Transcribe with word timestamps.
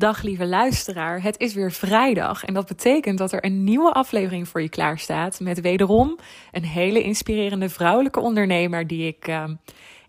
Dag 0.00 0.22
lieve 0.22 0.46
luisteraar, 0.46 1.22
het 1.22 1.38
is 1.38 1.54
weer 1.54 1.72
vrijdag 1.72 2.44
en 2.44 2.54
dat 2.54 2.66
betekent 2.66 3.18
dat 3.18 3.32
er 3.32 3.44
een 3.44 3.64
nieuwe 3.64 3.92
aflevering 3.92 4.48
voor 4.48 4.62
je 4.62 4.68
klaar 4.68 4.98
staat 4.98 5.40
met 5.40 5.60
wederom 5.60 6.18
een 6.52 6.64
hele 6.64 7.02
inspirerende 7.02 7.68
vrouwelijke 7.68 8.20
ondernemer 8.20 8.86
die 8.86 9.06
ik 9.06 9.28
uh, 9.28 9.44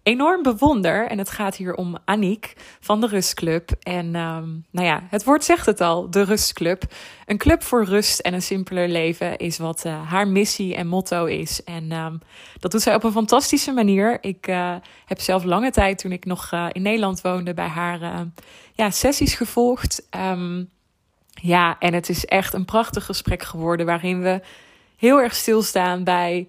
enorm 0.03 0.43
bewonder. 0.43 1.07
En 1.07 1.17
het 1.17 1.29
gaat 1.29 1.55
hier 1.55 1.75
om 1.75 1.97
Aniek 2.05 2.53
van 2.79 3.01
de 3.01 3.07
Rustclub. 3.07 3.71
En 3.79 4.05
um, 4.05 4.65
nou 4.71 4.87
ja, 4.87 5.03
het 5.09 5.23
woord 5.23 5.43
zegt 5.43 5.65
het 5.65 5.81
al, 5.81 6.09
de 6.09 6.23
Rustclub. 6.23 6.83
Een 7.25 7.37
club 7.37 7.63
voor 7.63 7.83
rust 7.83 8.19
en 8.19 8.33
een 8.33 8.41
simpeler 8.41 8.87
leven 8.87 9.37
is 9.37 9.57
wat 9.57 9.85
uh, 9.85 10.09
haar 10.09 10.27
missie 10.27 10.75
en 10.75 10.87
motto 10.87 11.25
is. 11.25 11.63
En 11.63 11.91
um, 11.91 12.19
dat 12.59 12.71
doet 12.71 12.81
zij 12.81 12.95
op 12.95 13.03
een 13.03 13.11
fantastische 13.11 13.71
manier. 13.71 14.17
Ik 14.23 14.47
uh, 14.47 14.75
heb 15.05 15.19
zelf 15.19 15.43
lange 15.43 15.71
tijd, 15.71 15.97
toen 15.97 16.11
ik 16.11 16.25
nog 16.25 16.51
uh, 16.53 16.65
in 16.71 16.81
Nederland 16.81 17.21
woonde, 17.21 17.53
bij 17.53 17.67
haar 17.67 18.27
ja, 18.73 18.89
sessies 18.89 19.33
gevolgd. 19.35 20.07
Um, 20.17 20.69
ja, 21.41 21.75
en 21.79 21.93
het 21.93 22.09
is 22.09 22.25
echt 22.25 22.53
een 22.53 22.65
prachtig 22.65 23.05
gesprek 23.05 23.43
geworden 23.43 23.85
waarin 23.85 24.21
we 24.21 24.41
heel 24.97 25.21
erg 25.21 25.35
stilstaan 25.35 26.03
bij 26.03 26.47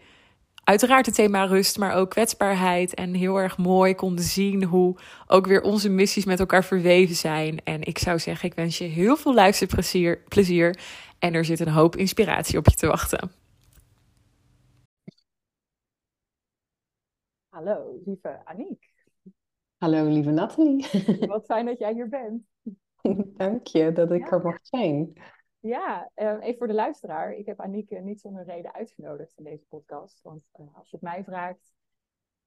uiteraard 0.64 1.06
het 1.06 1.14
thema 1.14 1.44
rust, 1.44 1.78
maar 1.78 1.94
ook 1.94 2.10
kwetsbaarheid. 2.10 2.94
En 2.94 3.14
heel 3.14 3.36
erg 3.36 3.58
mooi 3.58 3.94
konden 3.94 4.24
zien 4.24 4.64
hoe 4.64 4.96
ook 5.26 5.46
weer 5.46 5.62
onze 5.62 5.88
missies 5.88 6.24
met 6.24 6.40
elkaar 6.40 6.64
verweven 6.64 7.14
zijn. 7.14 7.64
En 7.64 7.82
ik 7.82 7.98
zou 7.98 8.18
zeggen, 8.18 8.48
ik 8.48 8.54
wens 8.54 8.78
je 8.78 8.84
heel 8.84 9.16
veel 9.16 9.34
luisterplezier 9.34 10.22
plezier, 10.28 10.78
en 11.18 11.34
er 11.34 11.44
zit 11.44 11.60
een 11.60 11.68
hoop 11.68 11.96
inspiratie 11.96 12.58
op 12.58 12.68
je 12.68 12.74
te 12.76 12.86
wachten. 12.86 13.30
Hallo, 17.48 18.00
lieve 18.04 18.40
Aniek. 18.44 18.90
Hallo, 19.76 20.08
lieve 20.08 20.30
Nathalie. 20.30 20.86
Wat 21.26 21.44
fijn 21.44 21.66
dat 21.66 21.78
jij 21.78 21.92
hier 21.92 22.08
bent. 22.08 22.42
Dank 23.38 23.66
je 23.66 23.92
dat 23.92 24.10
ik 24.12 24.24
ja. 24.24 24.30
er 24.30 24.42
mag 24.42 24.58
zijn. 24.62 25.12
Ja, 25.62 26.10
uh, 26.16 26.36
even 26.40 26.58
voor 26.58 26.66
de 26.66 26.72
luisteraar. 26.72 27.32
Ik 27.32 27.46
heb 27.46 27.60
Aniek 27.60 28.02
niet 28.02 28.20
zonder 28.20 28.44
reden 28.44 28.74
uitgenodigd 28.74 29.38
in 29.38 29.44
deze 29.44 29.66
podcast. 29.66 30.22
Want 30.22 30.48
uh, 30.60 30.66
als 30.76 30.90
je 30.90 30.96
het 30.96 31.04
mij 31.04 31.24
vraagt, 31.24 31.74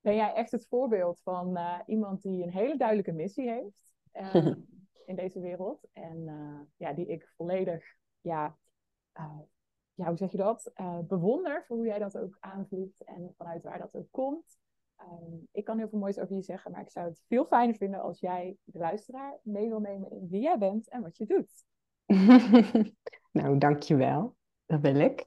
ben 0.01 0.15
jij 0.15 0.33
echt 0.33 0.51
het 0.51 0.67
voorbeeld 0.67 1.21
van 1.21 1.57
uh, 1.57 1.79
iemand 1.85 2.21
die 2.21 2.43
een 2.43 2.51
hele 2.51 2.77
duidelijke 2.77 3.11
missie 3.11 3.49
heeft 3.49 3.93
in 5.09 5.15
deze 5.15 5.39
wereld. 5.39 5.87
En 5.93 6.25
ja, 6.77 6.93
die 6.93 7.07
ik 7.07 7.33
volledig, 7.35 7.83
ja, 8.21 8.57
ja 9.93 10.07
hoe 10.07 10.17
zeg 10.17 10.31
je 10.31 10.37
dat? 10.37 10.71
bewonder 11.07 11.63
voor 11.67 11.75
hoe 11.75 11.85
jij 11.85 11.99
dat 11.99 12.17
ook 12.17 12.37
aanvliegt 12.39 13.03
en 13.03 13.33
vanuit 13.37 13.63
waar 13.63 13.79
dat 13.79 13.95
ook 13.95 14.11
komt. 14.11 14.59
Um, 14.99 15.47
ik 15.51 15.63
kan 15.63 15.77
heel 15.77 15.89
veel 15.89 15.99
moois 15.99 16.19
over 16.19 16.35
je 16.35 16.41
zeggen, 16.41 16.71
maar 16.71 16.81
ik 16.81 16.89
zou 16.89 17.07
het 17.07 17.23
veel 17.27 17.45
fijner 17.45 17.75
vinden 17.75 18.01
als 18.01 18.19
jij 18.19 18.57
de 18.63 18.79
luisteraar 18.79 19.39
mee 19.41 19.69
wil 19.69 19.79
nemen 19.79 20.11
in 20.11 20.27
wie 20.29 20.41
jij 20.41 20.57
bent 20.57 20.89
en 20.89 21.01
wat 21.01 21.17
je 21.17 21.25
doet. 21.25 21.65
nou, 23.31 23.57
dankjewel. 23.57 24.35
Dat 24.65 24.81
wil 24.81 24.95
ik. 24.95 25.25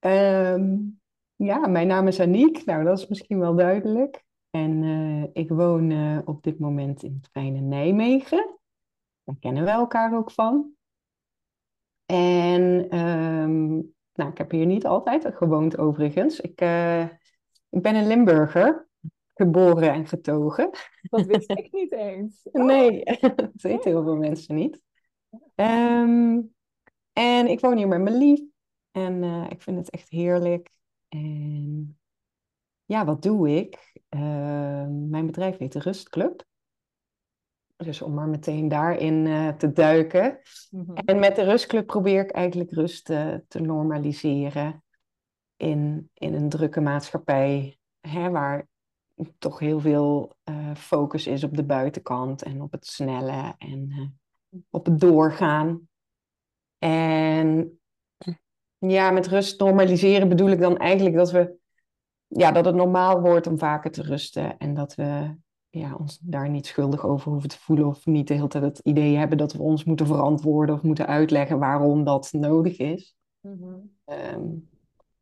Um, 0.00 1.00
ja, 1.36 1.66
mijn 1.66 1.86
naam 1.86 2.06
is 2.06 2.20
Aniek. 2.20 2.64
Nou, 2.64 2.84
dat 2.84 2.98
is 2.98 3.08
misschien 3.08 3.38
wel 3.38 3.54
duidelijk. 3.54 4.24
En 4.50 4.82
uh, 4.82 5.26
ik 5.32 5.48
woon 5.48 5.90
uh, 5.90 6.18
op 6.24 6.42
dit 6.42 6.58
moment 6.58 7.02
in 7.02 7.18
het 7.20 7.30
fijne 7.32 7.60
Nijmegen. 7.60 8.58
Daar 9.24 9.36
kennen 9.40 9.64
we 9.64 9.70
elkaar 9.70 10.16
ook 10.16 10.30
van. 10.30 10.74
En 12.06 12.96
um, 12.98 13.94
nou, 14.14 14.30
ik 14.30 14.38
heb 14.38 14.50
hier 14.50 14.66
niet 14.66 14.86
altijd 14.86 15.26
gewoond 15.34 15.78
overigens. 15.78 16.40
Ik, 16.40 16.60
uh, 16.60 17.02
ik 17.68 17.82
ben 17.82 17.94
een 17.94 18.06
Limburger, 18.06 18.88
geboren 19.34 19.92
en 19.92 20.06
getogen. 20.06 20.70
Dat 21.02 21.26
wist 21.26 21.50
ik 21.50 21.72
niet 21.72 21.92
eens. 21.92 22.42
Oh. 22.52 22.64
Nee, 22.64 23.04
dat 23.36 23.50
weten 23.52 23.90
heel 23.90 24.02
veel 24.02 24.16
mensen 24.16 24.54
niet. 24.54 24.82
Um, 25.54 26.54
en 27.12 27.46
ik 27.46 27.60
woon 27.60 27.76
hier 27.76 27.88
met 27.88 28.00
mijn 28.00 28.16
lief. 28.16 28.40
En 28.90 29.22
uh, 29.22 29.46
ik 29.48 29.62
vind 29.62 29.76
het 29.76 29.90
echt 29.90 30.08
heerlijk. 30.08 30.70
En 31.08 31.98
ja, 32.84 33.04
wat 33.04 33.22
doe 33.22 33.50
ik? 33.56 33.92
Uh, 34.10 34.86
mijn 34.88 35.26
bedrijf 35.26 35.56
heet 35.56 35.72
de 35.72 35.78
Rustclub. 35.78 36.44
Dus 37.76 38.02
om 38.02 38.14
maar 38.14 38.28
meteen 38.28 38.68
daarin 38.68 39.26
uh, 39.26 39.48
te 39.48 39.72
duiken. 39.72 40.38
Mm 40.70 40.84
-hmm. 40.86 40.94
En 40.96 41.18
met 41.18 41.36
de 41.36 41.42
Rustclub 41.42 41.86
probeer 41.86 42.22
ik 42.22 42.30
eigenlijk 42.30 42.70
rust 42.70 43.04
te 43.04 43.60
normaliseren. 43.60 44.84
In, 45.56 46.10
in 46.14 46.34
een 46.34 46.48
drukke 46.48 46.80
maatschappij, 46.80 47.78
hè, 48.00 48.30
waar 48.30 48.68
toch 49.38 49.58
heel 49.58 49.80
veel 49.80 50.36
focus 50.76 51.26
is 51.26 51.44
op 51.44 51.56
de 51.56 51.64
buitenkant 51.64 52.42
en 52.42 52.62
op 52.62 52.72
het 52.72 52.86
snelle 52.86 53.54
en 53.58 54.19
op 54.70 54.84
het 54.84 55.00
doorgaan. 55.00 55.88
En 56.78 57.78
ja, 58.78 59.10
met 59.10 59.26
rust 59.26 59.60
normaliseren 59.60 60.28
bedoel 60.28 60.50
ik 60.50 60.60
dan 60.60 60.76
eigenlijk 60.76 61.16
dat 61.16 61.30
we 61.30 61.58
ja, 62.26 62.52
dat 62.52 62.64
het 62.64 62.74
normaal 62.74 63.20
wordt 63.20 63.46
om 63.46 63.58
vaker 63.58 63.90
te 63.90 64.02
rusten 64.02 64.58
en 64.58 64.74
dat 64.74 64.94
we 64.94 65.34
ja, 65.70 65.94
ons 65.94 66.18
daar 66.18 66.48
niet 66.48 66.66
schuldig 66.66 67.06
over 67.06 67.30
hoeven 67.30 67.48
te 67.48 67.58
voelen 67.58 67.86
of 67.86 68.06
niet 68.06 68.28
de 68.28 68.34
hele 68.34 68.48
tijd 68.48 68.64
het 68.64 68.78
idee 68.78 69.16
hebben 69.16 69.38
dat 69.38 69.52
we 69.52 69.62
ons 69.62 69.84
moeten 69.84 70.06
verantwoorden 70.06 70.74
of 70.74 70.82
moeten 70.82 71.06
uitleggen 71.06 71.58
waarom 71.58 72.04
dat 72.04 72.32
nodig 72.32 72.78
is. 72.78 73.16
Mm-hmm. 73.40 73.90
Um, 74.04 74.68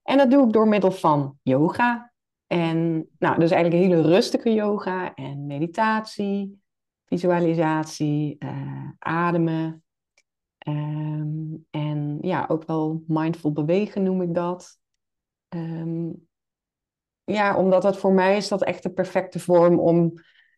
en 0.02 0.16
dat 0.16 0.30
doe 0.30 0.46
ik 0.46 0.52
door 0.52 0.68
middel 0.68 0.90
van 0.90 1.38
yoga. 1.42 2.12
En 2.46 3.08
nou, 3.18 3.38
dus 3.38 3.50
eigenlijk 3.50 3.82
een 3.82 3.90
hele 3.90 4.08
rustige 4.08 4.52
yoga 4.52 5.14
en 5.14 5.46
meditatie, 5.46 6.60
visualisatie, 7.08 8.36
uh, 8.38 8.90
ademen. 8.98 9.82
Um, 10.68 11.66
en 11.70 12.18
ja, 12.20 12.44
ook 12.48 12.66
wel 12.66 13.02
mindful 13.06 13.52
bewegen 13.52 14.02
noem 14.02 14.22
ik 14.22 14.34
dat. 14.34 14.78
Um, 15.48 16.28
ja, 17.24 17.56
omdat 17.56 17.82
dat 17.82 17.98
voor 17.98 18.12
mij 18.12 18.36
is 18.36 18.48
dat 18.48 18.64
echt 18.64 18.82
de 18.82 18.92
perfecte 18.92 19.38
vorm 19.38 19.78
om 19.78 20.12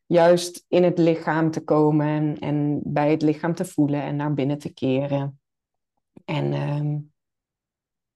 juist 0.07 0.65
in 0.69 0.83
het 0.83 0.99
lichaam 0.99 1.51
te 1.51 1.65
komen 1.65 2.39
en, 2.39 2.81
bij 2.85 3.11
het 3.11 3.23
lichaam 3.23 3.55
te 3.55 3.65
voelen 3.65 4.03
en 4.03 4.17
naar 4.17 4.35
binnen 4.35 4.59
te 4.59 4.73
keren. 4.73 5.41
En 6.25 6.53
um, 6.53 7.13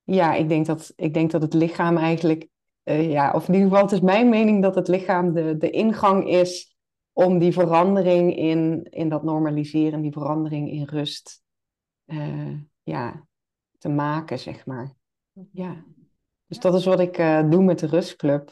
ja, 0.02 0.34
ik 0.34 0.48
denk, 0.48 0.66
dat, 0.66 0.92
ik 0.96 1.14
denk 1.14 1.30
dat 1.30 1.42
het 1.42 1.54
lichaam 1.54 1.96
eigenlijk, 1.96 2.48
uh, 2.84 3.10
ja, 3.10 3.32
of 3.32 3.48
in 3.48 3.54
ieder 3.54 3.68
geval, 3.68 3.84
het 3.84 3.92
is 3.92 4.00
mijn 4.00 4.28
mening 4.28 4.62
dat 4.62 4.74
het 4.74 4.88
lichaam 4.88 5.32
de, 5.32 5.56
de 5.56 5.70
ingang 5.70 6.28
is 6.28 6.73
om 7.14 7.38
die 7.38 7.52
verandering 7.52 8.36
in, 8.36 8.86
in 8.90 9.08
dat 9.08 9.22
normaliseren, 9.22 10.00
die 10.00 10.12
verandering 10.12 10.70
in 10.70 10.84
rust 10.84 11.42
uh, 12.06 12.58
ja, 12.82 13.26
te 13.78 13.88
maken, 13.88 14.38
zeg 14.38 14.66
maar. 14.66 14.92
Ja. 15.50 15.84
Dus 16.46 16.58
dat 16.58 16.74
is 16.74 16.84
wat 16.84 17.00
ik 17.00 17.18
uh, 17.18 17.50
doe 17.50 17.62
met 17.62 17.78
de 17.78 17.86
Rustclub. 17.86 18.50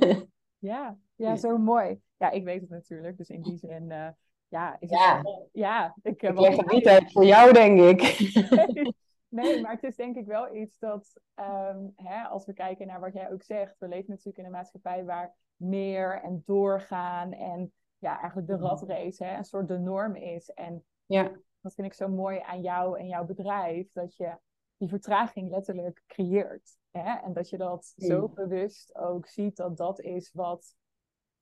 ja, 0.58 0.98
ja, 1.14 1.36
zo 1.36 1.58
mooi. 1.58 2.00
Ja, 2.16 2.30
ik 2.30 2.44
weet 2.44 2.60
het 2.60 2.70
natuurlijk. 2.70 3.16
Dus 3.16 3.28
in 3.28 3.42
die 3.42 3.56
zin, 3.56 3.90
uh, 3.90 4.08
ja. 4.48 4.76
Is 4.80 4.90
ja. 4.90 5.16
Het, 5.16 5.48
ja, 5.52 5.94
ik, 6.02 6.22
ik 6.22 6.38
leg 6.38 6.56
het 6.56 6.72
niet 6.72 6.86
uit 6.86 7.12
voor 7.12 7.24
jou, 7.24 7.52
denk 7.52 7.80
ik. 7.80 8.18
nee, 8.50 8.94
nee, 9.28 9.60
maar 9.60 9.72
het 9.72 9.82
is 9.82 9.96
denk 9.96 10.16
ik 10.16 10.26
wel 10.26 10.54
iets 10.56 10.78
dat, 10.78 11.20
um, 11.34 11.92
hè, 11.96 12.22
als 12.22 12.46
we 12.46 12.52
kijken 12.52 12.86
naar 12.86 13.00
wat 13.00 13.12
jij 13.12 13.32
ook 13.32 13.42
zegt, 13.42 13.78
we 13.78 13.88
leven 13.88 14.10
natuurlijk 14.10 14.38
in 14.38 14.44
een 14.44 14.50
maatschappij 14.50 15.04
waar 15.04 15.34
meer 15.56 16.20
en 16.22 16.42
doorgaan 16.46 17.32
en 17.32 17.72
ja, 17.98 18.18
eigenlijk 18.18 18.48
de 18.48 18.56
ratrace 18.56 19.24
hè, 19.24 19.36
een 19.36 19.44
soort 19.44 19.68
de 19.68 19.78
norm 19.78 20.16
is. 20.16 20.50
En 20.50 20.84
ja. 21.06 21.22
dat 21.60 21.74
vind 21.74 21.86
ik 21.86 21.94
zo 21.94 22.08
mooi 22.08 22.40
aan 22.40 22.60
jou 22.60 22.98
en 22.98 23.06
jouw 23.06 23.24
bedrijf, 23.24 23.92
dat 23.92 24.16
je 24.16 24.36
die 24.76 24.88
vertraging 24.88 25.50
letterlijk 25.50 26.02
creëert. 26.06 26.76
Hè? 26.90 27.14
En 27.14 27.32
dat 27.32 27.48
je 27.48 27.56
dat 27.56 27.92
mm. 27.96 28.06
zo 28.06 28.28
bewust 28.28 28.94
ook 28.94 29.26
ziet 29.26 29.56
dat 29.56 29.76
dat 29.76 30.00
is 30.00 30.30
wat 30.32 30.76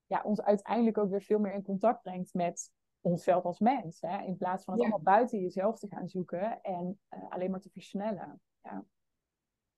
ja, 0.07 0.23
ons 0.25 0.43
uiteindelijk 0.43 0.99
ook 0.99 1.11
weer 1.11 1.23
veel 1.23 1.39
meer 1.39 1.53
in 1.53 1.63
contact 1.63 2.03
brengt 2.03 2.35
met 2.35 2.71
onszelf 3.01 3.45
als 3.45 3.59
mens. 3.59 4.01
Hè? 4.01 4.23
In 4.23 4.37
plaats 4.37 4.65
van 4.65 4.75
het 4.75 4.83
ja. 4.83 4.89
allemaal 4.89 5.15
buiten 5.15 5.41
jezelf 5.41 5.79
te 5.79 5.89
gaan 5.89 6.09
zoeken 6.09 6.61
en 6.63 7.01
uh, 7.11 7.31
alleen 7.31 7.51
maar 7.51 7.61
te 7.61 7.71
versnellen. 7.73 8.41
Ja. 8.63 8.85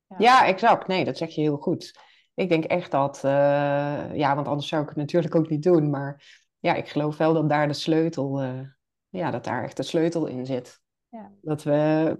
Ja. 0.07 0.17
ja, 0.19 0.47
exact. 0.47 0.87
Nee, 0.87 1.05
dat 1.05 1.17
zeg 1.17 1.35
je 1.35 1.41
heel 1.41 1.57
goed. 1.57 2.01
Ik 2.35 2.49
denk 2.49 2.65
echt 2.65 2.91
dat, 2.91 3.17
uh, 3.25 4.15
ja, 4.15 4.35
want 4.35 4.49
anders 4.49 4.69
zou 4.69 4.83
ik 4.83 4.89
het 4.89 4.97
natuurlijk 4.97 5.35
ook 5.35 5.49
niet 5.49 5.63
doen. 5.63 5.91
Maar 5.91 6.43
ja, 6.65 6.75
ik 6.75 6.89
geloof 6.89 7.17
wel 7.17 7.35
dat 7.35 7.49
daar 7.49 7.69
de 7.69 7.75
sleutel, 7.75 8.43
uh, 8.43 8.61
ja, 9.09 9.31
dat 9.31 9.45
daar 9.45 9.63
echt 9.63 9.77
de 9.77 9.83
sleutel 9.83 10.27
in 10.27 10.47
zit. 10.47 10.81
Ja. 11.09 11.33
Dat 11.41 11.63
we, 11.63 12.17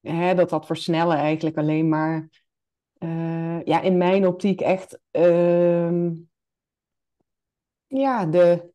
hè, 0.00 0.34
dat 0.34 0.50
dat 0.50 0.66
versnellen 0.66 1.16
eigenlijk 1.16 1.56
alleen 1.56 1.88
maar, 1.88 2.28
uh, 2.98 3.64
ja, 3.64 3.80
in 3.80 3.96
mijn 3.96 4.26
optiek 4.26 4.60
echt, 4.60 4.98
uh, 5.12 6.10
ja, 7.86 8.26
de, 8.26 8.72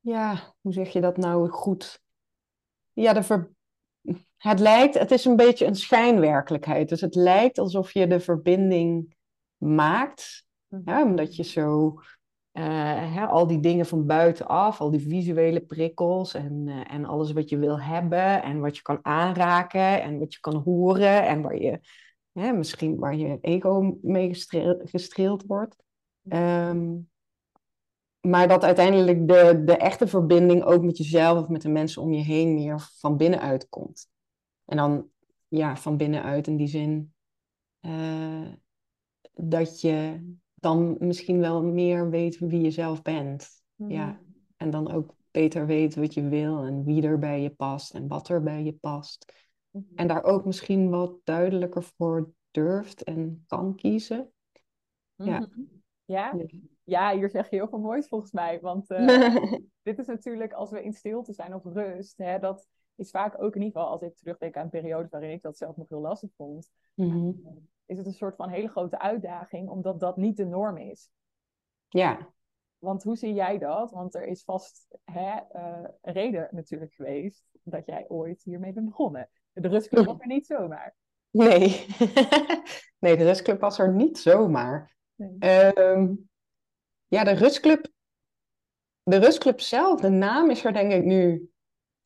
ja, 0.00 0.54
hoe 0.60 0.72
zeg 0.72 0.92
je 0.92 1.00
dat 1.00 1.16
nou 1.16 1.48
goed? 1.48 2.02
Ja, 2.92 3.12
de 3.12 3.22
ver, 3.22 3.50
het 4.36 4.60
lijkt, 4.60 4.94
het 4.94 5.10
is 5.10 5.24
een 5.24 5.36
beetje 5.36 5.66
een 5.66 5.76
schijnwerkelijkheid. 5.76 6.88
Dus 6.88 7.00
het 7.00 7.14
lijkt 7.14 7.58
alsof 7.58 7.92
je 7.92 8.06
de 8.06 8.20
verbinding 8.20 9.16
maakt, 9.56 10.45
ja, 10.84 11.02
omdat 11.02 11.36
je 11.36 11.42
zo 11.42 12.00
hè, 12.60 13.26
al 13.26 13.46
die 13.46 13.60
dingen 13.60 13.86
van 13.86 14.06
buitenaf, 14.06 14.80
al 14.80 14.90
die 14.90 15.00
visuele 15.00 15.60
prikkels 15.60 16.34
en, 16.34 16.68
eh, 16.68 16.94
en 16.94 17.04
alles 17.04 17.32
wat 17.32 17.48
je 17.48 17.58
wil 17.58 17.80
hebben 17.80 18.42
en 18.42 18.60
wat 18.60 18.76
je 18.76 18.82
kan 18.82 18.98
aanraken 19.02 20.02
en 20.02 20.18
wat 20.18 20.34
je 20.34 20.40
kan 20.40 20.56
horen 20.56 21.26
en 21.26 21.42
waar 21.42 21.56
je 21.56 21.80
hè, 22.32 22.52
misschien 22.52 22.98
waar 22.98 23.16
je 23.16 23.38
ego 23.40 23.98
mee 24.02 24.34
gestreeld, 24.84 25.44
wordt. 25.46 25.76
Ehm, 26.28 26.98
maar 28.20 28.48
dat 28.48 28.64
uiteindelijk 28.64 29.28
de, 29.28 29.62
de 29.64 29.76
echte 29.76 30.06
verbinding 30.06 30.64
ook 30.64 30.82
met 30.82 30.96
jezelf 30.96 31.38
of 31.38 31.48
met 31.48 31.62
de 31.62 31.68
mensen 31.68 32.02
om 32.02 32.12
je 32.12 32.22
heen 32.22 32.54
meer 32.54 32.88
van 32.98 33.16
binnenuit 33.16 33.68
komt. 33.68 34.08
En 34.64 34.76
dan 34.76 35.08
ja, 35.48 35.76
van 35.76 35.96
binnenuit 35.96 36.46
in 36.46 36.56
die 36.56 36.66
zin 36.66 37.14
uh, 37.80 38.52
dat 39.32 39.80
je 39.80 40.20
dan 40.60 40.96
misschien 40.98 41.40
wel 41.40 41.62
meer 41.62 42.10
weet 42.10 42.38
wie 42.38 42.60
je 42.60 42.70
zelf 42.70 43.02
bent. 43.02 43.48
Ja. 43.74 44.06
Mhm. 44.06 44.16
En 44.56 44.70
dan 44.70 44.92
ook 44.92 45.14
beter 45.30 45.66
weet 45.66 45.94
wat 45.94 46.14
je 46.14 46.28
wil 46.28 46.64
en 46.64 46.84
wie 46.84 47.02
er 47.02 47.18
bij 47.18 47.42
je 47.42 47.50
past 47.50 47.94
en 47.94 48.08
wat 48.08 48.28
er 48.28 48.42
bij 48.42 48.62
je 48.62 48.72
past. 48.72 49.32
Mhm. 49.70 49.84
En 49.94 50.08
daar 50.08 50.24
ook 50.24 50.44
misschien 50.44 50.90
wat 50.90 51.20
duidelijker 51.24 51.82
voor 51.82 52.32
durft 52.50 53.04
en 53.04 53.44
kan 53.46 53.74
kiezen. 53.74 54.32
Ja. 55.14 55.38
Mhm. 55.38 55.60
Ja? 56.04 56.34
ja, 56.84 57.14
hier 57.16 57.30
zeg 57.30 57.50
je 57.50 57.56
heel 57.56 57.68
veel 57.68 57.78
moois 57.78 58.08
volgens 58.08 58.32
mij. 58.32 58.60
Want 58.60 58.90
uh, 58.90 59.36
dit 59.82 59.98
is 59.98 60.06
natuurlijk 60.06 60.52
als 60.52 60.70
we 60.70 60.82
in 60.82 60.92
stilte 60.92 61.32
zijn 61.32 61.54
of 61.54 61.64
rust. 61.64 62.18
Hè, 62.18 62.38
dat 62.38 62.68
is 62.96 63.10
vaak 63.10 63.42
ook 63.42 63.54
in 63.54 63.62
ieder 63.62 63.80
geval 63.80 63.92
als 63.92 64.02
ik 64.02 64.16
terugdenk 64.16 64.56
aan 64.56 64.68
periodes 64.68 65.10
waarin 65.10 65.30
ik 65.30 65.42
dat 65.42 65.56
zelf 65.56 65.76
nog 65.76 65.88
heel 65.88 66.00
lastig 66.00 66.30
vond. 66.36 66.70
Mm 66.94 67.64
is 67.86 67.98
het 67.98 68.06
een 68.06 68.12
soort 68.12 68.36
van 68.36 68.48
hele 68.48 68.68
grote 68.68 68.98
uitdaging, 68.98 69.68
omdat 69.68 70.00
dat 70.00 70.16
niet 70.16 70.36
de 70.36 70.44
norm 70.44 70.76
is. 70.76 71.10
Ja. 71.88 72.32
Want 72.78 73.02
hoe 73.02 73.16
zie 73.16 73.34
jij 73.34 73.58
dat? 73.58 73.90
Want 73.90 74.14
er 74.14 74.26
is 74.26 74.42
vast 74.44 74.86
hè, 75.04 75.34
uh, 75.52 75.88
een 76.02 76.12
reden 76.12 76.48
natuurlijk 76.50 76.94
geweest 76.94 77.44
dat 77.62 77.86
jij 77.86 78.04
ooit 78.08 78.42
hiermee 78.42 78.72
bent 78.72 78.86
begonnen. 78.86 79.30
De 79.52 79.68
rustclub 79.68 80.06
was 80.06 80.20
er 80.20 80.26
niet 80.26 80.46
zomaar. 80.46 80.96
Nee, 81.30 81.86
nee 82.98 83.16
de 83.16 83.24
rustclub 83.24 83.60
was 83.60 83.78
er 83.78 83.92
niet 83.92 84.18
zomaar. 84.18 84.96
Ehm, 85.38 86.14
ja, 87.06 87.24
de 87.24 87.32
rustclub, 87.32 87.88
de 89.02 89.16
rustclub 89.16 89.60
zelf, 89.60 90.00
de 90.00 90.08
naam 90.08 90.50
is 90.50 90.64
er 90.64 90.72
denk 90.72 90.92
ik 90.92 91.04
nu 91.04 91.50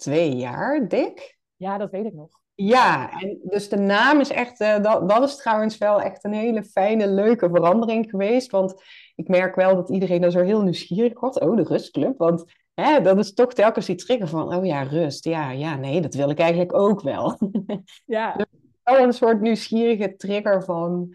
twee 0.00 0.36
jaar, 0.36 0.88
dik. 0.88 1.38
Ja, 1.56 1.78
dat 1.78 1.90
weet 1.90 2.04
ik 2.04 2.14
nog. 2.14 2.40
Ja, 2.54 3.20
en 3.20 3.38
dus 3.42 3.68
de 3.68 3.76
naam 3.76 4.20
is 4.20 4.30
echt, 4.30 4.60
uh, 4.60 4.82
dat, 4.82 5.08
dat 5.08 5.22
is 5.22 5.36
trouwens 5.36 5.78
wel 5.78 6.00
echt 6.00 6.24
een 6.24 6.32
hele 6.32 6.64
fijne, 6.64 7.08
leuke 7.08 7.48
verandering 7.48 8.10
geweest. 8.10 8.50
Want 8.50 8.82
ik 9.14 9.28
merk 9.28 9.54
wel 9.54 9.74
dat 9.74 9.90
iedereen 9.90 10.22
er 10.22 10.30
zo 10.30 10.42
heel 10.42 10.62
nieuwsgierig 10.62 11.20
wordt. 11.20 11.40
Oh, 11.40 11.56
de 11.56 11.62
rustclub. 11.62 12.18
Want 12.18 12.44
hè, 12.74 13.00
dat 13.00 13.18
is 13.18 13.34
toch 13.34 13.52
telkens 13.52 13.86
die 13.86 13.96
trigger 13.96 14.28
van, 14.28 14.54
oh 14.54 14.64
ja, 14.64 14.82
rust. 14.82 15.24
Ja, 15.24 15.50
ja, 15.50 15.76
nee, 15.76 16.00
dat 16.00 16.14
wil 16.14 16.30
ik 16.30 16.38
eigenlijk 16.38 16.74
ook 16.74 17.00
wel. 17.00 17.38
Ja. 18.04 18.32
dus 18.36 18.46
wel 18.82 18.98
een 18.98 19.12
soort 19.12 19.40
nieuwsgierige 19.40 20.16
trigger 20.16 20.64
van 20.64 21.14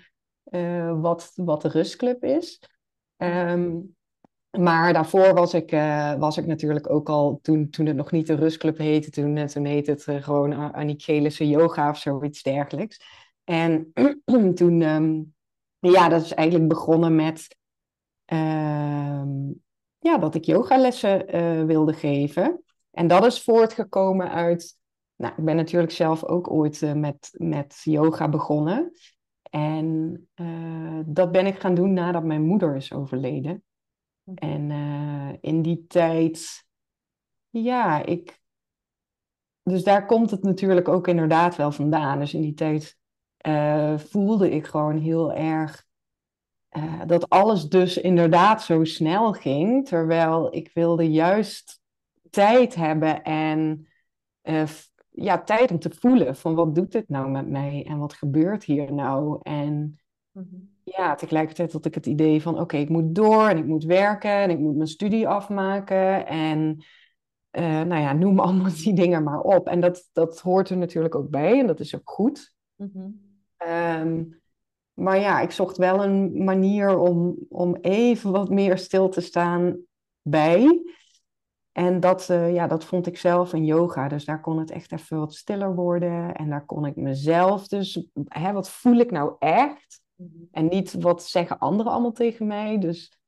uh, 0.49 1.01
wat, 1.01 1.31
wat 1.35 1.61
de 1.61 1.67
rustclub 1.67 2.23
is. 2.23 2.61
Um, 3.17 3.94
maar 4.57 4.93
daarvoor 4.93 5.33
was 5.33 5.53
ik, 5.53 5.71
uh, 5.71 6.13
was 6.13 6.37
ik 6.37 6.45
natuurlijk 6.45 6.89
ook 6.89 7.09
al, 7.09 7.39
toen, 7.41 7.69
toen 7.69 7.85
het 7.85 7.95
nog 7.95 8.11
niet 8.11 8.27
de 8.27 8.35
rustclub 8.35 8.77
heette, 8.77 9.09
toen, 9.09 9.37
eh, 9.37 9.45
toen 9.45 9.65
heette 9.65 9.91
het 9.91 10.05
uh, 10.07 10.23
gewoon 10.23 10.73
Aniek 10.73 11.01
Gelissen 11.01 11.47
yoga 11.47 11.89
of 11.89 11.97
zoiets 11.97 12.43
dergelijks. 12.43 13.01
En 13.43 13.91
toen, 14.55 14.81
um, 14.81 15.33
ja, 15.79 16.09
dat 16.09 16.21
is 16.21 16.33
eigenlijk 16.33 16.69
begonnen 16.69 17.15
met 17.15 17.57
uh, 18.33 19.23
ja, 19.99 20.17
dat 20.17 20.35
ik 20.35 20.45
yogalessen 20.45 21.25
wilde 21.67 21.93
geven. 21.93 22.63
En 22.91 23.07
dat 23.07 23.25
is 23.25 23.43
voortgekomen 23.43 24.31
uit, 24.31 24.77
nou, 25.15 25.33
ik 25.37 25.43
ben 25.45 25.55
natuurlijk 25.55 25.91
zelf 25.91 26.23
ook 26.23 26.51
ooit 26.51 26.93
met, 26.95 27.29
met 27.31 27.81
yoga 27.83 28.29
begonnen. 28.29 28.91
En 29.49 30.27
dat 31.05 31.31
ben 31.31 31.45
ik 31.45 31.59
gaan 31.59 31.75
doen 31.75 31.93
nadat 31.93 32.23
mijn 32.23 32.41
moeder 32.41 32.75
is 32.75 32.93
overleden. 32.93 33.63
En 34.33 34.69
uh, 34.69 35.33
in 35.41 35.61
die 35.61 35.87
tijd, 35.87 36.65
ja, 37.49 38.05
ik. 38.05 38.39
Dus 39.63 39.83
daar 39.83 40.05
komt 40.05 40.31
het 40.31 40.43
natuurlijk 40.43 40.87
ook 40.87 41.07
inderdaad 41.07 41.55
wel 41.55 41.71
vandaan. 41.71 42.19
Dus 42.19 42.33
in 42.33 42.41
die 42.41 42.53
tijd 42.53 42.97
uh, 43.47 43.97
voelde 43.97 44.51
ik 44.51 44.65
gewoon 44.65 44.97
heel 44.97 45.33
erg 45.33 45.85
uh, 46.77 47.01
dat 47.05 47.29
alles 47.29 47.69
dus 47.69 47.97
inderdaad 47.97 48.63
zo 48.63 48.83
snel 48.83 49.33
ging. 49.33 49.87
Terwijl 49.87 50.55
ik 50.55 50.71
wilde 50.73 51.11
juist 51.11 51.81
tijd 52.29 52.75
hebben 52.75 53.23
en 53.23 53.87
ja, 55.09 55.43
tijd 55.43 55.71
om 55.71 55.79
te 55.79 55.95
voelen 55.99 56.35
van 56.35 56.55
wat 56.55 56.75
doet 56.75 56.91
dit 56.91 57.09
nou 57.09 57.29
met 57.29 57.49
mij 57.49 57.85
en 57.87 57.97
wat 57.97 58.13
gebeurt 58.13 58.63
hier 58.63 58.93
nou. 58.93 59.39
En 59.41 59.99
mm 60.31 60.74
ja, 60.85 61.15
tegelijkertijd 61.15 61.73
had 61.73 61.85
ik 61.85 61.95
het 61.95 62.05
idee 62.05 62.41
van 62.41 62.59
oké, 62.59 62.77
ik 62.77 62.89
moet 62.89 63.15
door 63.15 63.47
en 63.47 63.57
ik 63.57 63.65
moet 63.65 63.83
werken 63.83 64.31
en 64.31 64.49
ik 64.49 64.59
moet 64.59 64.75
mijn 64.75 64.87
studie 64.87 65.27
afmaken. 65.27 66.27
En 66.27 66.83
uh, 67.51 67.81
nou 67.81 68.01
ja, 68.01 68.13
noem 68.13 68.39
allemaal 68.45 68.71
die 68.71 68.93
dingen 68.93 69.23
maar 69.23 69.41
op. 69.41 69.67
En 69.67 69.79
dat, 69.79 70.09
dat 70.13 70.39
hoort 70.39 70.69
er 70.69 70.77
natuurlijk 70.77 71.15
ook 71.15 71.29
bij 71.29 71.59
en 71.59 71.67
dat 71.67 71.79
is 71.79 71.95
ook 71.95 72.09
goed. 72.09 72.55
Mhm. 72.75 73.09
Ehm, 73.57 74.23
maar 74.93 75.19
ja, 75.19 75.39
ik 75.39 75.51
zocht 75.51 75.77
wel 75.77 76.03
een 76.03 76.43
manier 76.43 76.97
om, 76.97 77.35
om 77.49 77.75
even 77.75 78.31
wat 78.31 78.49
meer 78.49 78.77
stil 78.77 79.09
te 79.09 79.21
staan 79.21 79.77
bij. 80.21 80.83
En 81.71 81.99
dat, 81.99 82.29
uh, 82.29 82.53
ja, 82.53 82.67
dat 82.67 82.85
vond 82.85 83.07
ik 83.07 83.17
zelf 83.17 83.53
in 83.53 83.65
yoga. 83.65 84.07
Dus 84.07 84.25
daar 84.25 84.41
kon 84.41 84.59
het 84.59 84.71
echt 84.71 84.91
even 84.91 85.19
wat 85.19 85.33
stiller 85.33 85.75
worden. 85.75 86.35
En 86.35 86.49
daar 86.49 86.65
kon 86.65 86.85
ik 86.85 86.95
mezelf 86.95 87.67
dus... 87.67 88.07
Hè, 88.23 88.51
wat 88.51 88.69
voel 88.69 88.95
ik 88.95 89.11
nou 89.11 89.35
echt? 89.39 90.03
Mhm. 90.15 90.29
En 90.51 90.67
niet 90.67 90.93
wat 90.93 91.23
zeggen 91.23 91.59
anderen 91.59 91.91
allemaal 91.91 92.11
tegen 92.11 92.47
mij. 92.47 92.77
Dus, 92.77 93.19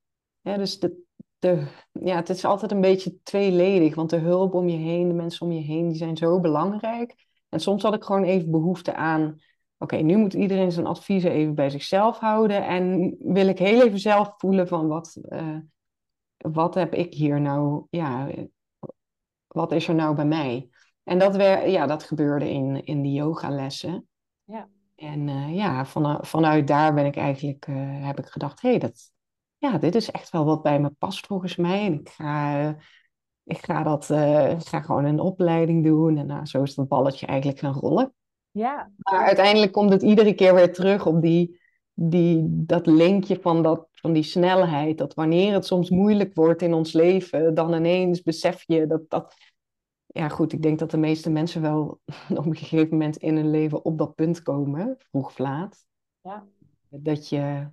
ja, 0.42 0.58
dus 0.58 0.80
de, 0.80 1.04
de, 1.40 1.68
ja, 1.92 2.16
het 2.16 2.30
is 2.30 2.46
altijd 2.46 2.72
een 2.72 2.82
beetje 2.82 3.22
tweeledig. 3.24 3.96
Want 3.96 4.10
de 4.10 4.18
hulp 4.18 4.54
om 4.54 4.68
je 4.68 4.78
heen, 4.78 5.08
de 5.08 5.14
mensen 5.14 5.46
om 5.46 5.52
je 5.52 5.62
heen, 5.62 5.88
die 5.88 5.98
zijn 5.98 6.18
zo 6.18 6.40
belangrijk. 6.40 7.26
En 7.50 7.60
soms 7.60 7.84
had 7.84 7.94
ik 7.94 8.04
gewoon 8.04 8.24
even 8.24 8.52
behoefte 8.52 8.96
aan... 8.96 9.40
Oké, 9.78 9.96
nu 9.96 10.18
moet 10.18 10.34
iedereen 10.34 10.72
zijn 10.72 10.86
adviezen 10.86 11.32
even 11.32 11.56
bij 11.56 11.70
zichzelf 11.70 12.18
houden. 12.18 12.66
En 12.66 13.16
wil 13.20 13.48
ik 13.48 13.60
heel 13.60 13.86
even 13.86 14.00
zelf 14.00 14.34
voelen 14.38 14.68
van 14.68 14.88
wat, 14.88 15.18
uh, 15.30 15.58
wat 16.38 16.74
heb 16.74 16.94
ik 16.94 17.14
hier 17.14 17.42
nou... 17.42 17.86
Ja, 17.90 18.30
wat 19.48 19.72
is 19.72 19.88
er 19.88 19.96
nou 19.96 20.16
bij 20.16 20.26
mij? 20.26 20.70
En 21.04 21.20
dat, 21.20 21.36
weer, 21.36 21.70
ja, 21.70 21.86
dat 21.86 22.04
gebeurde 22.04 22.50
in, 22.50 22.86
in 22.86 23.02
die 23.02 23.14
yogalessen. 23.14 24.08
Ja. 24.44 24.70
En 24.98 25.28
uh, 25.28 25.56
ja, 25.56 25.86
van, 25.86 26.18
vanuit 26.22 26.68
daar 26.68 26.94
ben 26.94 27.06
ik 27.06 27.16
eigenlijk, 27.16 27.68
uh, 27.68 27.76
heb 28.06 28.20
ik 28.20 28.26
gedacht, 28.26 28.62
hé, 28.62 28.70
hey, 28.70 28.80
dat, 28.80 29.12
ja, 29.58 29.78
dit 29.78 29.96
is 29.96 30.12
echt 30.12 30.30
wel 30.30 30.46
wat 30.46 30.64
bij 30.64 30.80
me 30.80 30.90
past 30.90 31.26
volgens 31.26 31.56
mij. 31.56 31.86
En 31.86 31.94
ik 31.94 32.10
ga, 32.10 32.76
ik 33.44 33.66
ga, 33.66 33.84
dat, 33.84 34.10
uh, 34.10 34.52
ik 34.52 34.68
ga 34.68 34.82
gewoon 34.82 35.06
een 35.06 35.20
opleiding 35.20 35.84
doen. 35.84 36.18
En 36.18 36.26
nou, 36.26 36.46
zo 36.46 36.64
is 36.64 36.76
dat 36.76 36.88
balletje 36.88 37.26
eigenlijk 37.26 37.60
gaan 37.60 37.74
rollen. 37.74 38.14
Ja. 38.52 38.92
Maar 38.98 39.26
uiteindelijk 39.26 39.72
komt 39.72 39.92
het 39.92 40.02
iedere 40.02 40.34
keer 40.34 40.56
weer 40.56 40.74
terug 40.74 41.06
op 41.06 41.22
die, 41.22 41.60
die, 41.94 42.44
dat 42.48 42.86
linkje 42.86 43.40
van, 43.42 43.64
dat, 43.64 43.88
van 43.92 44.14
die 44.14 44.24
snelheid. 44.24 44.98
Dat 44.98 45.14
wanneer 45.14 45.54
het 45.54 45.66
soms 45.66 45.90
moeilijk 45.90 46.36
wordt 46.36 46.62
in 46.62 46.74
ons 46.74 46.94
leven, 46.94 47.54
dan 47.54 47.74
ineens 47.74 48.22
besef 48.22 48.64
je 48.66 48.88
dat, 48.88 49.02
dat 49.10 49.34
ja, 50.08 50.30
goed, 50.30 50.54
ik 50.54 50.62
denk 50.62 50.80
dat 50.80 50.92
de 50.92 50.98
meeste 50.98 51.30
mensen 51.30 51.62
wel 51.62 52.00
op 52.40 52.46
een 52.46 52.56
gegeven 52.56 52.90
moment 52.90 53.18
in 53.18 53.36
hun 53.36 53.50
leven 53.50 53.86
op 53.86 53.98
dat 53.98 54.16
punt 54.16 54.42
komen, 54.42 54.96
vroeg 54.98 55.26
of 55.26 55.38
laat. 55.38 55.86
Ja. 56.22 56.48
Dat 56.90 57.30
je, 57.30 57.70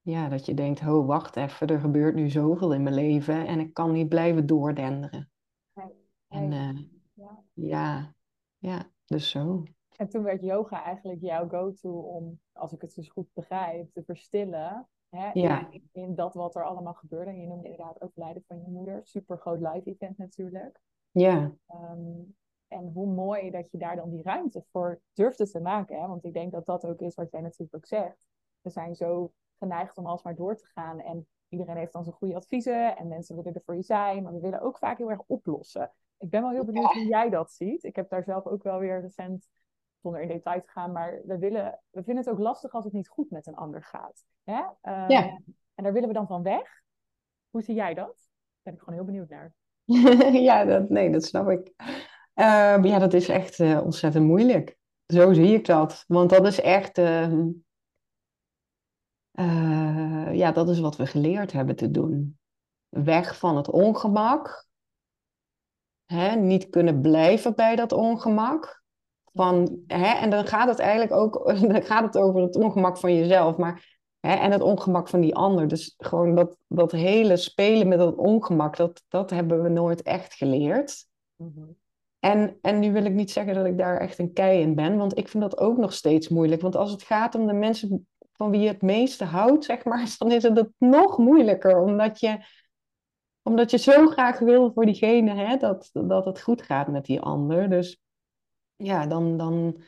ja, 0.00 0.28
dat 0.28 0.46
je 0.46 0.54
denkt, 0.54 0.80
oh, 0.80 1.06
wacht 1.06 1.36
even, 1.36 1.66
er 1.66 1.80
gebeurt 1.80 2.14
nu 2.14 2.30
zoveel 2.30 2.72
in 2.72 2.82
mijn 2.82 2.94
leven 2.94 3.46
en 3.46 3.60
ik 3.60 3.74
kan 3.74 3.92
niet 3.92 4.08
blijven 4.08 4.46
doordenderen. 4.46 5.30
Nee. 5.74 5.92
En 6.28 6.52
uh, 6.52 6.78
ja. 7.12 7.44
ja, 7.52 8.14
ja, 8.58 8.90
dus 9.04 9.30
zo. 9.30 9.62
En 9.96 10.08
toen 10.08 10.22
werd 10.22 10.42
yoga 10.42 10.84
eigenlijk 10.84 11.20
jouw 11.20 11.48
go-to 11.48 11.90
om, 11.90 12.40
als 12.52 12.72
ik 12.72 12.80
het 12.80 12.94
dus 12.94 13.08
goed 13.08 13.28
begrijp, 13.32 13.92
te 13.92 14.02
verstillen. 14.04 14.88
Hè, 15.08 15.30
ja. 15.32 15.70
in, 15.70 15.88
in, 15.92 16.14
dat 16.14 16.34
wat 16.34 16.54
er 16.54 16.64
allemaal 16.64 16.94
gebeurde. 16.94 17.30
En 17.30 17.40
je 17.40 17.46
noemde 17.46 17.68
inderdaad 17.68 18.02
overlijden 18.02 18.44
van 18.46 18.60
je 18.60 18.68
moeder. 18.68 19.00
Super 19.04 19.38
groot 19.38 19.60
live 19.60 19.82
event 19.90 20.18
natuurlijk. 20.18 20.80
Ja. 21.12 21.52
Ehm, 21.66 22.20
en 22.68 22.90
hoe 22.94 23.06
mooi 23.06 23.50
dat 23.50 23.70
je 23.70 23.78
daar 23.78 23.96
dan 23.96 24.10
die 24.10 24.22
ruimte 24.22 24.64
voor 24.70 25.00
durfde 25.12 25.50
te 25.50 25.60
maken. 25.60 26.00
Hè? 26.00 26.06
Want 26.06 26.24
ik 26.24 26.32
denk 26.32 26.52
dat 26.52 26.66
dat 26.66 26.84
ook 26.84 27.00
is 27.00 27.14
wat 27.14 27.30
jij 27.30 27.40
natuurlijk 27.40 27.74
ook 27.74 27.86
zegt. 27.86 28.26
We 28.60 28.70
zijn 28.70 28.94
zo 28.94 29.32
geneigd 29.58 29.98
om 29.98 30.06
alsmaar 30.06 30.34
door 30.34 30.56
te 30.56 30.66
gaan. 30.66 31.00
En 31.00 31.26
iedereen 31.48 31.76
heeft 31.76 31.92
dan 31.92 32.04
zijn 32.04 32.16
goede 32.16 32.34
adviezen. 32.34 32.96
En 32.96 33.08
mensen 33.08 33.36
willen 33.36 33.54
er 33.54 33.62
voor 33.64 33.74
je 33.74 33.82
zijn. 33.82 34.22
Maar 34.22 34.32
we 34.32 34.40
willen 34.40 34.60
ook 34.60 34.78
vaak 34.78 34.98
heel 34.98 35.10
erg 35.10 35.22
oplossen. 35.26 35.92
Ik 36.18 36.30
ben 36.30 36.42
wel 36.42 36.50
heel 36.50 36.64
benieuwd 36.64 36.92
hoe 36.92 37.06
jij 37.06 37.30
dat 37.30 37.52
ziet. 37.52 37.84
Ik 37.84 37.96
heb 37.96 38.10
daar 38.10 38.24
zelf 38.24 38.46
ook 38.46 38.62
wel 38.62 38.78
weer 38.78 39.00
recent, 39.00 39.48
zonder 40.00 40.20
in 40.20 40.28
detail 40.28 40.60
te 40.60 40.68
gaan. 40.68 40.92
Maar 40.92 41.20
we, 41.24 41.38
willen, 41.38 41.80
we 41.90 42.02
vinden 42.02 42.24
het 42.24 42.32
ook 42.32 42.38
lastig 42.38 42.72
als 42.72 42.84
het 42.84 42.92
niet 42.92 43.08
goed 43.08 43.30
met 43.30 43.46
een 43.46 43.56
ander 43.56 43.82
gaat. 43.82 44.24
Hè? 44.44 44.58
Um, 44.60 45.10
ja. 45.10 45.40
En 45.74 45.84
daar 45.84 45.92
willen 45.92 46.08
we 46.08 46.14
dan 46.14 46.26
van 46.26 46.42
weg. 46.42 46.82
Hoe 47.50 47.62
zie 47.62 47.74
jij 47.74 47.94
dat? 47.94 48.16
Daar 48.16 48.62
ben 48.62 48.72
ik 48.72 48.78
gewoon 48.78 48.94
heel 48.94 49.04
benieuwd 49.04 49.28
naar. 49.28 49.54
ja, 50.48 50.64
dat, 50.64 50.88
nee, 50.88 51.10
dat 51.10 51.24
snap 51.24 51.48
ik. 51.48 51.72
Ehm, 52.34 52.84
ja, 52.84 52.98
dat 52.98 53.12
is 53.12 53.28
echt 53.28 53.58
uh, 53.58 53.84
ontzettend 53.84 54.24
moeilijk. 54.26 54.76
Zo 55.06 55.32
zie 55.32 55.54
ik 55.54 55.66
dat. 55.66 56.04
Want 56.06 56.30
dat 56.30 56.46
is 56.46 56.60
echt, 56.60 56.98
uh, 56.98 57.32
uh, 59.32 60.34
ja, 60.34 60.52
dat 60.52 60.68
is 60.68 60.80
wat 60.80 60.96
we 60.96 61.06
geleerd 61.06 61.52
hebben 61.52 61.76
te 61.76 61.90
doen. 61.90 62.38
Weg 62.88 63.38
van 63.38 63.56
het 63.56 63.70
ongemak. 63.70 64.66
Hè, 66.04 66.34
niet 66.36 66.68
kunnen 66.68 67.00
blijven 67.00 67.54
bij 67.54 67.76
dat 67.76 67.92
ongemak. 67.92 68.82
Van, 69.32 69.82
hè, 69.86 70.14
en 70.14 70.30
dan 70.30 70.46
gaat 70.46 70.68
het 70.68 70.78
eigenlijk 70.78 71.12
ook 71.12 71.46
dan 71.72 71.82
gaat 71.82 72.04
het 72.04 72.18
over 72.18 72.42
het 72.42 72.56
ongemak 72.56 72.98
van 72.98 73.14
jezelf. 73.14 73.56
Maar 73.56 74.01
Hè, 74.26 74.34
en 74.34 74.52
het 74.52 74.62
ongemak 74.62 75.08
van 75.08 75.20
die 75.20 75.34
ander. 75.34 75.68
Dus 75.68 75.94
gewoon 75.98 76.34
dat, 76.34 76.56
dat 76.68 76.92
hele 76.92 77.36
spelen 77.36 77.88
met 77.88 77.98
dat 77.98 78.16
ongemak, 78.16 78.76
dat, 78.76 79.02
dat 79.08 79.30
hebben 79.30 79.62
we 79.62 79.68
nooit 79.68 80.02
echt 80.02 80.34
geleerd. 80.34 81.06
Mhm. 81.36 81.64
En, 82.18 82.58
en 82.60 82.78
nu 82.78 82.92
wil 82.92 83.04
ik 83.04 83.12
niet 83.12 83.30
zeggen 83.30 83.54
dat 83.54 83.66
ik 83.66 83.78
daar 83.78 83.98
echt 83.98 84.18
een 84.18 84.32
kei 84.32 84.60
in 84.60 84.74
ben, 84.74 84.96
want 84.96 85.18
ik 85.18 85.28
vind 85.28 85.42
dat 85.42 85.58
ook 85.58 85.76
nog 85.76 85.92
steeds 85.92 86.28
moeilijk. 86.28 86.60
Want 86.60 86.76
als 86.76 86.90
het 86.90 87.02
gaat 87.02 87.34
om 87.34 87.46
de 87.46 87.52
mensen 87.52 88.06
van 88.32 88.50
wie 88.50 88.60
je 88.60 88.68
het 88.68 88.82
meeste 88.82 89.24
houdt, 89.24 89.64
zeg 89.64 89.84
maar, 89.84 90.14
dan 90.18 90.32
is 90.32 90.42
het, 90.42 90.56
het 90.56 90.70
nog 90.78 91.18
moeilijker. 91.18 91.80
Omdat 91.80 92.20
je, 92.20 92.38
omdat 93.42 93.70
je 93.70 93.78
zo 93.78 94.06
graag 94.06 94.38
wil 94.38 94.72
voor 94.72 94.84
diegene 94.84 95.34
hè, 95.34 95.56
dat, 95.56 95.90
dat 95.92 96.24
het 96.24 96.40
goed 96.40 96.62
gaat 96.62 96.88
met 96.88 97.04
die 97.04 97.20
ander. 97.20 97.70
Dus 97.70 98.02
ja, 98.76 99.06
dan, 99.06 99.36
dan, 99.36 99.82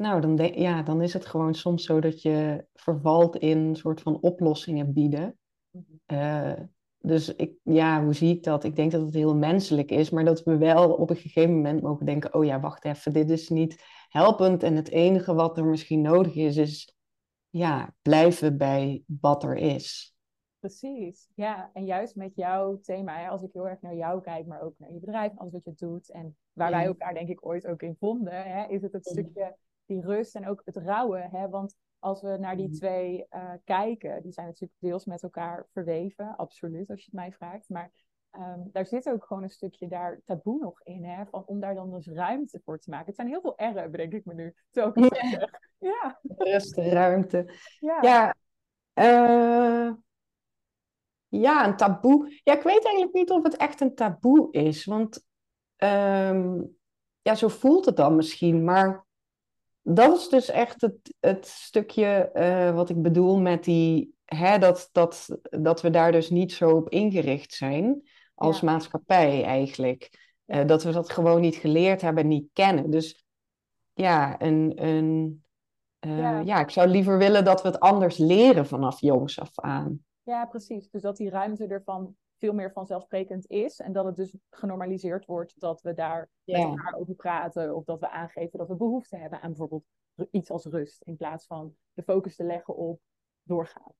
nou, 0.00 0.20
dan, 0.20 0.36
ja, 0.54 0.82
dan 0.82 1.02
is 1.02 1.12
het 1.12 1.26
gewoon 1.26 1.54
soms 1.54 1.84
zo 1.84 2.00
dat 2.00 2.22
je 2.22 2.66
vervalt 2.74 3.36
in 3.36 3.58
een 3.58 3.76
soort 3.76 4.00
van 4.00 4.20
oplossingen 4.20 4.92
bieden. 4.92 5.38
Mhm. 5.70 5.82
Eh, 6.06 6.60
dus 6.98 7.34
ik, 7.34 7.52
ja, 7.62 8.04
hoe 8.04 8.12
zie 8.12 8.36
ik 8.36 8.42
dat? 8.42 8.64
Ik 8.64 8.76
denk 8.76 8.90
dat 8.90 9.00
het 9.00 9.14
heel 9.14 9.36
menselijk 9.36 9.90
is, 9.90 10.10
maar 10.10 10.24
dat 10.24 10.42
we 10.42 10.56
wel 10.56 10.92
op 10.92 11.10
een 11.10 11.16
gegeven 11.16 11.54
moment 11.54 11.82
mogen 11.82 12.06
denken: 12.06 12.34
oh 12.34 12.44
ja, 12.44 12.60
wacht 12.60 12.84
even, 12.84 13.12
dit 13.12 13.30
is 13.30 13.48
niet 13.48 13.84
helpend. 14.08 14.62
En 14.62 14.76
het 14.76 14.90
enige 14.90 15.34
wat 15.34 15.58
er 15.58 15.64
misschien 15.64 16.00
nodig 16.00 16.34
is, 16.34 16.56
is 16.56 16.96
ja, 17.48 17.94
blijven 18.02 18.56
bij 18.56 19.02
wat 19.20 19.44
er 19.44 19.56
is. 19.56 20.14
Precies, 20.58 21.28
ja. 21.34 21.70
En 21.72 21.84
juist 21.84 22.16
met 22.16 22.34
jouw 22.34 22.80
thema, 22.80 23.28
als 23.28 23.42
ik 23.42 23.52
heel 23.52 23.68
erg 23.68 23.80
naar 23.80 23.96
jou 23.96 24.20
kijk, 24.20 24.46
maar 24.46 24.62
ook 24.62 24.74
naar 24.76 24.92
je 24.92 25.00
bedrijf, 25.00 25.32
alles 25.36 25.52
wat 25.52 25.64
je 25.64 25.74
doet 25.76 26.10
en 26.10 26.36
waar 26.52 26.70
wij 26.70 26.84
elkaar 26.84 27.14
denk 27.14 27.28
ik 27.28 27.46
ooit 27.46 27.66
ook 27.66 27.82
in 27.82 27.96
vonden, 27.98 28.42
hè, 28.42 28.68
is 28.68 28.82
het 28.82 28.92
het 28.92 29.06
stukje 29.06 29.56
die 29.90 30.06
rust 30.06 30.34
en 30.34 30.48
ook 30.48 30.62
het 30.64 30.76
rouwen. 30.76 31.30
Hè? 31.30 31.48
Want 31.48 31.76
als 31.98 32.22
we 32.22 32.36
naar 32.36 32.56
die 32.56 32.68
mhm. 32.68 32.76
twee 32.76 33.26
uh, 33.30 33.52
kijken, 33.64 34.22
die 34.22 34.32
zijn 34.32 34.46
natuurlijk 34.46 34.80
deels 34.80 35.04
met 35.04 35.22
elkaar 35.22 35.66
verweven, 35.72 36.36
absoluut, 36.36 36.90
als 36.90 36.98
je 36.98 37.04
het 37.04 37.20
mij 37.20 37.32
vraagt. 37.32 37.68
Maar 37.68 37.90
um, 38.32 38.68
daar 38.72 38.86
zit 38.86 39.08
ook 39.08 39.24
gewoon 39.24 39.42
een 39.42 39.50
stukje 39.50 39.88
daar 39.88 40.20
taboe 40.24 40.58
nog 40.58 40.82
in, 40.82 41.04
hè? 41.04 41.26
Van, 41.26 41.44
om 41.46 41.60
daar 41.60 41.74
dan 41.74 41.90
dus 41.90 42.06
ruimte 42.06 42.60
voor 42.64 42.78
te 42.78 42.90
maken. 42.90 43.06
Het 43.06 43.14
zijn 43.14 43.28
heel 43.28 43.40
veel 43.40 43.54
R'en, 43.56 43.90
bedenk 43.90 44.12
ik 44.12 44.24
me 44.24 44.34
nu. 44.34 44.54
Ja. 44.70 44.92
ja. 45.78 46.20
Rust, 46.22 46.76
ruimte. 46.76 47.54
Ja. 47.78 47.98
Ja, 48.00 48.34
uh, 48.94 49.92
ja, 51.28 51.66
een 51.66 51.76
taboe. 51.76 52.40
Ja, 52.42 52.56
ik 52.56 52.62
weet 52.62 52.84
eigenlijk 52.84 53.14
niet 53.14 53.30
of 53.30 53.42
het 53.42 53.56
echt 53.56 53.80
een 53.80 53.94
taboe 53.94 54.52
is. 54.52 54.84
Want 54.84 55.26
um, 55.76 56.78
ja, 57.22 57.34
zo 57.34 57.48
voelt 57.48 57.84
het 57.84 57.96
dan 57.96 58.16
misschien. 58.16 58.64
Maar 58.64 59.06
dat 59.94 60.16
is 60.16 60.28
dus 60.28 60.50
echt 60.50 60.80
het, 60.80 61.14
het 61.20 61.46
stukje 61.46 62.30
uh, 62.34 62.74
wat 62.74 62.90
ik 62.90 63.02
bedoel 63.02 63.40
met 63.40 63.64
die, 63.64 64.14
hè, 64.24 64.58
dat, 64.58 64.88
dat, 64.92 65.38
dat 65.42 65.82
we 65.82 65.90
daar 65.90 66.12
dus 66.12 66.30
niet 66.30 66.52
zo 66.52 66.70
op 66.70 66.88
ingericht 66.88 67.52
zijn 67.52 68.08
als 68.34 68.60
maatschappij 68.60 69.44
eigenlijk. 69.44 70.28
Uh, 70.46 70.66
dat 70.66 70.82
we 70.82 70.92
dat 70.92 71.10
gewoon 71.10 71.40
niet 71.40 71.56
geleerd 71.56 72.00
hebben, 72.00 72.28
niet 72.28 72.48
kennen. 72.52 72.90
Dus 72.90 73.24
ja, 73.92 74.40
een, 74.40 74.84
een, 74.84 75.44
uh, 76.06 76.18
ja. 76.18 76.40
ja, 76.40 76.60
ik 76.60 76.70
zou 76.70 76.88
liever 76.88 77.18
willen 77.18 77.44
dat 77.44 77.62
we 77.62 77.68
het 77.68 77.80
anders 77.80 78.16
leren 78.16 78.66
vanaf 78.66 79.00
jongs 79.00 79.40
af 79.40 79.58
aan. 79.58 80.04
Ja, 80.22 80.46
precies. 80.46 80.90
Dus 80.90 81.02
dat 81.02 81.16
die 81.16 81.30
ruimte 81.30 81.66
ervan 81.66 82.16
veel 82.40 82.52
meer 82.52 82.72
vanzelfsprekend 82.72 83.46
is. 83.46 83.80
En 83.80 83.92
dat 83.92 84.04
het 84.04 84.16
dus 84.16 84.36
genormaliseerd 84.50 85.26
wordt 85.26 85.60
dat 85.60 85.82
we 85.82 85.94
daar 85.94 86.28
met 86.44 86.60
elkaar 86.60 86.94
over 86.94 87.14
praten. 87.14 87.76
Of 87.76 87.84
dat 87.84 88.00
we 88.00 88.10
aangeven 88.10 88.58
dat 88.58 88.68
we 88.68 88.74
behoefte 88.74 89.16
hebben 89.16 89.40
aan 89.40 89.48
bijvoorbeeld 89.48 89.84
iets 90.30 90.50
als 90.50 90.64
rust. 90.64 91.02
In 91.02 91.16
plaats 91.16 91.46
van 91.46 91.74
de 91.92 92.02
focus 92.02 92.36
te 92.36 92.44
leggen 92.44 92.76
op 92.76 93.00
doorgaan. 93.42 93.92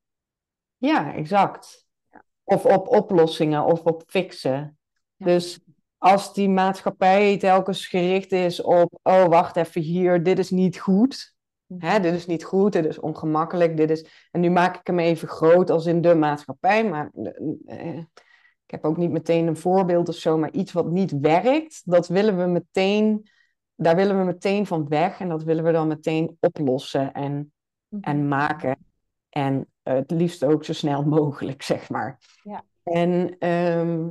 Ja, 0.76 1.14
exact. 1.14 1.86
Ja. 2.10 2.24
Of 2.44 2.66
op 2.66 2.88
oplossingen 2.88 3.64
of 3.64 3.82
op 3.82 4.02
fixen. 4.06 4.78
Dus 5.16 5.60
als 5.98 6.34
die 6.34 6.48
maatschappij 6.48 7.38
telkens 7.38 7.86
gericht 7.86 8.32
is 8.32 8.62
op, 8.62 8.98
oh 9.02 9.24
wacht 9.24 9.56
even 9.56 9.80
hier, 9.80 10.22
dit 10.22 10.38
is 10.38 10.50
niet 10.50 10.78
goed. 10.78 11.34
Mhm. 11.66 11.86
Hè, 11.86 12.00
dit 12.00 12.14
is 12.14 12.26
niet 12.26 12.44
goed, 12.44 12.72
dit 12.72 12.84
is 12.84 12.98
ongemakkelijk, 12.98 13.76
dit 13.76 13.90
is... 13.90 14.28
En 14.30 14.40
nu 14.40 14.50
maak 14.50 14.76
ik 14.76 14.86
hem 14.86 14.98
even 14.98 15.28
groot 15.28 15.70
als 15.70 15.86
in 15.86 16.00
de 16.00 16.14
maatschappij, 16.14 16.88
maar 16.88 17.10
eh, 17.66 17.98
ik 18.70 18.76
heb 18.76 18.90
ook 18.90 18.96
niet 18.96 19.10
meteen 19.10 19.46
een 19.46 19.56
voorbeeld 19.56 20.08
of 20.08 20.14
zo, 20.14 20.38
maar 20.38 20.50
iets 20.50 20.72
wat 20.72 20.90
niet 20.90 21.20
werkt, 21.20 21.82
dat 21.84 22.08
willen 22.08 22.38
we 22.38 22.46
meteen, 22.46 23.28
daar 23.74 23.96
willen 23.96 24.18
we 24.18 24.24
meteen 24.24 24.66
van 24.66 24.88
weg 24.88 25.20
en 25.20 25.28
dat 25.28 25.42
willen 25.42 25.64
we 25.64 25.72
dan 25.72 25.88
meteen 25.88 26.36
oplossen 26.40 27.12
en, 27.12 27.52
mhm. 27.88 28.02
en 28.02 28.28
maken. 28.28 28.76
En 29.28 29.66
het 29.82 30.10
liefst 30.10 30.44
ook 30.44 30.64
zo 30.64 30.72
snel 30.72 31.02
mogelijk, 31.18 31.62
zeg 31.62 31.88
maar. 31.88 32.18
Ja. 32.42 32.64
En 32.82 33.38
ehm, 33.38 34.08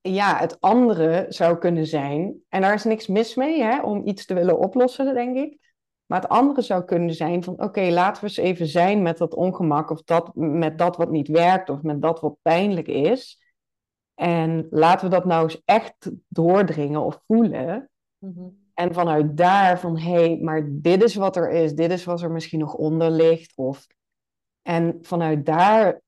ja, 0.00 0.36
het 0.36 0.60
andere 0.60 1.26
zou 1.28 1.58
kunnen 1.58 1.86
zijn, 1.86 2.42
en 2.48 2.60
daar 2.60 2.74
is 2.74 2.84
niks 2.84 3.06
mis 3.06 3.34
mee 3.34 3.62
hè, 3.62 3.80
om 3.82 4.06
iets 4.06 4.26
te 4.26 4.34
willen 4.34 4.58
oplossen, 4.58 5.14
denk 5.14 5.36
ik. 5.36 5.67
Maar 6.08 6.20
het 6.20 6.30
andere 6.30 6.62
zou 6.62 6.84
kunnen 6.84 7.14
zijn 7.14 7.42
van 7.44 7.62
oké, 7.62 7.80
laten 7.90 8.22
we 8.22 8.28
eens 8.28 8.36
even 8.36 8.66
zijn 8.66 9.02
met 9.02 9.18
dat 9.18 9.34
ongemak 9.34 9.90
of 9.90 10.02
dat, 10.02 10.34
met 10.34 10.78
dat 10.78 10.96
wat 10.96 11.10
niet 11.10 11.28
werkt 11.28 11.70
of 11.70 11.82
met 11.82 12.02
dat 12.02 12.20
wat 12.20 12.36
pijnlijk 12.42 12.88
is. 12.88 13.42
En 14.14 14.66
laten 14.70 15.08
we 15.08 15.14
dat 15.14 15.24
nou 15.24 15.42
eens 15.42 15.62
echt 15.64 16.10
doordringen 16.28 17.00
of 17.00 17.22
voelen. 17.26 17.90
Mhm. 18.18 18.48
En 18.74 18.94
vanuit 18.94 19.36
daar 19.36 19.80
van 19.80 19.98
hé, 19.98 20.12
hey, 20.12 20.38
maar 20.42 20.68
dit 20.70 21.02
is 21.02 21.14
wat 21.14 21.36
er 21.36 21.50
is, 21.50 21.74
dit 21.74 21.90
is 21.90 22.04
wat 22.04 22.22
er 22.22 22.30
misschien 22.30 22.58
nog 22.58 22.74
onder 22.74 23.10
ligt. 23.10 23.52
Of... 23.56 23.86
En 24.62 24.98
vanuit 25.02 25.46
daar 25.46 26.00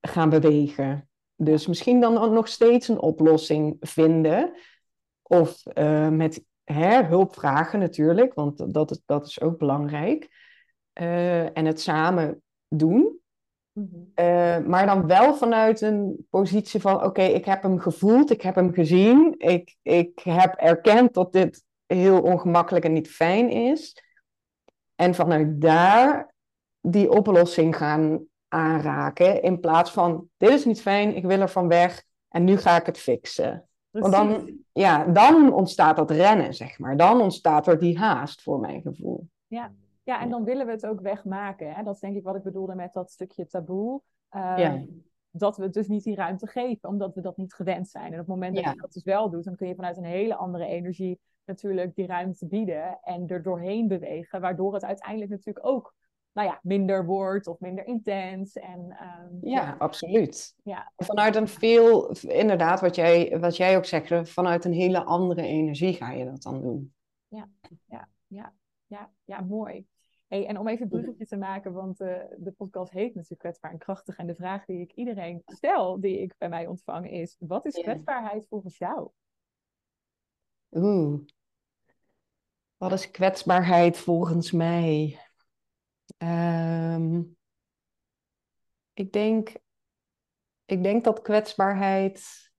gaan 0.00 0.30
bewegen. 0.30 1.08
Dus 1.36 1.66
misschien 1.66 2.00
dan 2.00 2.32
nog 2.32 2.48
steeds 2.48 2.88
een 2.88 3.00
oplossing 3.00 3.76
vinden. 3.80 4.52
Of 5.22 5.62
uh, 5.74 6.08
met 6.08 6.44
hè, 6.64 7.04
hulp 7.04 7.34
vragen 7.34 7.78
natuurlijk, 7.78 8.34
want 8.34 8.74
dat 8.74 8.90
is, 8.90 9.02
dat 9.06 9.26
is 9.26 9.40
ook 9.40 9.58
belangrijk. 9.58 10.30
Uh, 11.00 11.56
en 11.56 11.64
het 11.64 11.80
samen 11.80 12.42
doen. 12.68 13.20
Mm 13.72 14.10
maar 14.66 14.86
dan 14.86 15.06
wel 15.06 15.34
vanuit 15.34 15.80
een 15.80 16.26
positie 16.30 16.80
van: 16.80 17.04
oké, 17.04 17.22
ik 17.22 17.44
heb 17.44 17.62
hem 17.62 17.78
gevoeld, 17.78 18.30
ik 18.30 18.42
heb 18.42 18.54
hem 18.54 18.72
gezien, 18.72 19.34
ik, 19.38 19.76
ik 19.82 20.18
heb 20.22 20.54
erkend 20.54 21.14
dat 21.14 21.32
dit 21.32 21.64
heel 21.86 22.22
ongemakkelijk 22.22 22.84
en 22.84 22.92
niet 22.92 23.10
fijn 23.10 23.50
is. 23.50 24.02
En 24.94 25.14
vanuit 25.14 25.60
daar 25.60 26.34
die 26.80 27.10
oplossing 27.10 27.76
gaan 27.76 28.24
aanraken, 28.48 29.42
in 29.42 29.60
plaats 29.60 29.90
van: 29.90 30.28
dit 30.36 30.50
is 30.50 30.64
niet 30.64 30.80
fijn, 30.80 31.16
ik 31.16 31.24
wil 31.24 31.40
er 31.40 31.48
van 31.48 31.68
weg 31.68 32.02
en 32.28 32.44
nu 32.44 32.56
ga 32.56 32.76
ik 32.76 32.86
het 32.86 32.98
fixen. 32.98 33.68
Want 33.92 34.12
dan, 34.12 34.50
ja, 34.72 35.04
dan 35.04 35.52
ontstaat 35.52 35.96
dat 35.96 36.10
rennen, 36.10 36.54
zeg 36.54 36.78
maar. 36.78 36.96
Dan 36.96 37.20
ontstaat 37.20 37.66
er 37.66 37.78
die 37.78 37.98
haast, 37.98 38.42
voor 38.42 38.60
mijn 38.60 38.82
gevoel. 38.82 39.28
Ja, 39.46 39.72
ja 40.02 40.20
en 40.20 40.30
dan 40.30 40.44
willen 40.44 40.66
we 40.66 40.72
het 40.72 40.86
ook 40.86 41.00
wegmaken. 41.00 41.72
Hè? 41.72 41.82
Dat 41.82 41.94
is 41.94 42.00
denk 42.00 42.16
ik 42.16 42.24
wat 42.24 42.36
ik 42.36 42.42
bedoelde 42.42 42.74
met 42.74 42.92
dat 42.92 43.10
stukje 43.10 43.46
taboe. 43.46 44.00
Ehm, 44.28 44.84
dat 45.30 45.56
we 45.56 45.70
dus 45.70 45.88
niet 45.88 46.04
die 46.04 46.14
ruimte 46.14 46.46
geven, 46.46 46.88
omdat 46.88 47.14
we 47.14 47.20
dat 47.20 47.36
niet 47.36 47.54
gewend 47.54 47.88
zijn. 47.88 48.06
En 48.06 48.12
op 48.12 48.18
het 48.18 48.26
moment 48.26 48.54
dat 48.54 48.64
je 48.64 48.80
dat 48.80 48.92
dus 48.92 49.04
wel 49.04 49.30
doet, 49.30 49.44
dan 49.44 49.56
kun 49.56 49.68
je 49.68 49.74
vanuit 49.74 49.96
een 49.96 50.04
hele 50.04 50.34
andere 50.34 50.66
energie 50.66 51.20
natuurlijk 51.44 51.94
die 51.94 52.06
ruimte 52.06 52.46
bieden 52.46 52.98
en 53.02 53.28
er 53.28 53.42
doorheen 53.42 53.88
bewegen, 53.88 54.40
waardoor 54.40 54.74
het 54.74 54.84
uiteindelijk 54.84 55.30
natuurlijk 55.30 55.66
ook 55.66 55.94
nou 56.32 56.48
ja, 56.48 56.60
minder 56.62 57.06
wordt 57.06 57.46
of 57.46 57.60
minder 57.60 57.86
intens. 57.86 58.56
En, 58.56 58.80
um, 58.80 59.38
ja, 59.50 59.76
absoluut. 59.78 60.54
Ja. 60.62 60.92
Vanuit 60.96 61.36
een 61.36 61.48
veel, 61.48 62.10
inderdaad, 62.20 62.80
wat 62.80 62.94
jij, 62.94 63.38
wat 63.40 63.56
jij 63.56 63.76
ook 63.76 63.84
zegt, 63.84 64.30
vanuit 64.30 64.64
een 64.64 64.72
hele 64.72 65.04
andere 65.04 65.42
energie 65.42 65.92
ga 65.92 66.10
je 66.10 66.24
dat 66.24 66.42
dan 66.42 66.60
doen. 66.60 66.94
Ja, 67.28 67.48
ja, 67.86 68.08
ja, 68.26 68.54
ja, 68.86 69.10
ja 69.24 69.40
mooi. 69.40 69.86
Hey, 70.26 70.46
en 70.46 70.58
om 70.58 70.68
even 70.68 70.82
een 70.82 70.88
bruggetje 70.88 71.26
te 71.26 71.36
maken, 71.36 71.72
want 71.72 72.00
uh, 72.00 72.16
de 72.38 72.52
podcast 72.52 72.92
heet 72.92 73.14
natuurlijk 73.14 73.40
kwetsbaar 73.40 73.70
en 73.70 73.78
krachtig. 73.78 74.16
En 74.16 74.26
de 74.26 74.34
vraag 74.34 74.64
die 74.64 74.80
ik 74.80 74.92
iedereen 74.92 75.42
stel, 75.46 76.00
die 76.00 76.20
ik 76.20 76.34
bij 76.38 76.48
mij 76.48 76.66
ontvang, 76.66 77.10
is: 77.10 77.36
wat 77.38 77.66
is 77.66 77.82
kwetsbaarheid 77.82 78.46
volgens 78.48 78.78
jou? 78.78 79.10
Oeh. 80.70 81.20
Wat 82.76 82.92
is 82.92 83.10
kwetsbaarheid 83.10 83.98
volgens 83.98 84.52
mij? 84.52 85.18
Um, 86.18 87.36
ik 88.92 89.12
denk 89.12 89.52
ik 90.64 90.82
denk 90.82 91.04
dat 91.04 91.22
kwetsbaarheid. 91.22 92.50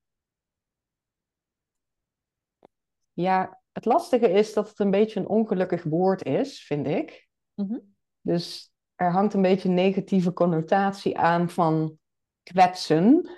Ja, 3.13 3.61
het 3.71 3.85
lastige 3.85 4.29
is 4.29 4.53
dat 4.53 4.69
het 4.69 4.79
een 4.79 4.91
beetje 4.91 5.19
een 5.19 5.27
ongelukkig 5.27 5.83
woord 5.83 6.23
is, 6.25 6.65
vind 6.65 6.87
ik. 6.87 7.29
Mhm. 7.53 7.79
Dus 8.21 8.73
er 8.95 9.11
hangt 9.11 9.33
een 9.33 9.41
beetje 9.41 9.69
een 9.69 9.75
negatieve 9.75 10.33
connotatie 10.33 11.17
aan 11.17 11.49
van 11.49 11.99
kwetsen. 12.43 13.29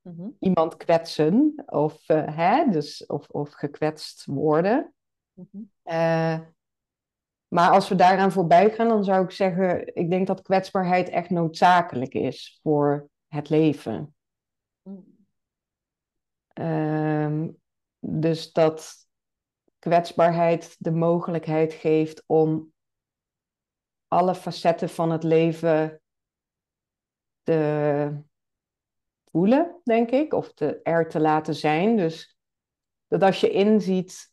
Mhm. 0.00 0.28
Iemand 0.38 0.76
kwetsen 0.76 1.62
of, 1.66 2.08
eh, 2.08 2.36
hè, 2.36 2.70
dus, 2.70 3.06
of, 3.06 3.28
of 3.28 3.52
gekwetst 3.52 4.24
worden. 4.24 4.94
Eh, 5.82 6.40
maar 7.52 7.70
als 7.70 7.88
we 7.88 7.94
daaraan 7.94 8.32
voorbij 8.32 8.70
gaan, 8.70 8.88
dan 8.88 9.04
zou 9.04 9.24
ik 9.24 9.30
zeggen, 9.30 9.94
ik 9.94 10.10
denk 10.10 10.26
dat 10.26 10.42
kwetsbaarheid 10.42 11.08
echt 11.08 11.30
noodzakelijk 11.30 12.14
is 12.14 12.58
voor 12.62 13.08
het 13.28 13.48
leven. 13.48 14.14
Ehm, 16.46 17.50
dus 17.98 18.52
dat 18.52 18.94
kwetsbaarheid 19.78 20.76
de 20.78 20.90
mogelijkheid 20.90 21.72
geeft 21.72 22.24
om 22.26 22.72
alle 24.08 24.34
facetten 24.34 24.88
van 24.88 25.10
het 25.10 25.22
leven 25.22 26.02
te 27.42 28.22
voelen, 29.30 29.80
denk 29.84 30.10
ik, 30.10 30.32
of 30.32 30.52
er 30.82 31.08
te 31.08 31.20
laten 31.20 31.54
zijn. 31.54 31.96
Dus 31.96 32.36
dat 33.06 33.22
als 33.22 33.40
je 33.40 33.50
inziet, 33.50 34.31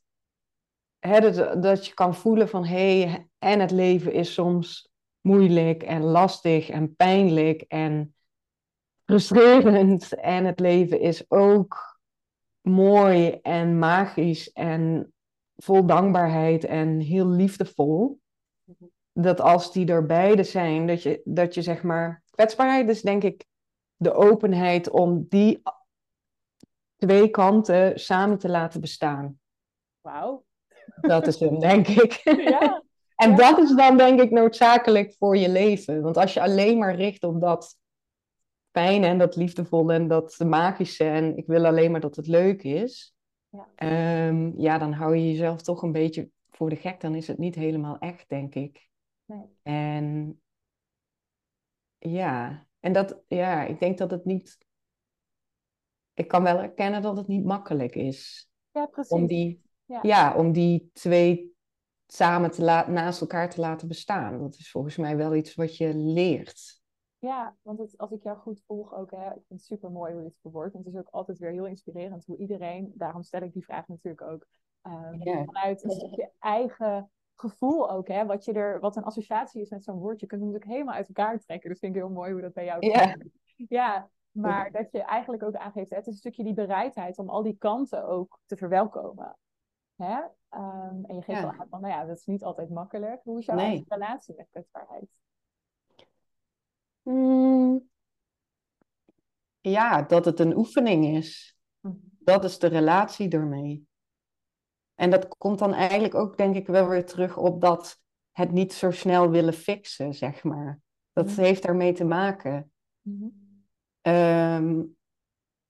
dat, 1.00 1.64
dat 1.64 1.86
je 1.86 1.94
kan 1.94 2.16
voelen 2.16 2.50
van 2.50 2.66
hé, 2.66 3.02
hey, 3.02 3.30
en 3.38 3.60
het 3.60 3.72
leven 3.72 4.14
is 4.14 4.34
soms 4.34 4.90
moeilijk 5.22 5.84
en 5.84 6.02
lastig 6.02 6.70
en 6.70 6.96
pijnlijk 6.96 7.62
en 7.62 8.16
frustrerend. 9.06 10.14
En 10.36 10.46
het 10.46 10.60
leven 10.60 11.00
is 11.00 11.32
ook 11.32 12.00
mooi 12.62 13.40
en 13.42 13.80
magisch 13.80 14.52
en 14.52 15.14
vol 15.56 15.86
dankbaarheid 15.86 16.64
en 16.64 17.00
heel 17.00 17.28
liefdevol. 17.28 18.20
Dat 19.14 19.42
als 19.42 19.72
die 19.72 19.88
er 19.88 20.06
beide 20.06 20.44
zijn, 20.44 20.88
dat 20.88 21.04
je, 21.04 21.22
dat 21.24 21.54
je 21.54 21.62
zeg 21.62 21.84
maar. 21.84 22.24
Kwetsbaarheid 22.30 22.90
is 22.90 23.02
denk 23.02 23.24
ik 23.24 23.46
de 23.96 24.14
openheid 24.14 24.90
om 24.90 25.26
die 25.30 25.62
twee 26.96 27.30
kanten 27.30 28.00
samen 28.00 28.38
te 28.38 28.50
laten 28.50 28.82
bestaan. 28.82 29.40
Wauw. 30.02 30.48
Dat 31.02 31.28
is 31.28 31.40
hem, 31.40 31.60
denk 31.60 31.88
ik. 31.88 32.12
Ja. 32.24 32.84
En 33.16 33.30
Ja. 33.30 33.36
dat 33.36 33.58
is 33.58 33.76
dan 33.76 33.98
denk 33.98 34.22
ik 34.22 34.32
noodzakelijk 34.32 35.16
voor 35.18 35.38
je 35.38 35.50
leven. 35.50 36.02
Want 36.02 36.18
als 36.18 36.34
je 36.34 36.42
alleen 36.42 36.78
maar 36.78 36.96
richt 36.96 37.24
op 37.24 37.42
dat 37.42 37.78
fijne 38.72 39.08
en 39.08 39.18
dat 39.18 39.36
liefdevolle 39.36 39.94
en 39.94 40.08
dat 40.08 40.38
magische 40.46 41.04
en 41.04 41.38
ik 41.38 41.48
wil 41.48 41.66
alleen 41.66 41.92
maar 41.92 42.00
dat 42.00 42.16
het 42.16 42.28
leuk 42.28 42.64
is, 42.64 43.16
Ja. 43.50 43.68
ehm, 43.76 44.52
ja, 44.62 44.78
dan 44.78 44.92
hou 44.94 45.16
je 45.16 45.28
jezelf 45.32 45.62
toch 45.62 45.82
een 45.82 45.92
beetje 45.92 46.30
voor 46.50 46.70
de 46.70 46.76
gek. 46.76 47.02
Dan 47.02 47.16
is 47.16 47.28
het 47.28 47.38
niet 47.38 47.56
helemaal 47.56 47.98
echt, 47.98 48.30
denk 48.30 48.56
ik. 48.56 48.88
Nee. 49.26 49.46
En 49.64 50.40
ja, 51.98 52.66
en 52.80 52.94
dat, 52.94 53.22
ja, 53.28 53.64
ik 53.64 53.80
denk 53.80 53.98
dat 53.98 54.12
het 54.12 54.26
niet. 54.26 54.58
Ik 56.14 56.28
kan 56.28 56.44
wel 56.44 56.58
erkennen 56.60 57.02
dat 57.02 57.18
het 57.18 57.28
niet 57.28 57.46
makkelijk 57.46 57.96
is 57.96 58.50
Ja, 58.72 58.86
precies. 58.86 59.12
om 59.12 59.26
die, 59.28 59.62
Ja. 59.90 60.00
ja, 60.02 60.36
om 60.36 60.52
die 60.52 60.90
twee 60.94 61.58
samen 62.08 62.52
te 62.52 62.62
naast 62.88 63.22
elkaar 63.22 63.50
te 63.50 63.62
laten 63.62 63.88
bestaan. 63.88 64.40
Dat 64.40 64.56
is 64.56 64.72
volgens 64.72 64.98
mij 64.98 65.18
wel 65.18 65.36
iets 65.36 65.56
wat 65.56 65.78
je 65.78 65.94
leert. 65.96 66.82
Ja, 67.20 67.56
want 67.62 67.80
het, 67.80 67.98
als 67.98 68.12
ik 68.12 68.24
jou 68.24 68.38
goed 68.38 68.64
volg 68.66 68.94
ook, 68.94 69.12
hè, 69.12 69.26
ik 69.26 69.44
vind 69.48 69.60
het 69.60 69.64
super 69.64 69.92
mooi 69.92 70.14
hoe 70.14 70.22
je 70.22 70.28
het 70.28 70.38
verwoordt. 70.42 70.74
Want 70.74 70.86
het 70.86 70.94
is 70.94 71.00
ook 71.00 71.10
altijd 71.10 71.38
weer 71.38 71.52
heel 71.52 71.66
inspirerend 71.66 72.26
hoe 72.26 72.38
iedereen, 72.38 72.92
daarom 72.96 73.24
stel 73.24 73.42
ik 73.42 73.54
die 73.54 73.64
vraag 73.64 73.88
natuurlijk 73.88 74.22
ook, 74.22 74.48
ehm, 74.82 75.46
vanuit 75.46 75.84
een 75.84 75.92
stukje 75.92 76.32
eigen 76.40 77.12
gevoel 77.36 77.92
ook, 77.92 78.08
hè, 78.08 78.26
wat, 78.26 78.46
je 78.46 78.54
er, 78.54 78.80
wat 78.80 78.96
een 78.96 79.04
associatie 79.04 79.62
is 79.62 79.70
met 79.70 79.84
zo'n 79.84 80.00
woord. 80.00 80.20
Je 80.20 80.26
kunt 80.26 80.42
het 80.42 80.50
natuurlijk 80.50 80.78
helemaal 80.78 80.96
uit 80.96 81.08
elkaar 81.08 81.40
trekken. 81.40 81.70
Dus 81.70 81.80
vind 81.80 81.96
ik 81.96 82.02
heel 82.02 82.12
mooi 82.12 82.32
hoe 82.32 82.42
dat 82.42 82.54
bij 82.54 82.66
jou 82.66 82.92
werkt. 82.92 83.30
Ja, 83.56 84.10
maar 84.32 84.72
dat 84.72 84.92
je 84.92 85.02
eigenlijk 85.02 85.44
ook 85.44 85.56
aangeeft, 85.56 85.90
het 85.90 86.08
is 86.08 86.14
een 86.14 86.20
stukje 86.20 86.44
die 86.44 86.54
bereidheid 86.54 87.18
om 87.18 87.30
al 87.30 87.44
die 87.44 87.58
kanten 87.58 88.08
ook 88.08 88.40
te 88.46 88.58
verwelkomen. 88.58 89.38
Hè? 90.00 90.20
Ehm, 90.50 91.04
en 91.06 91.16
je 91.16 91.22
geeft 91.22 91.40
Ja. 91.40 91.42
wel 91.52 91.60
aan 91.60 91.68
van, 91.70 91.82
nou 91.82 91.94
ja, 91.94 92.06
dat 92.06 92.18
is 92.18 92.26
niet 92.26 92.44
altijd 92.44 92.70
makkelijk. 92.70 93.22
Hoe 93.24 93.40
is 93.40 93.46
jouw 93.46 93.56
Nee. 93.56 93.86
relatie 93.88 94.36
met 94.38 94.48
kwetsbaarheid? 94.52 95.10
Mm. 97.02 97.90
Ja, 99.62 100.02
dat 100.02 100.26
het 100.26 100.40
een 100.40 100.58
oefening 100.58 101.06
is. 101.06 101.58
Dat 102.20 102.44
is 102.44 102.60
de 102.60 102.68
relatie 102.68 103.30
ermee. 103.30 103.88
En 104.96 105.10
dat 105.10 105.28
komt 105.38 105.60
dan 105.60 105.74
eigenlijk 105.74 106.16
ook, 106.16 106.38
denk 106.38 106.56
ik, 106.56 106.68
wel 106.68 106.88
weer 106.88 107.06
terug 107.06 107.38
op 107.38 107.62
dat 107.62 108.02
het 108.32 108.52
niet 108.52 108.74
zo 108.74 108.92
snel 108.92 109.30
willen 109.30 109.54
fixen, 109.54 110.14
zeg 110.14 110.44
maar. 110.44 110.82
Dat 111.14 111.26
Mhm. 111.26 111.40
heeft 111.42 111.64
daarmee 111.64 111.94
te 111.94 112.04
maken. 112.06 112.72
Mhm. 113.02 113.28
Ehm, 114.02 114.84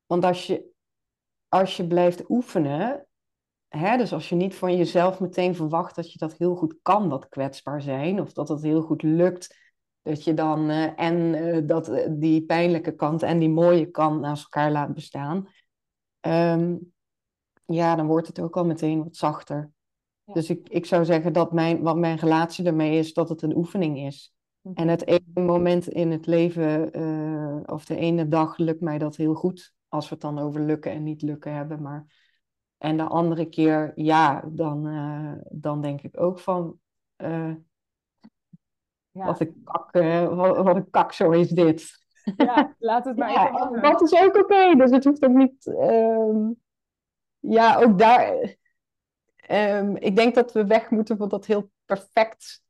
want 0.06 0.24
als 0.24 0.48
je, 0.48 0.72
als 1.48 1.78
je 1.78 1.88
blijft 1.88 2.30
oefenen, 2.30 3.08
hè, 3.70 3.98
dus 3.98 4.14
als 4.14 4.30
je 4.30 4.36
niet 4.36 4.56
van 4.56 4.78
jezelf 4.78 5.20
meteen 5.20 5.56
verwacht 5.56 5.96
dat 5.96 6.12
je 6.12 6.20
dat 6.20 6.38
heel 6.38 6.56
goed 6.56 6.76
kan, 6.82 7.10
dat 7.10 7.30
kwetsbaar 7.30 7.82
zijn, 7.82 8.22
of 8.22 8.34
dat 8.34 8.50
het 8.50 8.62
heel 8.62 8.82
goed 8.82 9.02
lukt, 9.02 9.58
dat 10.02 10.24
je 10.24 10.34
dan 10.34 10.70
eh, 10.70 11.00
en 11.00 11.34
eh, 11.34 11.68
dat, 11.68 11.90
eh, 11.90 12.08
die 12.12 12.46
pijnlijke 12.46 12.96
kant 12.96 13.24
en 13.24 13.40
die 13.40 13.50
mooie 13.50 13.86
kant 13.86 14.22
naast 14.22 14.44
elkaar 14.44 14.72
laat 14.72 14.94
bestaan, 14.94 15.48
ehm, 16.20 16.78
ja, 17.66 17.96
dan 17.96 18.08
wordt 18.08 18.28
het 18.28 18.40
ook 18.40 18.58
al 18.58 18.66
meteen 18.66 19.04
wat 19.04 19.16
zachter. 19.16 19.72
Ja. 20.24 20.34
Dus 20.34 20.50
ik, 20.50 20.70
ik 20.70 20.86
zou 20.86 21.06
zeggen 21.06 21.34
dat 21.34 21.52
mijn, 21.52 21.82
wat 21.82 21.98
mijn 21.98 22.18
relatie 22.18 22.66
ermee 22.66 22.98
is, 22.98 23.14
dat 23.14 23.30
het 23.30 23.42
een 23.42 23.56
oefening 23.56 24.00
is. 24.00 24.34
Mhm. 24.62 24.76
En 24.76 24.88
het 24.88 25.08
ene 25.08 25.46
moment 25.46 25.88
in 25.88 26.12
het 26.12 26.26
leven, 26.26 26.92
of 27.70 27.86
de 27.86 27.96
ene 27.96 28.28
dag, 28.28 28.58
lukt 28.58 28.82
mij 28.82 28.98
dat 28.98 29.16
heel 29.16 29.34
goed. 29.34 29.74
Als 29.88 30.10
we 30.10 30.14
het 30.14 30.24
dan 30.24 30.40
over 30.40 30.62
lukken 30.62 30.92
en 30.92 31.04
niet 31.04 31.22
lukken 31.22 31.54
hebben. 31.54 31.82
Maar... 31.82 32.29
En 32.80 32.98
de 32.98 33.04
andere 33.04 33.46
keer, 33.46 33.92
ja, 33.96 34.44
dan, 34.48 34.88
eh, 34.88 35.34
dan 35.50 35.82
denk 35.82 36.02
ik 36.02 36.20
ook 36.22 36.40
van, 36.40 36.80
eh, 37.16 37.52
Ja. 39.12 39.26
wat, 39.26 39.40
een 39.40 39.62
kak, 39.64 39.92
eh, 39.92 40.36
wat, 40.36 40.58
wat 40.58 40.76
een 40.76 40.90
kak, 40.90 41.12
zo 41.14 41.32
is 41.32 41.50
dit. 41.50 41.92
Ja, 42.38 42.76
laat 42.80 43.06
het 43.06 43.18
maar 43.18 43.32
Ja, 43.32 43.48
even 43.68 43.82
dat 43.82 44.02
is 44.02 44.22
ook 44.24 44.36
oké. 44.38 44.76
Dus 44.76 44.92
het 44.92 45.04
hoeft 45.04 45.24
ook 45.26 45.34
niet. 45.36 45.66
ehm, 45.68 46.52
ja, 47.40 47.82
ook 47.82 48.00
daar. 48.00 48.56
ehm, 49.36 49.96
ik 49.96 50.16
denk 50.16 50.36
dat 50.36 50.52
we 50.52 50.66
weg 50.66 50.90
moeten 50.90 51.18
van 51.18 51.30
dat 51.30 51.46
heel 51.46 51.72
perfect. 51.86 52.64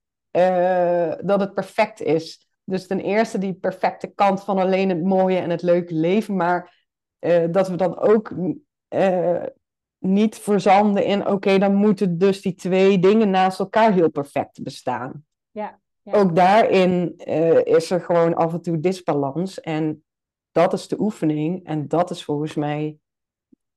dat 1.22 1.40
het 1.40 1.54
perfect 1.54 2.02
is. 2.02 2.48
Dus 2.64 2.88
ten 2.88 3.00
eerste 3.00 3.38
die 3.38 3.54
perfecte 3.54 4.08
kant 4.08 4.44
van 4.44 4.58
alleen 4.58 4.90
het 4.90 5.04
mooie 5.04 5.38
en 5.38 5.50
het 5.50 5.62
leuke 5.62 5.94
leven. 5.94 6.36
Maar 6.36 6.86
dat 7.52 7.68
we 7.68 7.76
dan 7.76 7.98
ook 7.98 8.32
niet 10.00 10.38
verzanden 10.38 11.06
in. 11.06 11.28
Oké, 11.28 11.58
dan 11.58 11.76
moeten 11.76 12.18
dus 12.18 12.42
die 12.42 12.56
twee 12.56 13.00
dingen 13.00 13.30
naast 13.30 13.60
elkaar 13.60 13.94
heel 13.94 14.10
perfect 14.10 14.64
bestaan. 14.64 15.26
Ja, 15.52 15.80
ja. 16.02 16.14
Ook 16.14 16.36
daarin 16.36 17.14
eh, 17.18 17.66
is 17.66 17.92
er 17.92 18.02
gewoon 18.02 18.36
af 18.36 18.54
en 18.54 18.62
toe 18.62 18.80
disbalans. 18.80 19.60
En 19.60 20.04
dat 20.52 20.74
is 20.74 20.88
de 20.88 21.00
oefening. 21.00 21.66
En 21.66 21.88
dat 21.88 22.10
is 22.10 22.24
volgens 22.24 22.56
mij 22.56 22.98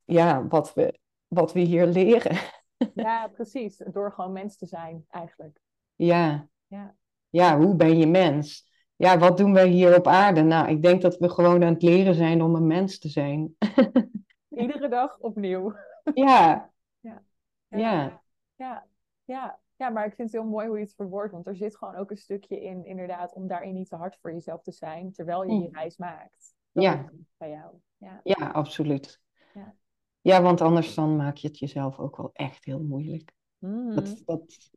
ja, 0.05 0.47
wat, 0.49 0.75
we, 0.75 0.99
wat 1.29 1.53
we 1.53 1.61
hier 1.61 1.87
leren. 1.87 2.37
Ja, 2.95 3.29
precies. 3.29 3.83
Door 3.93 4.13
gewoon 4.13 4.33
mens 4.33 4.57
te 4.57 4.67
zijn, 4.67 5.05
eigenlijk. 5.09 5.61
Ja. 5.95 6.49
Ja. 6.67 6.95
ja, 7.29 7.59
hoe 7.59 7.77
ben 7.77 7.99
je 7.99 8.07
mens? 8.07 8.71
Ja, 8.97 9.19
wat 9.19 9.37
doen 9.37 9.53
wij 9.53 9.69
hier 9.69 9.97
op 9.97 10.07
aarde? 10.07 10.43
Nou, 10.43 10.69
ik 10.69 10.83
denk 10.83 11.03
dat 11.03 11.17
we 11.17 11.29
gewoon 11.29 11.65
aan 11.65 11.73
het 11.73 11.83
leren 11.83 12.15
zijn 12.15 12.43
om 12.43 12.55
een 12.55 12.67
mens 12.67 12.99
te 12.99 13.09
zijn. 13.09 13.57
Iedere 14.49 14.89
dag 14.89 15.19
opnieuw. 15.19 15.75
Ja, 16.15 16.71
Ja. 17.01 17.23
ja, 17.69 18.23
Ja, 18.57 18.87
ja. 19.25 19.59
ja, 19.77 19.89
maar 19.89 20.07
ik 20.07 20.15
vind 20.15 20.33
het 20.33 20.41
heel 20.43 20.51
mooi 20.51 20.67
hoe 20.67 20.77
je 20.79 20.85
het 20.85 20.95
verwoordt. 20.95 21.33
Want 21.33 21.47
er 21.47 21.57
zit 21.57 21.77
gewoon 21.77 21.97
ook 21.97 22.11
een 22.11 22.17
stukje 22.17 22.61
in, 22.61 22.85
inderdaad, 22.85 23.33
om 23.33 23.47
daarin 23.47 23.75
niet 23.75 23.89
te 23.89 23.97
hard 23.97 24.19
voor 24.21 24.33
jezelf 24.33 24.63
te 24.63 24.73
zijn. 24.73 25.13
Terwijl 25.13 25.43
je 25.45 25.53
je 25.53 25.69
Mm. 25.69 25.75
reis 25.75 25.97
maakt. 25.97 26.55
Dat 26.73 26.85
Ja. 26.85 27.11
bij 27.37 27.51
jou. 27.51 27.75
Ja. 27.97 28.21
ja, 28.25 28.51
absoluut. 28.51 29.21
Ja. 29.55 29.75
Ja, 30.21 30.43
want 30.43 30.61
anders 30.61 30.95
dan 30.95 31.17
maak 31.17 31.37
je 31.37 31.49
het 31.49 31.59
jezelf 31.59 31.99
ook 31.99 32.17
wel 32.17 32.31
echt 32.33 32.65
heel 32.65 32.81
moeilijk. 32.81 33.33
Dat, 33.59 34.23
dat, 34.25 34.71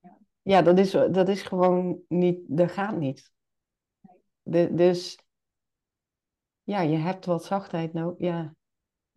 Ja. 0.00 0.18
ja, 0.42 0.62
dat 0.62 0.78
is, 0.78 0.90
dat 0.90 1.28
is 1.28 1.42
gewoon 1.42 2.00
niet, 2.08 2.40
dat 2.46 2.70
gaat 2.70 2.96
niet. 2.96 3.32
De, 4.42 4.74
dus 4.74 5.18
ja, 6.62 6.80
je 6.80 6.96
hebt 6.96 7.24
wat 7.24 7.44
zachtheid 7.44 7.92
nodig. 7.92 8.18
Ja. 8.18 8.54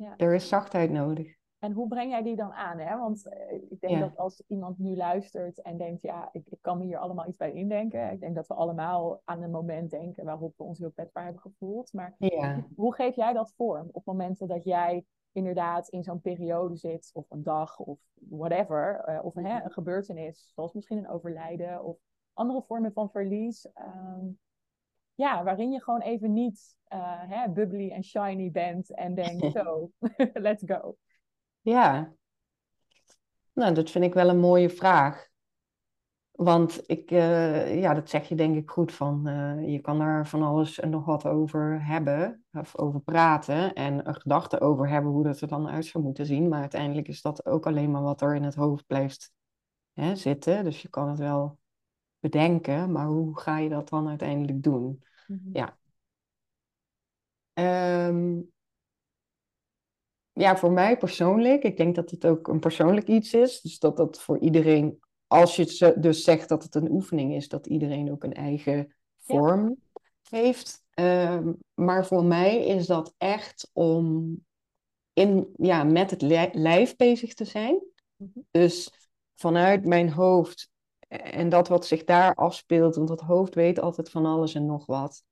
Ja. 0.02 0.14
er 0.18 0.34
is 0.34 0.48
zachtheid 0.48 0.92
nodig. 0.92 1.40
En 1.60 1.72
hoe 1.72 1.88
breng 1.88 2.12
jij 2.12 2.24
die 2.24 2.36
dan 2.36 2.52
aan? 2.54 2.80
Hè? 2.80 2.98
Want 2.98 3.28
eh, 3.30 3.54
ik 3.54 3.80
denk 3.80 3.94
Ja. 3.94 4.00
dat 4.00 4.18
als 4.18 4.44
iemand 4.48 4.78
nu 4.80 4.96
luistert 4.96 5.62
en 5.62 5.78
denkt, 5.78 6.02
ja, 6.02 6.30
ik, 6.32 6.48
ik 6.50 6.58
kan 6.62 6.78
me 6.78 6.84
hier 6.84 6.98
allemaal 6.98 7.28
iets 7.28 7.38
bij 7.38 7.52
indenken. 7.54 8.12
Ik 8.12 8.20
denk 8.20 8.36
dat 8.36 8.48
we 8.48 8.54
allemaal 8.54 9.22
aan 9.24 9.42
een 9.44 9.52
moment 9.52 9.90
denken 9.92 10.26
waarop 10.26 10.54
we 10.58 10.64
ons 10.64 10.80
heel 10.80 10.92
kwetsbaar 10.92 11.24
hebben 11.24 11.42
gevoeld. 11.42 11.94
Maar 11.94 12.16
Ja. 12.18 12.68
hoe 12.76 12.94
geef 12.94 13.16
jij 13.16 13.34
dat 13.34 13.54
vorm 13.56 13.90
op 13.92 14.06
momenten 14.06 14.48
dat 14.48 14.64
jij 14.64 15.06
inderdaad 15.32 15.88
in 15.90 16.04
zo'n 16.04 16.22
periode 16.22 16.76
zit, 16.76 17.10
of 17.14 17.26
een 17.30 17.44
dag, 17.44 17.80
of 17.80 18.00
whatever, 18.14 18.96
eh, 19.06 19.26
of 19.26 19.34
hè, 19.34 19.64
een 19.64 19.72
gebeurtenis, 19.72 20.52
zoals 20.56 20.74
misschien 20.74 20.98
een 20.98 21.10
overlijden, 21.10 21.84
of 21.84 21.98
andere 22.34 22.62
vormen 22.62 22.94
van 22.94 23.10
verlies. 23.12 23.72
ehm, 23.72 24.26
ja, 25.22 25.44
waarin 25.44 25.72
je 25.72 25.82
gewoon 25.82 26.02
even 26.02 26.34
niet 26.34 26.76
eh, 26.84 27.22
hè, 27.30 27.50
bubbly 27.50 27.90
en 27.90 28.04
shiny 28.04 28.52
bent 28.52 28.96
en 28.96 29.16
denkt, 29.16 29.52
zo, 29.58 29.92
let's 30.34 30.64
go. 30.66 30.98
Ja. 31.62 32.14
Nou, 33.54 33.74
dat 33.74 33.90
vind 33.90 34.06
ik 34.06 34.14
wel 34.14 34.30
een 34.30 34.40
mooie 34.40 34.70
vraag. 34.70 35.30
Want 36.32 36.82
ik, 36.86 37.12
eh, 37.12 37.82
ja, 37.82 37.94
dat 37.94 38.10
zeg 38.10 38.28
je 38.30 38.36
denk 38.36 38.56
ik 38.56 38.70
goed 38.70 38.92
van, 38.92 39.28
eh, 39.28 39.72
je 39.72 39.80
kan 39.80 40.02
er 40.02 40.28
van 40.28 40.42
alles 40.42 40.80
en 40.80 40.90
nog 40.90 41.06
wat 41.06 41.26
over 41.26 41.86
hebben, 41.86 42.46
of 42.52 42.78
over 42.78 43.02
praten 43.02 43.74
en 43.74 44.08
een 44.08 44.16
gedachte 44.16 44.60
over 44.60 44.90
hebben 44.90 45.12
hoe 45.12 45.24
dat 45.24 45.42
er 45.42 45.48
dan 45.48 45.70
uit 45.70 45.86
zou 45.86 46.04
moeten 46.04 46.26
zien. 46.26 46.48
Maar 46.48 46.60
uiteindelijk 46.60 47.08
is 47.08 47.22
dat 47.22 47.46
ook 47.46 47.66
alleen 47.66 47.92
maar 47.92 48.02
wat 48.02 48.22
er 48.22 48.36
in 48.36 48.44
het 48.44 48.56
hoofd 48.56 48.88
blijft 48.88 49.32
hè, 49.94 50.16
zitten. 50.16 50.64
Dus 50.64 50.82
je 50.82 50.90
kan 50.90 51.10
het 51.10 51.20
wel 51.20 51.60
bedenken, 52.20 52.92
maar 52.92 53.06
hoe 53.06 53.40
ga 53.40 53.58
je 53.58 53.70
dat 53.70 53.90
dan 53.90 54.08
uiteindelijk 54.10 54.64
doen? 54.64 55.04
Ja. 55.54 55.78
Ehm, 57.54 58.40
ja, 60.34 60.58
voor 60.58 60.72
mij 60.72 60.98
persoonlijk, 60.98 61.64
ik 61.64 61.78
denk 61.78 61.96
dat 61.96 62.12
het 62.12 62.26
ook 62.26 62.48
een 62.48 62.60
persoonlijk 62.60 63.08
iets 63.08 63.34
is. 63.34 63.62
Dus 63.62 63.80
dat 63.80 63.98
dat 63.98 64.22
voor 64.22 64.40
iedereen, 64.40 65.00
als 65.28 65.56
je 65.56 65.96
dus 66.00 66.24
zegt 66.24 66.50
dat 66.50 66.64
het 66.64 66.76
een 66.76 66.92
oefening 66.92 67.34
is, 67.36 67.48
dat 67.48 67.68
iedereen 67.68 68.12
ook 68.12 68.24
een 68.24 68.34
eigen 68.34 68.96
vorm 69.18 69.78
heeft. 70.30 70.84
Ehm, 70.90 71.52
maar 71.74 72.06
voor 72.06 72.24
mij 72.24 72.66
is 72.66 72.86
dat 72.86 73.14
echt 73.18 73.70
om 73.74 74.38
in, 75.14 75.54
ja, 75.56 75.84
met 75.84 76.12
het 76.12 76.22
li- 76.22 76.50
lijf 76.52 76.96
bezig 76.96 77.34
te 77.34 77.46
zijn. 77.46 77.84
Mhm. 78.16 78.40
Dus 78.52 78.92
vanuit 79.36 79.86
mijn 79.86 80.10
hoofd 80.10 80.70
en 81.12 81.50
dat 81.50 81.68
wat 81.68 81.86
zich 81.86 82.04
daar 82.04 82.36
afspeelt, 82.36 82.96
want 82.96 83.08
dat 83.08 83.22
hoofd 83.22 83.56
weet 83.56 83.80
altijd 83.80 84.10
van 84.10 84.26
alles 84.26 84.54
en 84.54 84.66
nog 84.66 84.86
wat. 84.86 85.24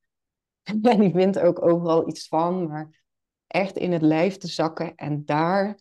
En 0.81 0.99
die 0.99 1.11
vindt 1.11 1.39
ook 1.39 1.65
overal 1.65 2.07
iets 2.07 2.27
van, 2.27 2.67
maar 2.67 3.03
echt 3.47 3.77
in 3.77 3.91
het 3.91 4.01
lijf 4.01 4.37
te 4.37 4.47
zakken 4.47 4.95
en 4.95 5.25
daar 5.25 5.79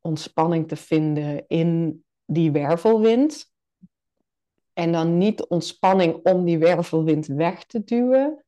ontspanning 0.00 0.68
te 0.68 0.76
vinden 0.76 1.44
in 1.46 2.04
die 2.24 2.52
wervelwind. 2.52 3.52
En 4.72 4.92
dan 4.92 5.18
niet 5.18 5.46
ontspanning 5.46 6.14
om 6.14 6.44
die 6.44 6.58
wervelwind 6.58 7.26
weg 7.26 7.64
te 7.64 7.84
duwen, 7.84 8.44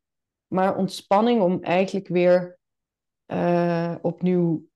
maar 0.47 0.77
ontspanning 0.77 1.43
om 1.43 1.63
eigenlijk 1.63 2.09
weer 2.09 2.59
eh, 3.27 3.95
opnieuw, 4.03 4.69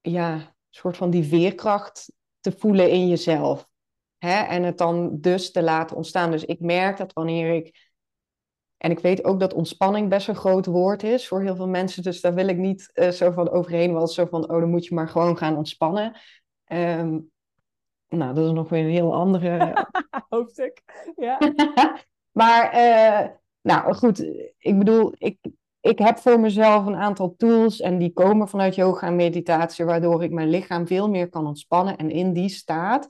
ja, 0.00 0.54
soort 0.70 0.96
van 0.96 1.10
die 1.10 1.24
veerkracht 1.24 2.12
te 2.40 2.52
voelen 2.52 2.90
in 2.90 3.08
jezelf. 3.08 3.68
Hè? 4.26 4.44
En 4.44 4.62
het 4.62 4.78
dan 4.78 5.20
dus 5.20 5.52
te 5.52 5.62
laten 5.62 5.96
ontstaan. 5.96 6.30
Dus 6.30 6.44
ik 6.44 6.60
merk 6.60 6.96
dat 6.96 7.12
wanneer 7.12 7.54
ik. 7.54 7.84
En 8.76 8.90
ik 8.90 8.98
weet 8.98 9.24
ook 9.24 9.40
dat 9.40 9.54
ontspanning 9.54 10.08
best 10.08 10.28
een 10.28 10.36
groot 10.36 10.66
woord 10.66 11.02
is 11.02 11.28
voor 11.28 11.42
heel 11.42 11.56
veel 11.56 11.68
mensen. 11.68 12.02
Dus 12.02 12.20
daar 12.20 12.34
wil 12.34 12.48
ik 12.48 12.56
niet 12.56 12.90
eh, 12.92 13.10
zo 13.10 13.30
van 13.30 13.50
overheen. 13.50 13.92
Wel 13.92 14.06
zo 14.06 14.26
van, 14.26 14.50
oh, 14.50 14.60
dan 14.60 14.70
moet 14.70 14.86
je 14.86 14.94
maar 14.94 15.08
gewoon 15.08 15.36
gaan 15.36 15.56
ontspannen. 15.56 16.20
Ehm, 16.64 17.18
nou, 18.08 18.34
dat 18.34 18.46
is 18.46 18.52
nog 18.52 18.68
weer 18.68 18.84
een 18.84 18.90
heel 18.90 19.14
andere 19.14 19.86
Hoofdstuk. 20.28 20.82
Ja. 21.16 21.38
maar, 22.40 22.70
eh, 22.70 23.28
nou 23.60 23.94
goed, 23.94 24.18
ik 24.58 24.78
bedoel, 24.78 25.14
ik, 25.18 25.38
ik 25.80 25.98
heb 25.98 26.18
voor 26.18 26.40
mezelf 26.40 26.86
een 26.86 26.96
aantal 26.96 27.34
tools 27.36 27.80
en 27.80 27.98
die 27.98 28.12
komen 28.12 28.48
vanuit 28.48 28.74
yoga 28.74 29.06
en 29.06 29.16
meditatie, 29.16 29.84
waardoor 29.84 30.22
ik 30.24 30.30
mijn 30.30 30.48
lichaam 30.48 30.86
veel 30.86 31.08
meer 31.10 31.28
kan 31.28 31.46
ontspannen. 31.46 31.96
En 31.96 32.10
in 32.10 32.32
die 32.32 32.48
staat 32.48 33.08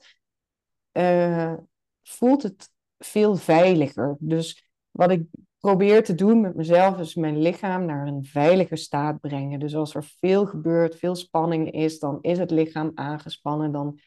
eh, 0.96 1.54
voelt 2.02 2.42
het 2.42 2.70
veel 2.98 3.36
veiliger. 3.36 4.16
Dus 4.18 4.70
wat 4.90 5.10
ik 5.10 5.26
probeer 5.58 6.04
te 6.04 6.14
doen 6.14 6.40
met 6.40 6.54
mezelf 6.54 6.98
is 6.98 7.14
mijn 7.14 7.38
lichaam 7.38 7.84
naar 7.84 8.06
een 8.06 8.24
veilige 8.24 8.76
staat 8.76 9.20
brengen. 9.20 9.60
Dus 9.60 9.74
als 9.74 9.94
er 9.94 10.04
veel 10.04 10.46
gebeurt, 10.46 10.96
veel 10.96 11.14
spanning 11.14 11.72
is, 11.72 11.98
dan 11.98 12.18
is 12.20 12.38
het 12.38 12.50
lichaam 12.50 12.90
aangespannen. 12.94 13.72
Dan 13.72 13.98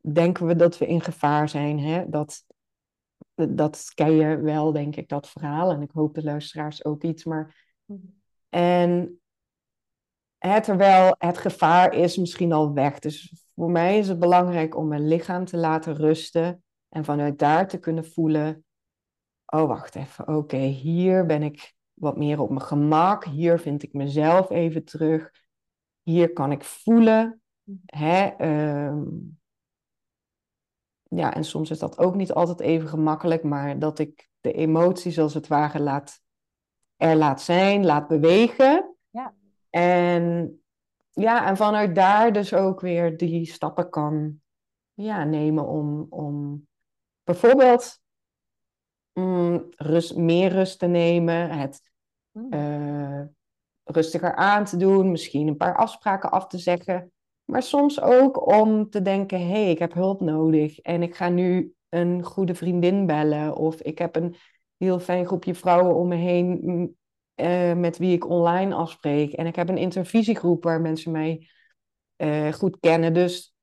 denken 0.00 0.46
we 0.46 0.56
dat 0.56 0.78
we 0.78 0.86
in 0.86 1.00
gevaar 1.00 1.48
zijn. 1.48 1.78
Hè? 1.78 2.08
Dat, 2.08 2.44
dat 3.34 3.90
ken 3.94 4.12
je 4.12 4.40
wel, 4.40 4.72
denk 4.72 4.96
ik, 4.96 5.08
dat 5.08 5.28
verhaal. 5.28 5.70
En 5.70 5.82
ik 5.82 5.90
hoop 5.90 6.14
de 6.14 6.22
luisteraars 6.22 6.84
ook 6.84 7.02
iets. 7.02 7.24
Maar... 7.24 7.74
En 8.48 9.20
hè, 10.38 10.62
terwijl 10.62 11.14
het 11.18 11.38
gevaar 11.38 11.94
is 11.94 12.16
misschien 12.16 12.52
al 12.52 12.72
weg. 12.72 12.98
Dus 12.98 13.45
voor 13.56 13.70
mij 13.70 13.98
is 13.98 14.08
het 14.08 14.18
belangrijk 14.18 14.76
om 14.76 14.88
mijn 14.88 15.08
lichaam 15.08 15.44
te 15.44 15.56
laten 15.56 15.94
rusten. 15.94 16.64
En 16.88 17.04
vanuit 17.04 17.38
daar 17.38 17.68
te 17.68 17.78
kunnen 17.78 18.04
voelen. 18.04 18.64
Oh, 19.46 19.66
wacht 19.66 19.94
even. 19.94 20.28
Oké, 20.28 20.56
hier 20.56 21.26
ben 21.26 21.42
ik 21.42 21.74
wat 21.94 22.16
meer 22.16 22.40
op 22.40 22.48
mijn 22.48 22.62
gemak. 22.62 23.24
Hier 23.24 23.58
vind 23.58 23.82
ik 23.82 23.92
mezelf 23.92 24.50
even 24.50 24.84
terug. 24.84 25.30
Hier 26.02 26.32
kan 26.32 26.52
ik 26.52 26.64
voelen. 26.64 27.40
Hè, 27.86 28.26
ehm, 28.26 29.04
ja, 31.02 31.34
en 31.34 31.44
soms 31.44 31.70
is 31.70 31.78
dat 31.78 31.98
ook 31.98 32.14
niet 32.14 32.32
altijd 32.32 32.60
even 32.60 32.88
gemakkelijk, 32.88 33.42
maar 33.42 33.78
dat 33.78 33.98
ik 33.98 34.28
de 34.40 34.52
emoties 34.52 35.18
als 35.18 35.34
het 35.34 35.46
ware 35.46 35.80
laat, 35.80 36.20
er 36.96 37.16
laat 37.16 37.42
zijn, 37.42 37.84
laat 37.84 38.08
bewegen. 38.08 38.96
Ja. 39.10 39.34
En, 39.70 40.60
ja, 41.20 41.46
en 41.46 41.56
vanuit 41.56 41.94
daar 41.94 42.32
dus 42.32 42.54
ook 42.54 42.80
weer 42.80 43.16
die 43.16 43.46
stappen 43.46 43.90
kan 43.90 44.40
ja, 44.94 45.24
nemen 45.24 45.66
om, 45.66 46.06
om 46.10 46.66
bijvoorbeeld 47.24 48.00
mm, 49.12 49.66
rust, 49.76 50.16
meer 50.16 50.52
rust 50.52 50.78
te 50.78 50.86
nemen, 50.86 51.50
het 51.50 51.94
Mm. 52.36 52.52
eh, 52.52 53.22
rustiger 53.84 54.34
aan 54.34 54.64
te 54.64 54.76
doen, 54.76 55.10
misschien 55.10 55.48
een 55.48 55.56
paar 55.56 55.76
afspraken 55.76 56.30
af 56.30 56.46
te 56.46 56.58
zeggen. 56.58 57.12
Maar 57.44 57.62
soms 57.62 58.00
ook 58.00 58.52
om 58.52 58.90
te 58.90 59.02
denken: 59.02 59.38
hé, 59.38 59.46
hey, 59.46 59.70
ik 59.70 59.78
heb 59.78 59.92
hulp 59.92 60.20
nodig 60.20 60.78
en 60.78 61.02
ik 61.02 61.16
ga 61.16 61.28
nu 61.28 61.74
een 61.88 62.22
goede 62.22 62.54
vriendin 62.54 63.06
bellen. 63.06 63.56
Of 63.56 63.80
ik 63.80 63.98
heb 63.98 64.16
een 64.16 64.34
heel 64.76 65.00
fijn 65.00 65.26
groepje 65.26 65.54
vrouwen 65.54 65.94
om 65.94 66.08
me 66.08 66.14
heen 66.14 66.96
eh, 67.36 67.72
met 67.74 67.98
wie 67.98 68.14
ik 68.14 68.28
online 68.28 68.74
afspreek. 68.74 69.32
En 69.32 69.46
ik 69.46 69.56
heb 69.56 69.68
een 69.68 69.78
intervisiegroep 69.78 70.64
waar 70.64 70.80
mensen 70.80 71.12
mij 71.12 71.48
eh, 72.16 72.52
goed 72.52 72.78
kennen. 72.80 73.14
Dus 73.14 73.54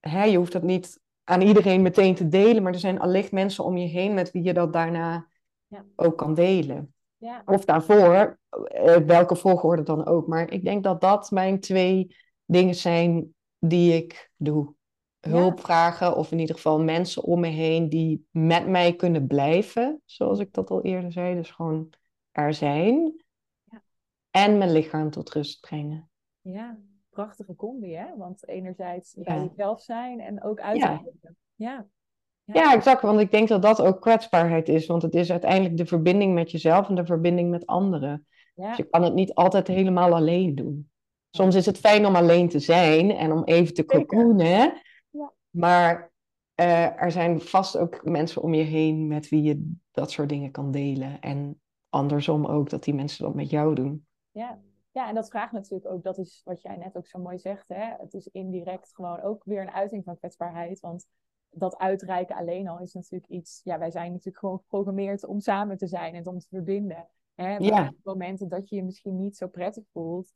hè, 0.00 0.24
je 0.24 0.36
hoeft 0.36 0.52
dat 0.52 0.62
niet 0.62 1.00
aan 1.24 1.40
iedereen 1.40 1.82
meteen 1.82 2.14
te 2.14 2.28
delen, 2.28 2.62
maar 2.62 2.72
er 2.72 2.78
zijn 2.78 3.00
allicht 3.00 3.32
mensen 3.32 3.64
om 3.64 3.76
je 3.76 3.86
heen 3.86 4.14
met 4.14 4.30
wie 4.30 4.42
je 4.42 4.52
dat 4.52 4.72
daarna 4.72 5.28
Ja. 5.66 5.84
ook 5.96 6.18
kan 6.18 6.34
delen. 6.34 6.94
Ja. 7.16 7.42
Of 7.46 7.64
daarvoor, 7.64 8.38
eh, 8.64 8.96
welke 8.96 9.36
volgorde 9.36 9.82
dan 9.82 10.06
ook. 10.06 10.26
Maar 10.26 10.50
ik 10.50 10.64
denk 10.64 10.84
dat 10.84 11.00
dat 11.00 11.30
mijn 11.30 11.60
twee 11.60 12.16
dingen 12.44 12.74
zijn 12.74 13.34
die 13.58 13.92
ik 13.92 14.30
doe. 14.36 14.74
Hulp 15.20 15.60
vragen, 15.60 16.16
of 16.16 16.32
in 16.32 16.38
ieder 16.38 16.54
geval 16.54 16.80
mensen 16.80 17.22
om 17.22 17.40
me 17.40 17.48
heen 17.48 17.88
die 17.88 18.26
met 18.30 18.68
mij 18.68 18.94
kunnen 18.94 19.26
blijven, 19.26 20.02
zoals 20.04 20.38
ik 20.38 20.52
dat 20.52 20.70
al 20.70 20.82
eerder 20.82 21.12
zei. 21.12 21.34
Dus 21.34 21.50
gewoon 21.50 21.88
er 22.38 22.54
zijn. 22.54 23.24
Ja. 23.64 23.82
En 24.30 24.58
mijn 24.58 24.72
lichaam 24.72 25.10
tot 25.10 25.30
rust 25.32 25.60
brengen. 25.60 26.10
Ja, 26.40 26.78
prachtige 27.10 27.54
combi, 27.56 27.94
hè? 27.94 28.16
Want 28.16 28.48
enerzijds 28.48 29.14
bij 29.14 29.36
Ja. 29.36 29.42
jezelf 29.42 29.82
zijn 29.82 30.20
en 30.20 30.42
ook 30.42 30.58
Ja. 30.58 30.64
uitdrukken. 30.64 31.36
Ja. 31.54 31.86
Ja, 32.44 32.74
exact. 32.74 33.02
Want 33.02 33.20
ik 33.20 33.30
denk 33.30 33.48
dat 33.48 33.62
dat 33.62 33.82
ook 33.82 34.00
kwetsbaarheid 34.00 34.68
is. 34.68 34.86
Want 34.86 35.02
het 35.02 35.14
is 35.14 35.30
uiteindelijk 35.30 35.76
de 35.76 35.86
verbinding 35.86 36.34
met 36.34 36.50
jezelf 36.50 36.88
en 36.88 36.94
de 36.94 37.06
verbinding 37.06 37.50
met 37.50 37.66
anderen. 37.66 38.26
Ja. 38.54 38.68
Dus 38.68 38.76
je 38.76 38.84
kan 38.84 39.02
het 39.02 39.14
niet 39.14 39.34
altijd 39.34 39.66
helemaal 39.66 40.14
alleen 40.14 40.54
doen. 40.54 40.90
Soms 41.30 41.54
is 41.54 41.66
het 41.66 41.78
fijn 41.78 42.06
om 42.06 42.16
alleen 42.16 42.48
te 42.48 42.58
zijn 42.58 43.10
en 43.10 43.32
om 43.32 43.44
even 43.44 43.74
te 43.74 43.84
cocoonen. 43.84 44.82
Ja. 45.10 45.32
Maar 45.50 46.10
eh, 46.54 47.02
er 47.02 47.12
zijn 47.12 47.40
vast 47.40 47.76
ook 47.76 48.04
mensen 48.04 48.42
om 48.42 48.54
je 48.54 48.62
heen 48.62 49.06
met 49.06 49.28
wie 49.28 49.42
je 49.42 49.72
dat 49.90 50.10
soort 50.10 50.28
dingen 50.28 50.50
kan 50.50 50.70
delen. 50.70 51.20
En 51.20 51.60
andersom 51.88 52.46
ook, 52.46 52.70
dat 52.70 52.84
die 52.84 52.94
mensen 52.94 53.24
dat 53.24 53.34
met 53.34 53.50
jou 53.50 53.74
doen. 53.74 54.06
Ja. 54.30 54.60
ja, 54.92 55.08
en 55.08 55.14
dat 55.14 55.30
vraagt 55.30 55.52
natuurlijk 55.52 55.90
ook, 55.90 56.02
dat 56.02 56.18
is 56.18 56.40
wat 56.44 56.62
jij 56.62 56.76
net 56.76 56.96
ook 56.96 57.06
zo 57.06 57.18
mooi 57.18 57.38
zegt, 57.38 57.68
hè? 57.68 57.94
Het 57.98 58.14
is 58.14 58.26
indirect 58.26 58.94
gewoon 58.94 59.20
ook 59.20 59.44
weer 59.44 59.60
een 59.60 59.70
uiting 59.70 60.04
van 60.04 60.18
kwetsbaarheid. 60.18 60.80
Want 60.80 61.06
dat 61.50 61.76
uitreiken 61.78 62.36
alleen 62.36 62.68
al 62.68 62.80
is 62.80 62.92
natuurlijk 62.92 63.30
iets, 63.30 63.60
ja, 63.64 63.78
wij 63.78 63.90
zijn 63.90 64.10
natuurlijk 64.10 64.38
gewoon 64.38 64.58
geprogrammeerd 64.58 65.24
om 65.24 65.40
samen 65.40 65.76
te 65.76 65.86
zijn 65.86 66.14
en 66.14 66.26
om 66.26 66.38
te 66.38 66.48
verbinden. 66.48 67.08
Hè? 67.34 67.58
Maar 67.58 67.62
Ja. 67.62 67.88
op 67.88 67.94
momenten 68.02 68.48
dat 68.48 68.68
je 68.68 68.76
je 68.76 68.84
misschien 68.84 69.18
niet 69.18 69.36
zo 69.36 69.48
prettig 69.48 69.84
voelt, 69.92 70.32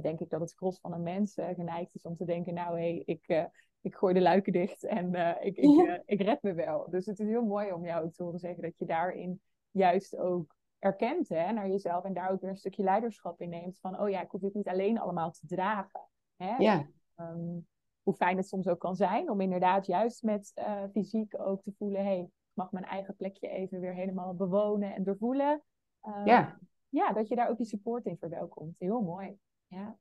denk 0.00 0.20
ik 0.20 0.30
dat 0.30 0.40
het 0.40 0.54
gros 0.54 0.78
van 0.80 0.90
de 0.90 0.98
mensen 0.98 1.54
geneigd 1.54 1.94
is 1.94 2.02
om 2.02 2.16
te 2.16 2.24
denken, 2.24 2.54
nou 2.54 2.80
hé, 2.80 2.92
hey, 2.94 3.02
ik, 3.04 3.48
ik 3.80 3.94
gooi 3.94 4.14
de 4.14 4.20
luiken 4.20 4.52
dicht 4.52 4.84
en 4.84 5.14
ik, 5.40 5.56
ik, 5.56 6.02
ik 6.06 6.20
red 6.20 6.42
me 6.42 6.52
wel. 6.54 6.90
Dus 6.90 7.06
het 7.06 7.18
is 7.18 7.26
heel 7.26 7.44
mooi 7.44 7.72
om 7.72 7.84
jou 7.84 8.10
te 8.10 8.22
horen 8.22 8.38
zeggen 8.38 8.62
dat 8.62 8.78
je 8.78 8.84
daarin 8.86 9.40
juist 9.70 10.16
ook 10.16 10.54
erkent 10.84 11.28
hè, 11.28 11.52
naar 11.52 11.68
jezelf 11.68 12.04
en 12.04 12.14
daar 12.14 12.30
ook 12.30 12.40
weer 12.40 12.50
een 12.50 12.56
stukje 12.56 12.82
leiderschap 12.82 13.40
in 13.40 13.48
neemt. 13.48 13.78
Van, 13.78 14.00
oh 14.00 14.10
ja, 14.10 14.22
ik 14.22 14.30
hoef 14.30 14.40
dit 14.40 14.54
niet 14.54 14.68
alleen 14.68 14.98
allemaal 14.98 15.30
te 15.30 15.46
dragen. 15.46 16.08
Hè? 16.36 16.56
Ja. 16.56 16.86
Ehm, 17.14 17.58
hoe 18.02 18.14
fijn 18.14 18.36
het 18.36 18.48
soms 18.48 18.68
ook 18.68 18.78
kan 18.78 18.96
zijn 18.96 19.30
om 19.30 19.40
inderdaad 19.40 19.86
juist 19.86 20.22
met 20.22 20.52
uh, 20.54 20.82
fysiek 20.92 21.40
ook 21.40 21.62
te 21.62 21.72
voelen, 21.72 22.04
hey, 22.04 22.18
ik 22.20 22.30
mag 22.52 22.72
mijn 22.72 22.84
eigen 22.84 23.16
plekje 23.16 23.48
even 23.48 23.80
weer 23.80 23.94
helemaal 23.94 24.34
bewonen 24.34 24.94
en 24.94 25.02
doorvoelen. 25.02 25.62
Um, 26.02 26.26
ja. 26.26 26.58
Ja, 26.88 27.12
dat 27.12 27.28
je 27.28 27.36
daar 27.36 27.48
ook 27.48 27.56
die 27.56 27.66
support 27.66 28.04
in 28.04 28.16
verwelkomt. 28.18 28.78
Heel 28.78 29.00
mooi. 29.00 29.38
Ja, 29.66 29.98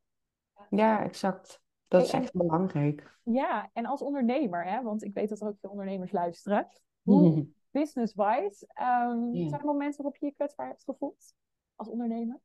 ja 0.69 1.03
exact. 1.03 1.61
Dat 1.87 2.01
is 2.01 2.11
echt 2.11 2.33
belangrijk. 2.33 3.17
Ja, 3.23 3.69
en 3.73 3.85
als 3.85 4.01
ondernemer, 4.01 4.65
hè, 4.65 4.81
want 4.81 5.03
ik 5.03 5.13
weet 5.13 5.29
dat 5.29 5.41
er 5.41 5.47
ook 5.47 5.59
veel 5.59 5.69
ondernemers 5.69 6.11
luisteren. 6.11 6.67
Hoe, 7.01 7.47
business-wise, 7.73 8.67
um, 8.81 9.35
zijn 9.35 9.59
er 9.59 9.65
momenten 9.65 10.03
waarop 10.03 10.19
je 10.19 10.25
je 10.25 10.33
kwetsbaar 10.33 10.67
hebt 10.67 10.83
gevoeld 10.83 11.33
als 11.75 11.87
ondernemer? 11.87 12.39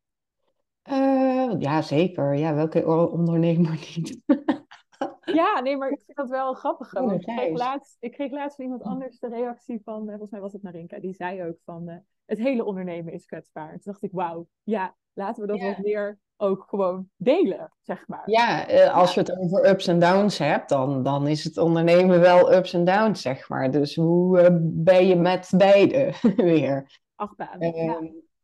Uh, 0.90 1.54
ja, 1.58 1.82
zeker. 1.82 2.34
Ja, 2.34 2.54
welke 2.54 2.86
ondernemer 3.10 3.70
niet? 3.70 4.20
ja, 5.40 5.60
nee, 5.60 5.76
maar 5.76 5.90
ik 5.90 6.02
vind 6.04 6.16
dat 6.16 6.28
wel 6.28 6.54
grappig. 6.54 6.94
Oh, 6.94 7.12
ik, 7.12 7.20
kreeg 7.20 7.56
laatst, 7.58 7.96
ik 8.00 8.12
kreeg 8.12 8.30
laatst 8.30 8.56
van 8.56 8.64
iemand 8.64 8.82
anders 8.82 9.18
de 9.18 9.28
reactie 9.28 9.80
van, 9.84 10.02
uh, 10.02 10.08
volgens 10.08 10.30
mij 10.30 10.40
was 10.40 10.52
het 10.52 10.62
Narinka, 10.62 11.00
die 11.00 11.14
zei 11.14 11.44
ook 11.44 11.58
van, 11.64 11.88
uh, 11.88 11.96
het 12.26 12.38
hele 12.38 12.64
ondernemen 12.64 13.12
is 13.12 13.26
kwetsbaar. 13.26 13.70
toen 13.70 13.80
dacht 13.82 14.02
ik, 14.02 14.12
wauw, 14.12 14.48
ja, 14.62 14.96
laten 15.12 15.42
we 15.42 15.48
dat 15.48 15.60
wat 15.60 15.78
meer 15.78 16.18
ook 16.38 16.64
gewoon 16.68 17.10
delen, 17.16 17.72
zeg 17.82 18.08
maar. 18.08 18.22
Ja, 18.30 18.66
eh, 18.66 18.94
als 18.94 19.14
je 19.14 19.20
het 19.20 19.38
over 19.38 19.68
ups 19.68 19.86
en 19.86 19.98
downs 19.98 20.38
hebt, 20.38 20.68
dan, 20.68 21.02
dan 21.02 21.26
is 21.26 21.44
het 21.44 21.58
ondernemen 21.58 22.20
wel 22.20 22.52
ups 22.52 22.72
en 22.72 22.84
downs, 22.84 23.22
zeg 23.22 23.48
maar. 23.48 23.70
Dus 23.70 23.94
hoe 23.94 24.40
uh, 24.40 24.46
ben 24.60 25.06
je 25.06 25.16
met 25.16 25.50
beide 25.56 26.12
weer? 26.36 27.00
Achtbaan. 27.14 27.62
Uh, 27.62 27.74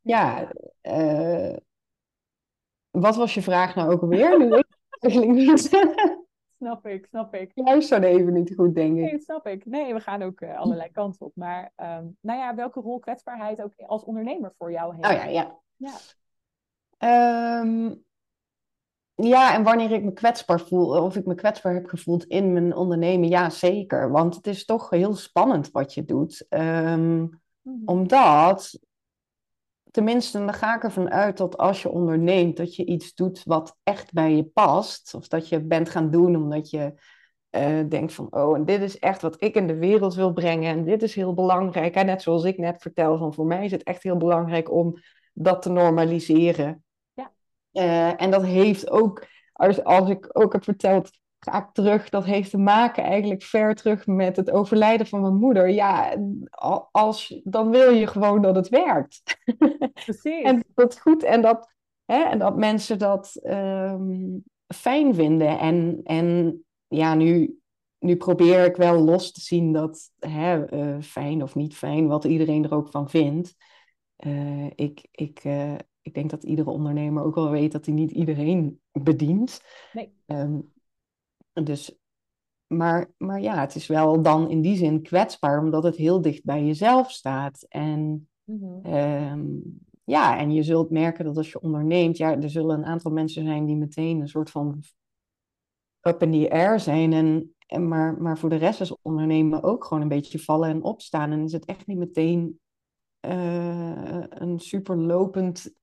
ja, 0.03 0.49
ja 0.83 1.49
uh, 1.51 1.57
wat 2.91 3.17
was 3.17 3.35
je 3.35 3.43
vraag 3.43 3.75
nou 3.75 3.93
ook 3.93 4.03
alweer? 4.03 4.39
nu 4.39 4.49
weet 4.49 4.59
ik 4.59 5.03
eigenlijk 5.03 5.33
niet. 5.33 5.61
snap 6.59 6.87
ik, 6.87 7.07
snap 7.07 7.35
ik. 7.35 7.51
Luister 7.55 8.03
even 8.03 8.33
niet 8.33 8.55
goed, 8.55 8.75
denk 8.75 8.97
ik. 8.97 9.05
Nee, 9.05 9.21
snap 9.21 9.47
ik. 9.47 9.67
Nee, 9.67 9.95
we 9.95 10.01
gaan 10.01 10.23
ook 10.23 10.43
allerlei 10.43 10.91
kanten 10.91 11.27
op. 11.27 11.33
Maar 11.35 11.73
um, 11.77 12.17
nou 12.21 12.39
ja, 12.39 12.55
welke 12.55 12.81
rol 12.81 12.99
kwetsbaarheid 12.99 13.63
ook 13.63 13.73
als 13.77 14.05
ondernemer 14.05 14.53
voor 14.59 14.73
jou 14.73 14.95
heeft? 14.95 15.07
Oh 15.07 15.13
ja, 15.13 15.25
ja. 15.25 15.59
ja. 15.77 15.93
Um, 17.05 18.03
ja, 19.15 19.55
en 19.55 19.63
wanneer 19.63 19.91
ik 19.91 20.05
me 20.05 20.13
kwetsbaar 20.13 20.61
voel, 20.61 21.03
of 21.03 21.17
ik 21.17 21.27
me 21.27 21.35
kwetsbaar 21.35 21.75
heb 21.75 21.87
gevoeld 21.87 22.25
in 22.25 22.53
mijn 22.53 22.75
ondernemen, 22.75 23.29
ja, 23.29 23.51
zeker. 23.51 24.11
Want 24.11 24.35
het 24.35 24.47
is 24.47 24.65
toch 24.65 24.91
heel 24.91 25.15
spannend 25.15 25.71
wat 25.71 25.95
je 25.95 26.05
doet. 26.05 26.47
Um, 26.49 27.43
Omdat, 27.85 28.79
tenminste, 29.91 30.39
dan 30.39 30.55
ga 30.55 30.77
ik 30.77 30.83
ervan 30.83 31.11
uit 31.11 31.37
dat 31.37 31.59
als 31.59 31.83
je 31.83 31.91
onderneemt, 31.91 32.57
dat 32.57 32.77
je 32.77 32.85
iets 32.85 33.15
doet 33.15 33.43
wat 33.45 33.77
echt 33.83 34.13
bij 34.13 34.37
je 34.37 34.45
past. 34.45 35.15
Of 35.15 35.29
dat 35.29 35.49
je 35.49 35.61
bent 35.61 35.89
gaan 35.89 36.11
doen 36.11 36.37
omdat 36.37 36.71
je 36.71 36.95
uh, 37.51 37.89
denkt 37.89 38.13
van, 38.13 38.27
oh, 38.31 38.57
en 38.57 38.65
dit 38.65 38.81
is 38.81 38.99
echt 38.99 39.23
wat 39.23 39.43
ik 39.43 39.55
in 39.55 39.67
de 39.67 39.79
wereld 39.79 40.15
wil 40.15 40.33
brengen. 40.33 40.71
En 40.71 40.85
dit 40.85 41.03
is 41.03 41.15
heel 41.15 41.35
belangrijk. 41.35 41.95
En 41.95 42.07
net 42.07 42.23
zoals 42.23 42.45
ik 42.45 42.59
net 42.59 42.83
vertel, 42.83 43.19
van 43.19 43.35
voor 43.35 43.47
mij 43.47 43.65
is 43.65 43.71
het 43.71 43.83
echt 43.83 44.03
heel 44.03 44.17
belangrijk 44.17 44.73
om 44.73 44.99
dat 45.33 45.63
te 45.63 45.71
normaliseren. 45.71 46.85
Uh, 47.75 48.23
en 48.23 48.31
dat 48.31 48.45
heeft 48.45 48.91
ook, 48.91 49.27
als, 49.53 49.85
als 49.85 50.09
ik 50.09 50.29
ook 50.33 50.53
heb 50.53 50.65
verteld, 50.65 51.11
ga 51.39 51.59
ik 51.59 51.73
terug, 51.73 52.09
dat 52.09 52.25
heeft 52.25 52.51
te 52.51 52.59
maken 52.59 53.03
eigenlijk 53.05 53.43
ver 53.43 53.75
terug 53.75 54.07
met 54.07 54.37
het 54.37 54.51
overlijden 54.51 55.07
van 55.07 55.21
mijn 55.21 55.37
moeder. 55.37 55.69
Ja, 55.69 56.17
als, 56.91 57.41
dan 57.45 57.71
wil 57.71 57.91
je 57.91 58.07
gewoon 58.07 58.43
dat 58.43 58.57
het 58.57 58.69
werkt. 58.69 59.23
Precies. 60.05 60.43
en 60.43 60.65
dat 60.75 61.01
goed 61.01 61.23
en 61.23 61.43
dat, 61.43 61.75
hè, 62.05 62.23
en 62.23 62.39
dat 62.39 62.57
mensen 62.57 62.99
dat 62.99 63.41
um, 63.43 64.45
fijn 64.75 65.15
vinden. 65.15 65.59
En, 65.59 66.01
en 66.05 66.59
ja, 66.89 67.15
nu, 67.15 67.59
nu 67.99 68.17
probeer 68.17 68.65
ik 68.65 68.77
wel 68.77 69.01
los 69.01 69.33
te 69.33 69.41
zien 69.41 69.73
dat 69.73 70.11
hè, 70.19 70.73
uh, 70.75 71.03
fijn 71.03 71.43
of 71.43 71.55
niet 71.55 71.77
fijn, 71.77 72.07
wat 72.07 72.25
iedereen 72.25 72.65
er 72.65 72.75
ook 72.75 72.91
van 72.91 73.11
vindt. 73.11 73.55
Uh, 74.27 74.67
ik, 74.75 75.07
ik, 75.11 75.45
uh, 75.45 75.75
ik 76.05 76.15
denk 76.15 76.31
dat 76.31 76.45
iedere 76.45 76.71
ondernemer 76.71 77.23
ook 77.23 77.35
wel 77.35 77.51
weet 77.51 77.73
dat 77.73 77.87
hij 77.87 77.95
niet 77.95 78.11
iedereen 78.11 78.81
bedient. 78.93 79.61
Nee. 79.93 80.13
Um, 80.27 80.73
dus, 81.53 81.99
maar, 82.67 83.11
maar 83.17 83.41
ja, 83.41 83.61
het 83.61 83.75
is 83.75 83.87
wel 83.87 84.23
dan 84.23 84.51
in 84.51 84.61
die 84.61 84.77
zin 84.77 85.03
kwetsbaar, 85.03 85.59
omdat 85.59 85.83
het 85.83 85.97
heel 85.97 86.21
dicht 86.21 86.45
bij 86.45 86.65
jezelf 86.65 87.11
staat. 87.11 87.67
En 87.69 88.29
mm-hmm. 88.45 88.95
um, 88.95 89.79
ja, 90.05 90.39
en 90.39 90.53
je 90.53 90.63
zult 90.63 90.91
merken 90.91 91.25
dat 91.25 91.37
als 91.37 91.53
je 91.53 91.61
onderneemt, 91.61 92.17
ja, 92.17 92.41
er 92.41 92.51
zullen 92.51 92.79
een 92.79 92.85
aantal 92.85 93.11
mensen 93.11 93.45
zijn 93.45 93.67
die 93.67 93.77
meteen 93.77 94.21
een 94.21 94.29
soort 94.29 94.51
van 94.51 94.83
up 96.01 96.23
in 96.23 96.33
the 96.33 96.51
air 96.51 96.81
zijn. 96.81 97.13
En, 97.13 97.55
en 97.67 97.89
maar, 97.89 98.23
maar 98.23 98.39
voor 98.39 98.51
de 98.51 98.57
rest 98.57 98.81
is 98.81 98.97
ondernemen 99.03 99.63
ook 99.63 99.85
gewoon 99.85 100.03
een 100.03 100.09
beetje 100.09 100.39
vallen 100.39 100.69
en 100.69 100.83
opstaan. 100.83 101.33
En 101.33 101.43
is 101.43 101.53
het 101.53 101.65
echt 101.65 101.87
niet 101.87 101.99
meteen 101.99 102.61
uh, 103.27 104.25
een 104.29 104.59
super 104.59 104.97
lopend 104.97 105.75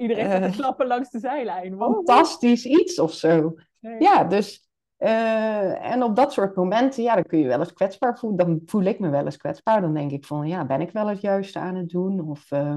Iedereen 0.00 0.30
gaat 0.30 0.42
uh, 0.42 0.56
klappen 0.56 0.86
langs 0.86 1.10
de 1.10 1.18
zijlijn. 1.18 1.76
Wow. 1.76 1.94
Fantastisch 1.94 2.64
iets 2.64 2.98
of 2.98 3.12
zo. 3.12 3.54
Nee. 3.80 4.00
Ja, 4.00 4.24
dus... 4.24 4.68
Uh, 4.98 5.92
en 5.92 6.02
op 6.02 6.16
dat 6.16 6.32
soort 6.32 6.56
momenten, 6.56 7.02
ja, 7.02 7.14
dan 7.14 7.24
kun 7.24 7.38
je 7.38 7.46
wel 7.46 7.58
eens 7.58 7.72
kwetsbaar 7.72 8.18
voelen. 8.18 8.46
Dan 8.46 8.60
voel 8.66 8.82
ik 8.82 8.98
me 8.98 9.08
wel 9.08 9.24
eens 9.24 9.36
kwetsbaar. 9.36 9.80
Dan 9.80 9.94
denk 9.94 10.10
ik 10.10 10.24
van, 10.24 10.48
ja, 10.48 10.64
ben 10.64 10.80
ik 10.80 10.90
wel 10.90 11.06
het 11.06 11.20
juiste 11.20 11.58
aan 11.58 11.74
het 11.74 11.88
doen? 11.88 12.28
Of 12.28 12.50
uh, 12.50 12.76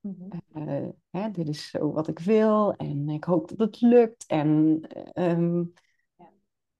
mm-hmm. 0.00 0.28
uh, 0.54 0.88
hè, 1.10 1.30
dit 1.30 1.48
is 1.48 1.70
zo 1.70 1.92
wat 1.92 2.08
ik 2.08 2.18
wil. 2.18 2.74
En 2.76 3.08
ik 3.08 3.24
hoop 3.24 3.48
dat 3.48 3.58
het 3.58 3.80
lukt. 3.80 4.24
En 4.26 4.80
um, 5.14 5.72
ja. 6.16 6.26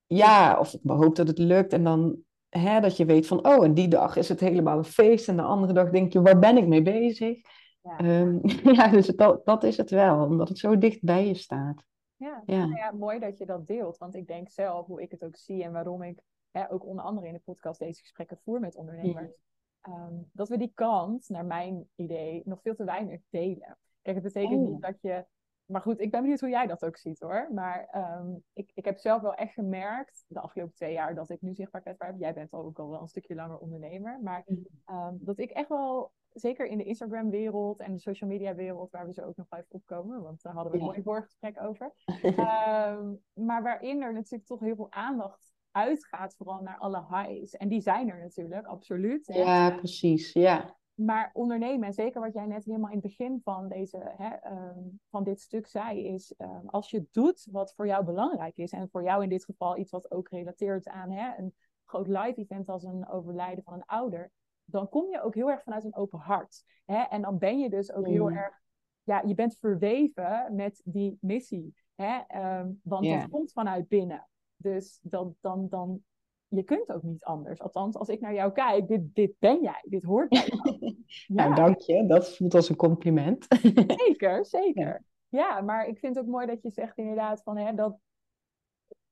ja, 0.07 0.59
of 0.59 0.72
ik 0.72 0.81
hoop 0.85 1.16
dat 1.16 1.29
het 1.29 1.38
lukt. 1.38 1.72
En 1.72 1.85
dan 1.85 2.16
hè, 2.49 2.81
dat 2.81 2.96
je 2.96 3.05
weet 3.05 3.27
van, 3.27 3.46
oh, 3.46 3.64
en 3.64 3.75
die 3.75 3.88
dag 3.88 4.16
is 4.16 4.29
het 4.29 4.40
helemaal 4.40 4.79
een 4.79 4.85
feest. 4.85 5.29
En 5.29 5.37
de 5.37 5.42
andere 5.42 5.72
dag 5.72 5.90
denk 5.90 6.12
je, 6.12 6.22
waar 6.22 6.38
ben 6.38 6.57
ik 6.57 6.66
mee 6.66 6.83
bezig? 6.83 7.38
Ja, 7.87 8.20
um, 8.20 8.40
ja 8.79 8.88
dus 8.88 9.07
dat, 9.07 9.44
dat 9.44 9.62
is 9.62 9.77
het 9.77 9.90
wel, 9.90 10.25
omdat 10.25 10.49
het 10.49 10.59
zo 10.59 10.79
dicht 10.79 11.03
bij 11.03 11.27
je 11.27 11.35
staat. 11.35 11.85
Ja, 12.16 12.42
ja. 12.46 12.59
Nou 12.59 12.77
ja, 12.77 12.92
mooi 12.92 13.18
dat 13.18 13.38
je 13.38 13.46
dat 13.46 13.66
deelt. 13.66 13.99
Want 13.99 14.14
ik 14.14 14.27
denk 14.27 14.51
zelf, 14.51 14.87
hoe 14.87 15.03
ik 15.03 15.11
het 15.11 15.25
ook 15.25 15.37
zie 15.37 15.64
en 15.64 15.72
waarom 15.72 16.03
ik 16.03 16.20
hè, 16.51 16.72
ook 16.72 16.87
onder 16.87 17.05
andere 17.05 17.27
in 17.27 17.33
de 17.33 17.40
podcast 17.44 17.79
deze 17.79 18.01
gesprekken 18.01 18.38
voer 18.44 18.61
met 18.61 18.77
ondernemers, 18.77 19.38
um, 19.88 20.31
dat 20.33 20.49
we 20.49 20.57
die 20.57 20.72
kant, 20.75 21.29
naar 21.29 21.44
mijn 21.44 21.88
idee, 21.94 22.42
nog 22.44 22.62
veel 22.62 22.75
te 22.75 22.85
weinig 22.85 23.20
delen. 23.31 23.79
Kijk, 24.03 24.16
het 24.16 24.25
betekent 24.25 24.62
oh. 24.62 24.68
niet 24.68 24.83
dat 24.83 25.01
je. 25.01 25.27
Maar 25.64 25.81
goed, 25.81 26.01
ik 26.01 26.11
ben 26.11 26.20
benieuwd 26.20 26.40
hoe 26.40 26.49
jij 26.49 26.66
dat 26.66 26.85
ook 26.85 26.96
ziet 26.96 27.20
hoor. 27.20 27.49
Maar 27.53 27.88
um, 28.20 28.42
ik, 28.53 28.70
ik 28.75 28.85
heb 28.85 28.99
zelf 28.99 29.22
wel 29.22 29.35
echt 29.35 29.53
gemerkt 29.53 30.25
de 30.29 30.40
afgelopen 30.40 30.75
twee 30.75 30.92
jaar 30.92 31.14
dat 31.14 31.31
ik 31.31 31.40
nu 31.40 31.55
zichtbaar 31.55 31.81
kwetsbaar 31.81 32.09
heb. 32.09 32.18
Jij 32.18 32.35
bent 32.35 32.53
al 32.53 32.64
ook 32.64 32.79
al 32.79 32.90
wel 32.90 33.01
een 33.01 33.09
stukje 33.09 33.35
langer 33.35 33.59
ondernemer. 33.59 34.20
Maar 34.22 34.44
um, 34.90 35.18
dat 35.20 35.38
ik 35.38 35.51
echt 35.51 35.68
wel 35.68 36.12
zeker 36.40 36.66
in 36.66 36.79
de 36.79 36.85
Instagram-wereld 36.85 37.81
en 37.81 37.92
de 37.92 37.99
social 37.99 38.31
media-wereld, 38.31 38.90
waar 38.90 39.07
we 39.07 39.12
zo 39.12 39.22
ook 39.22 39.37
nog 39.37 39.46
even 39.51 39.66
opkomen, 39.68 40.22
want 40.22 40.42
daar 40.42 40.53
hadden 40.53 40.72
we 40.72 40.79
een 40.79 40.85
mooi 40.85 41.03
voorgesprek 41.03 41.62
over. 41.62 41.92
um, 42.22 43.22
maar 43.49 43.62
waarin 43.62 44.03
er 44.03 44.12
natuurlijk 44.12 44.46
toch 44.46 44.61
heel 44.61 44.77
veel 44.77 44.92
aandacht 44.92 45.55
uitgaat, 45.70 46.35
vooral 46.37 46.62
naar 46.62 46.79
alle 46.79 47.05
highs. 47.09 47.57
En 47.57 47.68
die 47.68 47.81
zijn 47.81 48.11
er 48.11 48.18
natuurlijk, 48.18 48.66
absoluut. 48.66 49.27
Ja, 49.27 49.70
precies, 49.70 50.33
ja. 50.33 50.77
Maar 50.94 51.31
ondernemen, 51.33 51.87
en 51.87 51.92
zeker 51.92 52.20
wat 52.20 52.35
jij 52.35 52.46
net 52.46 52.64
helemaal 52.64 52.90
in 52.90 52.99
het 52.99 53.07
begin 53.07 53.40
van, 53.44 53.68
deze, 53.68 54.14
hè, 54.16 54.53
um, 54.53 55.01
van 55.11 55.25
dit 55.25 55.40
stuk 55.40 55.66
zei, 55.66 56.07
is 56.07 56.35
um, 56.38 56.68
als 56.68 56.90
je 56.90 57.07
doet 57.11 57.49
wat 57.51 57.75
voor 57.75 57.87
jou 57.87 58.05
belangrijk 58.05 58.57
is, 58.57 58.72
en 58.72 58.88
voor 58.90 59.03
jou 59.03 59.22
in 59.22 59.29
dit 59.29 59.44
geval 59.44 59.77
iets 59.77 59.90
wat 59.90 60.11
ook 60.11 60.29
relateert 60.29 60.88
aan 60.88 61.11
hè, 61.11 61.37
een 61.38 61.55
groot 61.85 62.09
live 62.09 62.35
event 62.35 62.68
als 62.68 62.85
een 62.85 63.09
overlijden 63.09 63.64
van 63.64 63.75
een 63.75 63.87
ouder, 63.87 64.33
dan 64.67 64.89
kom 64.89 65.11
je 65.11 65.23
ook 65.23 65.35
heel 65.35 65.51
erg 65.51 65.63
vanuit 65.63 65.85
een 65.85 65.97
open 65.97 66.19
hart. 66.19 66.65
Hè? 66.85 67.03
En 67.03 67.23
dan 67.23 67.39
ben 67.39 67.59
je 67.59 67.71
dus 67.71 67.93
ook 67.93 68.07
heel 68.07 68.29
mm. 68.29 68.37
erg, 68.37 68.61
ja, 69.03 69.23
je 69.27 69.35
bent 69.35 69.57
verweven 69.59 70.55
met 70.55 70.81
die 70.85 71.19
missie. 71.21 71.75
Hè? 71.95 72.19
Um, 72.61 72.81
want 72.83 73.05
yeah. 73.05 73.21
dat 73.21 73.31
komt 73.31 73.53
vanuit 73.53 73.89
binnen. 73.89 74.29
Dus 74.57 74.99
dan, 75.03 75.37
dan, 75.41 75.69
dan, 75.69 76.05
je 76.49 76.63
kunt 76.63 76.93
ook 76.93 77.03
niet 77.03 77.25
anders. 77.25 77.61
Althans, 77.61 77.97
als 77.97 78.09
ik 78.09 78.21
naar 78.21 78.35
jou 78.35 78.53
kijk, 78.53 78.89
dit, 78.89 79.15
dit 79.15 79.33
ben 79.39 79.63
jij, 79.63 79.85
dit 79.89 80.03
hoort 80.03 80.29
bij 80.29 80.47
jou. 80.47 80.79
ja. 81.07 81.49
Nou, 81.49 81.55
dank 81.55 81.81
je, 81.81 82.07
dat 82.07 82.37
voelt 82.37 82.55
als 82.55 82.69
een 82.69 82.77
compliment. 82.77 83.47
zeker, 84.07 84.47
zeker. 84.47 85.05
Ja. 85.29 85.41
ja, 85.41 85.61
maar 85.61 85.87
ik 85.87 85.99
vind 85.99 86.15
het 86.15 86.25
ook 86.25 86.31
mooi 86.31 86.47
dat 86.47 86.63
je 86.63 86.71
zegt 86.71 86.99
inderdaad 86.99 87.43
van, 87.43 87.57
hè, 87.57 87.75
dat, 87.75 87.99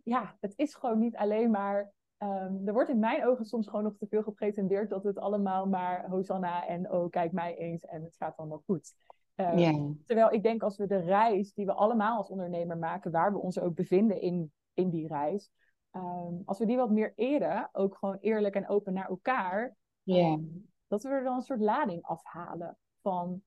ja, 0.03 0.37
het 0.41 0.53
is 0.57 0.75
gewoon 0.75 0.99
niet 0.99 1.17
alleen 1.17 1.51
maar 1.51 1.93
Um, 2.19 2.63
er 2.67 2.73
wordt 2.73 2.91
in 2.91 2.99
mijn 2.99 3.27
ogen 3.27 3.45
soms 3.45 3.69
gewoon 3.69 3.85
nog 3.85 3.97
te 3.97 4.07
veel 4.07 4.23
gepretendeerd 4.23 4.91
dat 4.91 5.05
het 5.05 5.19
allemaal 5.19 5.67
maar 5.67 6.09
Hosanna 6.09 6.67
en 6.67 6.93
oh 6.93 7.11
kijk 7.11 7.33
mij 7.33 7.57
eens 7.57 7.85
en 7.85 8.03
het 8.03 8.17
gaat 8.17 8.37
allemaal 8.37 8.63
goed. 8.67 8.95
Ja. 9.35 9.95
Terwijl 10.05 10.33
ik 10.33 10.43
denk 10.43 10.63
als 10.63 10.77
we 10.77 10.87
de 10.87 11.01
reis 11.01 11.53
die 11.53 11.67
we 11.67 11.73
allemaal 11.73 12.17
als 12.17 12.29
ondernemer 12.29 12.79
maken, 12.79 13.11
waar 13.11 13.33
we 13.33 13.39
ons 13.39 13.59
ook 13.59 13.75
bevinden 13.75 14.21
in, 14.21 14.53
in 14.75 14.91
die 14.91 15.07
reis, 15.07 15.51
ehm, 15.91 16.35
als 16.45 16.59
we 16.59 16.67
die 16.67 16.77
wat 16.77 16.91
meer 16.91 17.13
eren, 17.17 17.69
ook 17.73 17.97
gewoon 17.97 18.17
eerlijk 18.21 18.55
en 18.55 18.69
open 18.69 18.93
naar 18.93 19.09
elkaar, 19.09 19.77
ehm, 20.05 20.43
dat 20.87 21.03
we 21.03 21.09
er 21.09 21.25
dan 21.25 21.35
een 21.35 21.43
soort 21.43 21.61
lading 21.61 22.03
afhalen 22.03 22.79
van 23.03 23.43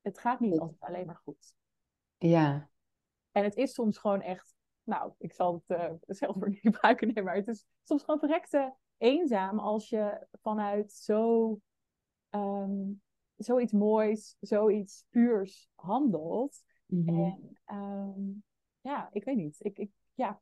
het 0.00 0.18
gaat 0.18 0.40
niet 0.40 0.58
altijd 0.58 0.80
alleen 0.80 1.06
maar 1.06 1.20
goed. 1.24 1.54
Ja. 2.16 2.68
En 3.32 3.44
het 3.44 3.56
is 3.56 3.74
soms 3.74 3.98
gewoon 3.98 4.20
echt, 4.20 4.54
nou, 4.88 5.12
ik 5.18 5.32
zal 5.32 5.62
het 5.66 5.78
uh, 5.78 5.92
zelf 6.06 6.36
niet 6.46 6.60
gebruiken, 6.60 7.14
nee, 7.14 7.24
maar 7.24 7.34
het 7.34 7.48
is 7.48 7.66
soms 7.82 8.04
gewoon 8.04 8.20
verrekte 8.20 8.74
eenzaam 8.96 9.58
als 9.58 9.88
je 9.88 10.26
vanuit 10.32 10.92
zo, 10.92 11.58
um, 12.30 13.02
zoiets 13.36 13.72
moois, 13.72 14.36
zoiets 14.40 15.04
puurs 15.10 15.70
handelt. 15.74 16.62
Mhm. 16.86 17.08
En 17.08 17.58
um, 17.66 18.44
ja, 18.80 19.08
ik 19.12 19.24
weet 19.24 19.36
niet. 19.36 19.56
Ik, 19.64 19.78
ik, 19.78 19.90
ja, 20.14 20.40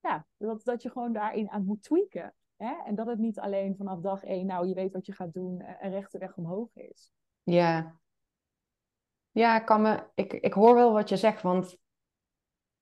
ja 0.00 0.26
dat, 0.36 0.64
dat 0.64 0.82
je 0.82 0.90
gewoon 0.90 1.12
daarin 1.12 1.50
aan 1.50 1.64
moet 1.64 1.82
tweaken. 1.82 2.34
Hè? 2.56 2.74
En 2.84 2.94
dat 2.94 3.06
het 3.06 3.18
niet 3.18 3.38
alleen 3.38 3.76
vanaf 3.76 4.00
dag 4.00 4.24
één, 4.24 4.46
nou, 4.46 4.66
je 4.66 4.74
weet 4.74 4.92
wat 4.92 5.06
je 5.06 5.12
gaat 5.12 5.32
doen 5.32 5.60
en 5.60 5.90
rechte 5.90 6.18
weg 6.18 6.36
omhoog 6.36 6.74
is. 6.74 7.12
Ja. 7.42 8.00
Ja, 9.30 9.60
ik, 9.60 9.66
kan 9.66 9.82
me, 9.82 10.06
ik, 10.14 10.32
ik 10.32 10.52
hoor 10.52 10.74
wel 10.74 10.92
wat 10.92 11.08
je 11.08 11.16
zegt, 11.16 11.42
want 11.42 11.80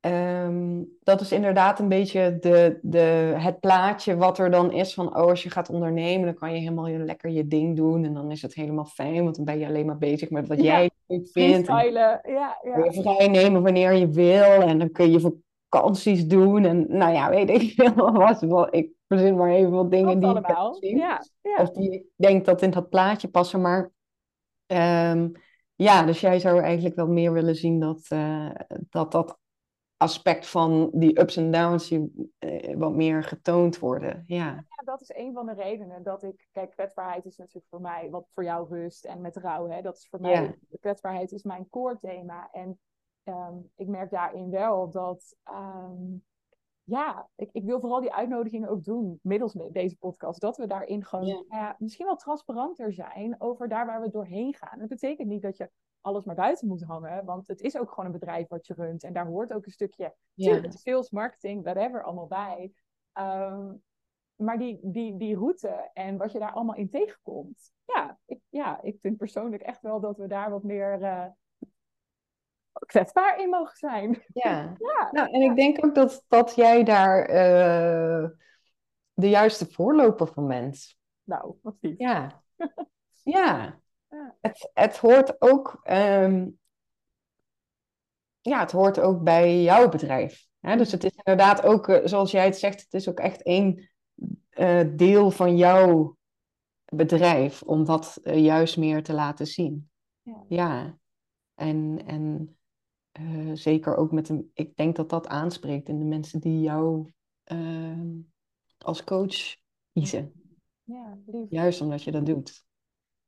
ehm, 0.01 0.83
dat 1.03 1.21
is 1.21 1.33
inderdaad 1.33 1.79
een 1.79 1.89
beetje 1.89 2.39
de, 2.41 2.79
de, 2.83 3.35
het 3.37 3.61
plaatje 3.61 4.17
wat 4.17 4.39
er 4.39 4.51
dan 4.51 4.73
is 4.73 4.95
van, 4.95 5.07
oh, 5.07 5.15
als 5.15 5.43
je 5.43 5.51
gaat 5.51 5.71
ondernemen, 5.71 6.25
dan 6.25 6.35
kan 6.35 6.53
je 6.53 6.59
helemaal 6.59 6.87
je, 6.87 6.99
lekker 6.99 7.31
je 7.31 7.47
ding 7.47 7.77
doen 7.77 8.05
en 8.05 8.15
dan 8.15 8.31
is 8.31 8.43
het 8.43 8.55
helemaal 8.55 8.85
fijn, 8.85 9.23
want 9.25 9.37
dan 9.37 9.45
ben 9.45 9.59
je 9.59 9.67
alleen 9.67 9.87
maar 9.87 9.99
bezig 9.99 10.31
met 10.31 10.49
wat 10.49 10.63
Ja, 10.63 10.65
jij 10.65 10.91
vindt. 11.07 11.35
En 11.37 11.43
Freestylen, 11.43 12.21
ja, 12.23 12.59
ja. 12.63 12.85
je 12.85 13.03
vrij 13.03 13.29
nemen 13.29 13.63
wanneer 13.63 13.95
je 13.95 14.09
wil 14.09 14.63
en 14.63 14.79
dan 14.79 14.93
kun 14.93 15.11
je 15.11 15.33
vakanties 15.69 16.27
doen 16.27 16.65
en 16.65 16.87
nou 16.89 17.13
ja, 17.13 17.31
weet 17.31 17.51
ik 17.51 17.73
veel 17.77 18.13
wat. 18.13 18.41
wel. 18.41 18.75
Ik 18.75 18.91
verzin 19.09 19.37
maar 19.37 19.51
even 19.51 19.71
wat 19.71 19.91
dingen 19.91 20.21
Dat 20.21 20.77
die 20.81 20.91
ik. 20.91 20.99
Ja, 20.99 21.25
ja. 21.43 21.57
Of 21.63 21.71
die 21.71 21.93
ik 21.93 22.05
denk 22.17 22.45
dat 22.45 22.63
in 22.63 22.71
dat 22.71 22.89
plaatje 22.89 23.29
passen. 23.29 23.61
Maar 23.61 23.91
ehm, 24.67 25.29
ja, 25.75 26.03
dus 26.03 26.21
jij 26.21 26.39
zou 26.39 26.61
eigenlijk 26.61 26.95
wel 26.95 27.09
meer 27.09 27.33
willen 27.33 27.55
zien 27.55 27.81
dat 27.81 28.07
eh, 28.09 28.51
dat, 28.91 29.13
dat 29.13 29.39
aspect 30.01 30.47
van 30.47 30.91
die 30.95 31.21
ups 31.21 31.37
en 31.37 31.51
downs 31.51 31.89
die, 31.89 32.33
eh, 32.39 32.77
wat 32.77 32.95
meer 32.95 33.23
getoond 33.23 33.79
worden. 33.79 34.23
Ja, 34.27 34.45
Ja, 34.47 34.83
dat 34.85 35.01
is 35.01 35.11
een 35.15 35.33
van 35.33 35.47
de 35.47 35.53
redenen 35.53 36.03
dat 36.03 36.23
ik, 36.23 36.49
kijk, 36.53 36.71
kwetsbaarheid 36.71 37.25
is 37.25 37.37
natuurlijk 37.37 37.67
voor 37.71 37.81
mij, 37.81 38.11
wat 38.11 38.27
voor 38.35 38.45
jou 38.45 38.69
rust 38.69 39.05
en 39.05 39.21
met 39.21 39.37
rouw, 39.37 39.69
hè, 39.69 39.83
dat 39.83 39.97
is 39.97 40.09
voor 40.09 40.21
mij, 40.21 40.43
Ja. 40.43 40.55
kwetsbaarheid 40.81 41.33
is 41.33 41.43
mijn 41.43 41.69
core 41.69 41.97
thema. 41.97 42.49
En 42.53 42.79
ehm, 43.25 43.55
ik 43.77 43.87
merk 43.87 44.11
daarin 44.11 44.51
wel 44.51 44.91
dat, 44.91 45.37
ehm, 45.45 46.17
ja, 46.85 47.29
ik, 47.37 47.49
ik 47.53 47.65
wil 47.65 47.81
vooral 47.81 48.01
die 48.01 48.13
uitnodigingen 48.13 48.69
ook 48.69 48.85
doen, 48.85 49.19
middels 49.23 49.57
deze 49.71 49.97
podcast, 49.97 50.41
dat 50.41 50.57
we 50.57 50.67
daarin 50.67 51.05
gewoon, 51.05 51.27
Ja. 51.27 51.45
ja, 51.49 51.77
misschien 51.79 52.07
wel 52.07 52.17
transparanter 52.17 52.93
zijn 52.93 53.35
over 53.39 53.69
daar 53.69 53.87
waar 53.87 54.01
we 54.01 54.11
doorheen 54.11 54.55
gaan. 54.55 54.79
Dat 54.79 54.89
betekent 54.89 55.29
niet 55.29 55.43
dat 55.43 55.57
je 55.57 55.71
alles 56.01 56.25
maar 56.25 56.35
buiten 56.35 56.69
moet 56.69 56.85
hangen, 56.85 57.25
want 57.25 57.49
het 57.49 57.61
is 57.61 57.79
ook 57.79 57.91
gewoon 57.91 58.07
een 58.07 58.19
bedrijf 58.19 58.49
wat 58.49 58.67
je 58.67 58.75
runt 58.75 59.03
en 59.03 59.13
daar 59.13 59.27
hoort 59.27 59.53
ook 59.53 59.67
een 59.67 59.73
stukje 59.73 60.15
sales, 60.69 61.11
marketing, 61.11 61.63
whatever, 61.63 62.03
allemaal 62.03 62.27
bij. 62.27 62.73
Ehm, 63.13 63.73
maar 64.37 64.59
die, 64.59 64.79
die, 64.83 65.17
die 65.17 65.37
route 65.37 65.91
en 65.93 66.17
wat 66.17 66.33
je 66.33 66.39
daar 66.39 66.53
allemaal 66.53 66.77
in 66.77 66.91
tegenkomt. 66.91 67.73
Ja 67.85 68.19
ik, 68.31 68.41
ja, 68.49 68.83
ik 68.83 69.01
vind 69.01 69.17
persoonlijk 69.17 69.63
echt 69.63 69.81
wel 69.83 70.01
dat 70.01 70.17
we 70.17 70.27
daar 70.27 70.51
wat 70.51 70.63
meer 70.63 71.03
eh, 71.03 71.27
kwetsbaar 72.87 73.41
in 73.41 73.49
mogen 73.49 73.77
zijn. 73.77 74.23
ja. 74.33 74.75
Ja, 74.79 75.09
Nou, 75.11 75.31
en 75.31 75.41
ik 75.41 75.57
denk 75.57 75.85
ook 75.85 75.95
dat, 75.95 76.25
dat 76.29 76.55
jij 76.55 76.85
daar 76.85 77.25
eh, 77.25 78.29
de 79.13 79.29
juiste 79.29 79.67
voorloper 79.67 80.27
van 80.27 80.47
bent. 80.47 80.99
nou, 81.23 81.55
wat 81.63 81.77
lief. 81.81 81.99
Ja. 81.99 82.43
Ja. 83.23 83.81
Het, 84.41 84.71
het 84.75 84.97
hoort 84.97 85.41
ook, 85.41 85.81
ehm, 85.83 86.49
ja, 88.41 88.61
het 88.61 88.73
hoort 88.73 89.01
ook 89.01 89.23
bij 89.23 89.63
jouw 89.63 89.89
bedrijf. 89.89 90.49
Hè? 90.61 90.77
Dus 90.77 90.93
het 90.93 91.05
is 91.05 91.15
inderdaad 91.15 91.63
ook, 91.63 91.89
eh, 91.89 92.07
zoals 92.07 92.31
jij 92.31 92.45
het 92.45 92.59
zegt, 92.59 92.81
het 92.81 92.95
is 92.95 93.09
ook 93.09 93.19
echt 93.19 93.43
één 93.43 93.91
eh, 94.51 94.89
deel 94.97 95.31
van 95.31 95.57
jouw 95.57 96.17
bedrijf 96.85 97.63
om 97.63 97.85
dat 97.85 98.19
eh, 98.23 98.45
juist 98.45 98.77
meer 98.77 99.03
te 99.03 99.13
laten 99.13 99.47
zien. 99.47 99.91
Ja. 100.23 100.45
Ja. 100.49 100.99
En, 101.55 102.03
en 102.07 102.55
zeker 103.53 103.97
ook 103.97 104.13
met 104.13 104.29
een, 104.29 104.51
ik 104.55 104.77
denk 104.77 104.97
dat 104.97 105.09
dat 105.09 105.27
aanspreekt 105.27 105.89
in 105.89 105.99
de 105.99 106.05
mensen 106.05 106.41
die 106.41 106.61
jou 106.61 107.13
ehm, 107.45 108.09
als 108.79 109.05
coach 109.05 109.57
kiezen. 109.93 110.33
Ja, 110.83 111.19
lief. 111.27 111.47
Juist 111.51 111.81
omdat 111.81 112.03
je 112.03 112.11
dat 112.11 112.27
doet. 112.27 112.65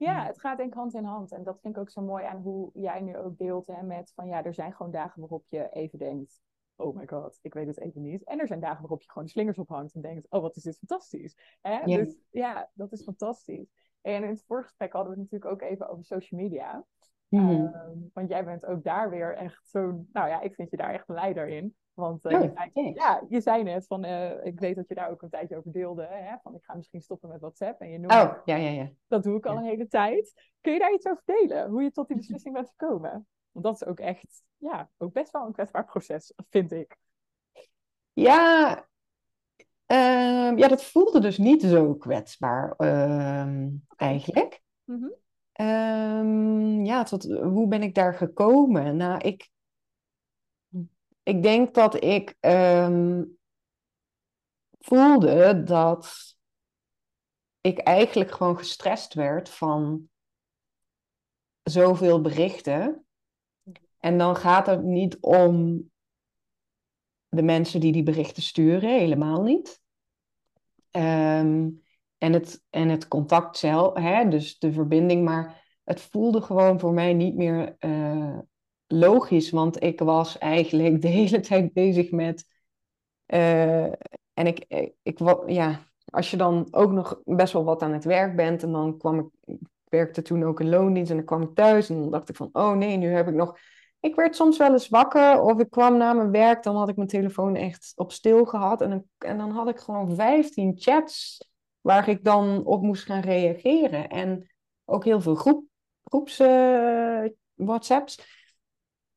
Ja, 0.03 0.27
het 0.27 0.41
gaat 0.41 0.57
denk 0.57 0.69
ik 0.69 0.79
hand 0.79 0.95
in 0.95 1.05
hand. 1.05 1.33
En 1.33 1.43
dat 1.43 1.61
vind 1.61 1.75
ik 1.75 1.81
ook 1.81 1.91
zo 1.91 2.03
mooi 2.03 2.25
aan 2.25 2.41
hoe 2.41 2.71
jij 2.75 3.01
nu 3.01 3.17
ook 3.17 3.39
deelt 3.39 3.67
hè, 3.67 3.83
met 3.83 4.13
van 4.15 4.27
ja, 4.27 4.45
er 4.45 4.55
zijn 4.55 4.73
gewoon 4.73 4.93
dagen 4.93 5.21
waarop 5.21 5.45
je 5.49 5.69
even 5.71 5.99
denkt, 5.99 6.41
oh 6.77 6.97
my 6.97 7.07
god, 7.07 7.39
ik 7.43 7.55
weet 7.55 7.67
het 7.67 7.79
even 7.79 8.03
niet. 8.03 8.25
En 8.25 8.41
er 8.41 8.47
zijn 8.47 8.61
dagen 8.61 8.81
waarop 8.81 9.03
je 9.03 9.09
gewoon 9.09 9.25
de 9.25 9.31
slingers 9.31 9.59
ophangt 9.59 9.95
en 9.95 10.01
denkt, 10.01 10.27
oh 10.31 10.41
wat 10.41 10.57
is 10.57 10.63
dit 10.63 10.79
fantastisch. 10.79 11.59
Hè? 11.61 11.79
Ja. 11.79 11.97
Dus 11.97 12.17
ja, 12.31 12.71
dat 12.75 12.93
is 12.93 13.03
fantastisch. 13.03 13.73
En 14.01 14.23
in 14.23 14.29
het 14.29 14.45
vorige 14.47 14.69
gesprek 14.69 14.93
hadden 14.93 15.13
we 15.13 15.21
het 15.21 15.31
natuurlijk 15.31 15.63
ook 15.63 15.71
even 15.71 15.89
over 15.89 16.05
social 16.05 16.41
media. 16.41 16.85
Mhm. 17.33 17.51
Ehm, 17.67 17.99
want 18.13 18.29
jij 18.29 18.45
bent 18.45 18.67
ook 18.67 18.85
daar 18.85 19.11
weer 19.11 19.35
echt 19.37 19.69
zo'n, 19.69 20.09
nou 20.13 20.29
ja, 20.29 20.41
ik 20.41 20.55
vind 20.55 20.71
je 20.71 20.77
daar 20.77 20.93
echt 20.93 21.09
een 21.09 21.15
leider 21.15 21.49
in. 21.49 21.77
Want 21.95 22.25
eh, 22.25 22.35
Oh, 22.35 22.43
je, 22.43 22.53
zei, 22.55 22.71
thanks. 22.73 22.99
ja, 23.03 23.23
je 23.29 23.41
zei 23.41 23.63
net 23.63 23.87
van, 23.87 24.05
eh, 24.05 24.45
ik 24.47 24.61
weet 24.61 24.77
dat 24.77 24.89
je 24.89 24.95
daar 24.95 25.11
ook 25.11 25.23
een 25.23 25.31
tijdje 25.31 25.57
over 25.57 25.73
deelde, 25.73 26.07
hè, 26.11 26.37
van 26.43 26.55
ik 26.55 26.65
ga 26.65 26.75
misschien 26.75 27.01
stoppen 27.01 27.29
met 27.29 27.41
WhatsApp. 27.41 27.81
En 27.81 27.89
je 27.91 27.99
noemde 27.99 28.15
Oh, 28.15 28.37
ja, 28.45 28.57
ja, 28.57 28.69
ja. 28.71 28.91
dat 29.07 29.23
doe 29.23 29.37
ik 29.37 29.47
al 29.47 29.53
Ja. 29.53 29.59
een 29.59 29.65
hele 29.65 29.87
tijd. 29.89 30.33
Kun 30.61 30.73
je 30.73 30.79
daar 30.79 30.93
iets 30.93 31.07
over 31.07 31.23
delen? 31.25 31.71
Hoe 31.71 31.83
je 31.83 31.91
tot 31.91 32.07
die 32.09 32.17
beslissing 32.17 32.55
bent 32.55 32.69
gekomen? 32.77 33.27
Want 33.53 33.65
dat 33.65 33.75
is 33.75 33.85
ook 33.85 34.01
echt, 34.01 34.43
ja, 34.57 34.91
ook 34.99 35.13
best 35.13 35.31
wel 35.31 35.47
een 35.47 35.53
kwetsbaar 35.53 35.85
proces, 35.85 36.33
vind 36.51 36.73
ik. 36.73 36.97
Ja, 38.13 38.87
ehm, 39.87 40.57
ja, 40.59 40.69
dat 40.69 40.85
voelde 40.85 41.21
dus 41.21 41.39
niet 41.39 41.63
zo 41.63 41.95
kwetsbaar, 41.95 42.75
ehm, 42.77 43.69
eigenlijk. 43.97 44.61
Mhm. 44.85 45.09
Ehm, 45.53 46.85
ja, 46.85 47.03
tot, 47.03 47.25
hoe 47.25 47.69
ben 47.69 47.83
ik 47.83 47.95
daar 47.95 48.15
gekomen? 48.15 48.97
Nou, 48.97 49.19
ik, 49.19 49.51
ik 51.23 51.43
denk 51.43 51.75
dat 51.75 52.05
ik 52.05 52.37
ehm, 52.41 53.23
voelde 54.79 55.63
dat 55.63 56.37
ik 57.61 57.79
eigenlijk 57.79 58.31
gewoon 58.31 58.59
gestrest 58.59 59.15
werd 59.15 59.49
van 59.49 60.09
zoveel 61.63 62.21
berichten. 62.21 63.07
En 63.99 64.19
dan 64.19 64.37
gaat 64.37 64.67
het 64.67 64.83
niet 64.83 65.19
om 65.21 65.91
de 67.29 67.43
mensen 67.43 67.81
die 67.81 67.93
die 67.93 68.03
berichten 68.03 68.43
sturen, 68.43 68.99
helemaal 68.99 69.43
niet. 69.43 69.81
Ehm, 70.91 71.69
en, 72.23 72.33
het, 72.33 72.63
en 72.71 72.89
het 72.89 73.09
contact 73.09 73.57
zelf, 73.59 73.95
hè, 73.99 74.29
dus 74.29 74.59
de 74.59 74.73
verbinding, 74.73 75.25
maar 75.25 75.63
het 75.85 76.01
voelde 76.01 76.41
gewoon 76.41 76.81
voor 76.81 76.93
mij 76.93 77.15
niet 77.15 77.35
meer 77.37 77.77
eh, 77.79 78.39
logisch, 78.87 79.51
want 79.51 79.83
ik 79.83 80.01
was 80.01 80.39
eigenlijk 80.39 81.03
de 81.03 81.09
hele 81.09 81.41
tijd 81.41 81.73
bezig 81.73 82.11
met. 82.11 82.45
eh, 83.27 83.85
en 84.35 84.47
ik, 84.47 84.65
ik, 84.69 84.95
ik, 85.03 85.19
wa- 85.19 85.43
ja, 85.47 85.81
als 86.05 86.31
je 86.31 86.37
dan 86.37 86.69
ook 86.71 86.91
nog 86.91 87.21
best 87.25 87.53
wel 87.53 87.65
wat 87.65 87.83
aan 87.83 87.93
het 87.93 88.05
werk 88.05 88.37
bent, 88.37 88.63
en 88.63 88.73
dan 88.73 88.99
kwam 88.99 89.19
ik, 89.19 89.27
ik 89.45 89.59
werkte 89.85 90.23
toen 90.23 90.45
ook 90.45 90.61
in 90.61 90.69
loondienst, 90.69 91.11
en 91.11 91.17
dan 91.17 91.27
kwam 91.27 91.43
ik 91.43 91.55
thuis 91.55 91.89
en 91.91 92.01
dan 92.01 92.11
dacht 92.11 92.29
ik 92.29 92.37
van, 92.37 92.49
oh 92.53 92.73
nee, 92.73 92.97
nu 92.97 93.09
heb 93.09 93.29
ik 93.29 93.35
nog. 93.35 93.59
Ik 94.01 94.15
werd 94.15 94.37
soms 94.37 94.59
wel 94.59 94.73
eens 94.73 94.89
wakker 94.89 95.41
of 95.41 95.59
ik 95.61 95.71
kwam 95.71 95.97
na 95.97 96.13
mijn 96.13 96.31
werk, 96.31 96.63
dan 96.63 96.77
had 96.77 96.89
ik 96.89 96.97
mijn 96.97 97.09
telefoon 97.09 97.57
echt 97.57 97.93
op 97.97 98.13
stil 98.13 98.45
gehad. 98.45 98.81
En 98.81 99.11
en 99.19 99.39
dan 99.39 99.51
had 99.51 99.69
ik 99.69 99.79
gewoon 99.79 100.15
15 100.15 100.73
chats 100.77 101.39
waar 101.83 102.09
ik 102.09 102.25
dan 102.25 102.65
op 102.65 102.83
moest 102.83 103.05
gaan 103.05 103.21
reageren. 103.21 104.09
En 104.09 104.51
ook 104.85 105.05
heel 105.05 105.21
veel 105.21 105.35
groep, 105.35 105.65
groeps 106.05 106.39
eh. 106.39 107.25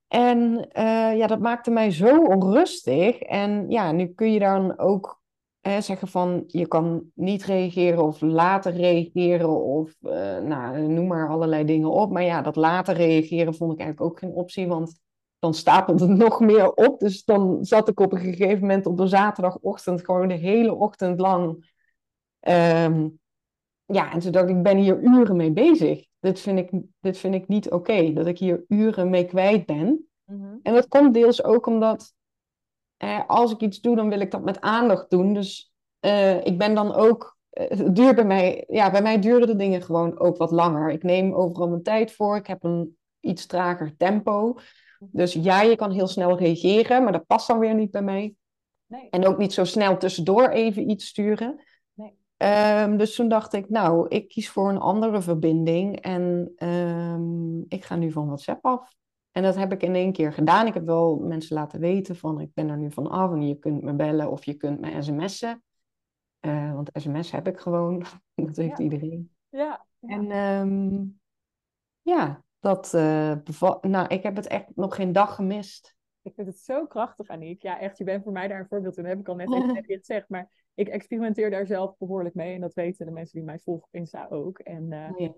En 0.08 0.70
eh, 0.72 1.18
ja, 1.18 1.28
dat 1.28 1.40
maakte 1.40 1.72
mij 1.72 1.92
zo 1.92 2.24
onrustig. 2.24 3.20
En 3.20 3.70
ja, 3.70 3.92
nu 3.92 4.08
kun 4.08 4.32
je 4.32 4.40
dan 4.40 4.78
ook 4.78 5.22
hè, 5.62 5.82
zeggen 5.82 6.08
van 6.08 6.44
je 6.48 6.68
kan 6.68 7.04
niet 7.14 7.44
reageren 7.44 8.04
of 8.04 8.22
later 8.22 8.74
reageren 8.74 9.64
of 9.64 9.96
eh, 10.02 10.38
nou, 10.40 10.82
noem 10.82 11.08
maar 11.08 11.30
allerlei 11.30 11.66
dingen 11.66 11.92
op. 11.92 12.12
Maar 12.12 12.24
ja, 12.24 12.42
dat 12.42 12.56
later 12.56 12.96
reageren 12.96 13.56
vond 13.56 13.74
ik 13.74 13.80
eigenlijk 13.80 14.12
ook 14.12 14.20
geen 14.20 14.34
optie, 14.34 14.68
want 14.68 15.00
dan 15.40 15.54
stapelt 15.54 16.00
het 16.00 16.10
nog 16.26 16.40
meer 16.40 16.74
op. 16.74 17.00
Dus 17.00 17.24
dan 17.24 17.66
zat 17.66 17.90
ik 17.90 18.00
op 18.00 18.12
een 18.12 18.20
gegeven 18.20 18.60
moment 18.60 18.86
op 18.86 18.98
de 18.98 19.08
zaterdagochtend 19.08 20.06
gewoon 20.06 20.28
de 20.28 20.34
hele 20.34 20.74
ochtend 20.74 21.20
lang 21.20 21.74
ehm, 22.46 23.08
ja, 23.86 24.12
en 24.12 24.20
toen 24.20 24.32
dacht 24.32 24.50
ik, 24.50 24.56
ik 24.56 24.64
ben 24.64 24.78
hier 24.78 25.00
uren 25.02 25.36
mee 25.36 25.52
bezig. 25.52 26.06
Dit 26.20 26.40
vind 26.40 26.60
ik, 26.60 26.72
dit 27.00 27.18
vind 27.18 27.36
ik 27.36 27.48
niet 27.48 27.72
oké, 27.72 28.14
dat 28.14 28.28
ik 28.28 28.40
hier 28.40 28.64
uren 28.68 29.10
mee 29.10 29.26
kwijt 29.26 29.66
ben. 29.66 30.08
Mhm. 30.26 30.56
En 30.64 30.74
dat 30.74 30.88
komt 30.88 31.14
deels 31.14 31.44
ook 31.44 31.66
omdat 31.66 32.14
eh, 32.98 33.22
als 33.28 33.52
ik 33.52 33.62
iets 33.62 33.82
doe, 33.82 33.96
dan 33.96 34.10
wil 34.10 34.20
ik 34.20 34.32
dat 34.32 34.44
met 34.44 34.62
aandacht 34.62 35.10
doen. 35.10 35.34
Dus 35.34 35.74
eh, 36.00 36.46
ik 36.46 36.58
ben 36.58 36.76
dan 36.76 36.94
ook, 36.94 37.38
het 37.50 37.96
duurt 37.96 38.16
bij 38.16 38.26
mij, 38.26 38.64
ja, 38.68 38.92
bij 38.92 39.02
mij 39.02 39.20
duren 39.20 39.48
de 39.48 39.56
dingen 39.56 39.82
gewoon 39.82 40.20
ook 40.20 40.38
wat 40.38 40.52
langer. 40.52 40.92
Ik 40.92 41.04
neem 41.04 41.34
overal 41.34 41.70
mijn 41.70 41.84
tijd 41.84 42.12
voor, 42.12 42.36
ik 42.36 42.48
heb 42.48 42.64
een 42.64 42.98
iets 43.20 43.46
trager 43.46 43.98
tempo. 43.98 44.58
Dus 45.00 45.34
ja, 45.34 45.62
je 45.62 45.76
kan 45.76 45.92
heel 45.92 46.08
snel 46.08 46.38
reageren, 46.38 47.04
maar 47.04 47.12
dat 47.12 47.26
past 47.26 47.48
dan 47.48 47.60
weer 47.60 47.76
niet 47.76 47.92
bij 47.92 48.02
mij. 48.02 48.36
Nee. 48.86 49.08
En 49.10 49.26
ook 49.26 49.38
niet 49.38 49.54
zo 49.54 49.64
snel 49.64 49.98
tussendoor 49.98 50.50
even 50.50 50.90
iets 50.90 51.06
sturen. 51.06 51.64
Ehm, 52.38 52.98
dus 52.98 53.16
toen 53.16 53.28
dacht 53.28 53.54
ik, 53.54 53.70
nou, 53.70 54.08
ik 54.08 54.28
kies 54.28 54.50
voor 54.50 54.70
een 54.70 54.78
andere 54.78 55.22
verbinding 55.22 56.00
en 56.02 56.52
ehm, 56.56 57.60
ik 57.60 57.84
ga 57.84 57.96
nu 57.96 58.12
van 58.12 58.26
WhatsApp 58.26 58.66
af. 58.66 58.94
En 59.32 59.44
dat 59.44 59.56
heb 59.56 59.72
ik 59.72 59.84
in 59.84 59.96
één 59.96 60.12
keer 60.12 60.34
gedaan. 60.34 60.68
Ik 60.68 60.74
heb 60.74 60.86
wel 60.86 61.16
mensen 61.16 61.56
laten 61.56 61.80
weten 61.80 62.16
van, 62.16 62.40
ik 62.40 62.54
ben 62.54 62.70
er 62.70 62.78
nu 62.78 62.92
van 62.92 63.10
af 63.10 63.32
en 63.32 63.48
je 63.48 63.60
kunt 63.60 63.82
me 63.84 63.94
bellen 63.94 64.32
of 64.32 64.46
je 64.46 64.54
kunt 64.54 64.80
me 64.80 65.02
sms'en. 65.02 65.64
Eh, 66.40 66.74
want 66.74 66.90
sms 66.94 67.32
heb 67.32 67.48
ik 67.48 67.60
gewoon, 67.60 68.00
dat 68.36 68.56
heeft 68.56 68.78
Ja. 68.78 68.84
iedereen. 68.84 69.32
Ja, 69.50 69.86
ja. 70.00 70.08
En 70.08 70.32
ehm, 70.32 71.04
ja, 72.02 72.44
dat 72.60 72.94
eh 72.94 73.32
nou, 73.82 74.08
ik 74.08 74.24
heb 74.24 74.36
het 74.36 74.48
echt 74.48 74.76
nog 74.76 74.96
geen 74.96 75.12
dag 75.12 75.36
gemist. 75.36 75.95
Ik 76.26 76.34
vind 76.36 76.48
het 76.48 76.58
zo 76.58 76.86
krachtig, 76.86 77.28
Aniek. 77.28 77.62
Ja, 77.62 77.80
echt, 77.80 77.98
je 77.98 78.04
bent 78.04 78.24
voor 78.24 78.32
mij 78.32 78.48
daar 78.48 78.60
een 78.60 78.68
voorbeeld 78.68 78.98
in. 78.98 79.04
Dat 79.04 79.12
heb 79.12 79.22
ik 79.22 79.28
al 79.28 79.36
net 79.36 79.54
even 79.54 79.68
tegen 79.68 79.92
je 79.92 79.98
gezegd. 79.98 80.30
Maar 80.30 80.70
ik 80.74 80.88
experimenteer 80.88 81.50
daar 81.50 81.68
zelf 81.68 81.98
behoorlijk 81.98 82.36
mee. 82.36 82.54
En 82.54 82.62
dat 82.62 82.74
weten 82.74 83.06
de 83.06 83.12
mensen 83.12 83.36
die 83.38 83.46
mij 83.46 83.60
volgen 83.60 83.84
op 83.84 83.94
Insta 83.96 84.28
ook. 84.30 84.60
En 84.60 84.92
eh, 84.92 85.12
Ja. 85.18 85.34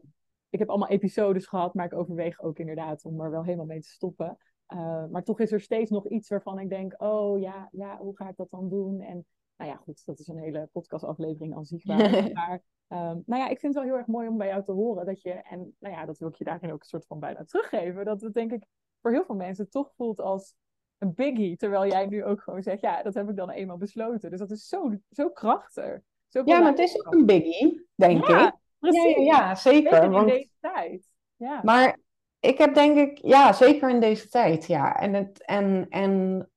ik 0.49 0.59
heb 0.59 0.69
allemaal 0.69 0.89
episodes 0.89 1.45
gehad, 1.45 1.73
maar 1.73 1.85
ik 1.85 1.93
overweeg 1.93 2.41
ook 2.41 2.59
inderdaad 2.59 3.05
om 3.05 3.21
er 3.21 3.31
wel 3.31 3.43
helemaal 3.43 3.65
mee 3.65 3.81
te 3.81 3.89
stoppen. 3.89 4.37
Uh, 4.73 5.05
maar 5.05 5.23
toch 5.23 5.39
is 5.39 5.51
er 5.51 5.61
steeds 5.61 5.89
nog 5.89 6.07
iets 6.07 6.29
waarvan 6.29 6.59
ik 6.59 6.69
denk, 6.69 7.01
oh 7.01 7.39
ja, 7.39 7.69
ja, 7.71 7.97
hoe 7.97 8.17
ga 8.17 8.29
ik 8.29 8.35
dat 8.35 8.49
dan 8.49 8.69
doen? 8.69 9.01
En 9.01 9.25
nou 9.57 9.71
ja, 9.71 9.77
goed, 9.77 10.05
dat 10.05 10.19
is 10.19 10.27
een 10.27 10.39
hele 10.39 10.69
podcastaflevering 10.71 11.55
aan 11.55 11.65
zich 11.65 11.85
waard. 11.85 12.33
maar 12.33 12.61
um, 12.87 13.23
nou 13.25 13.41
ja, 13.41 13.47
ik 13.47 13.59
vind 13.59 13.73
het 13.73 13.83
wel 13.83 13.91
heel 13.91 13.97
erg 13.97 14.07
mooi 14.07 14.27
om 14.27 14.37
bij 14.37 14.47
jou 14.47 14.63
te 14.63 14.71
horen 14.71 15.05
dat 15.05 15.21
je, 15.21 15.31
en 15.31 15.75
nou 15.79 15.95
ja, 15.95 16.05
dat 16.05 16.17
wil 16.17 16.27
ik 16.27 16.35
je 16.35 16.43
daarin 16.43 16.71
ook 16.71 16.79
een 16.79 16.85
soort 16.85 17.05
van 17.05 17.19
bijna 17.19 17.43
teruggeven, 17.43 18.05
dat 18.05 18.21
het 18.21 18.33
denk 18.33 18.51
ik 18.51 18.65
voor 19.01 19.11
heel 19.11 19.25
veel 19.25 19.35
mensen 19.35 19.69
toch 19.69 19.93
voelt 19.95 20.19
als 20.19 20.55
een 20.97 21.13
biggie. 21.13 21.57
Terwijl 21.57 21.87
jij 21.87 22.05
nu 22.05 22.23
ook 22.23 22.41
gewoon 22.41 22.63
zegt, 22.63 22.81
ja, 22.81 23.03
dat 23.03 23.13
heb 23.13 23.29
ik 23.29 23.35
dan 23.35 23.49
eenmaal 23.49 23.77
besloten. 23.77 24.29
Dus 24.29 24.39
dat 24.39 24.51
is 24.51 24.67
zo, 24.67 24.93
zo 25.11 25.29
krachtig. 25.29 25.99
Zo 26.27 26.41
Ja, 26.45 26.59
maar 26.59 26.69
het 26.69 26.79
is 26.79 27.05
ook 27.05 27.13
een 27.13 27.25
biggie, 27.25 27.87
denk 27.95 28.27
ja, 28.27 28.47
ik. 28.47 28.55
Precies. 28.79 29.15
Ja, 29.15 29.21
ja, 29.21 29.47
ja, 29.47 29.55
zeker. 29.55 29.91
Zeker 29.91 30.03
in 30.03 30.11
want... 30.11 30.29
deze 30.29 30.49
tijd. 30.59 31.09
Ja. 31.35 31.61
Maar 31.63 31.99
ik 32.39 32.57
heb 32.57 32.73
denk 32.73 32.97
ik, 32.97 33.17
ja, 33.17 33.53
zeker 33.53 33.89
in 33.89 33.99
deze 33.99 34.27
tijd, 34.27 34.65
ja. 34.65 34.99
En, 34.99 35.13
het, 35.13 35.45
en, 35.45 35.85
en 35.89 36.49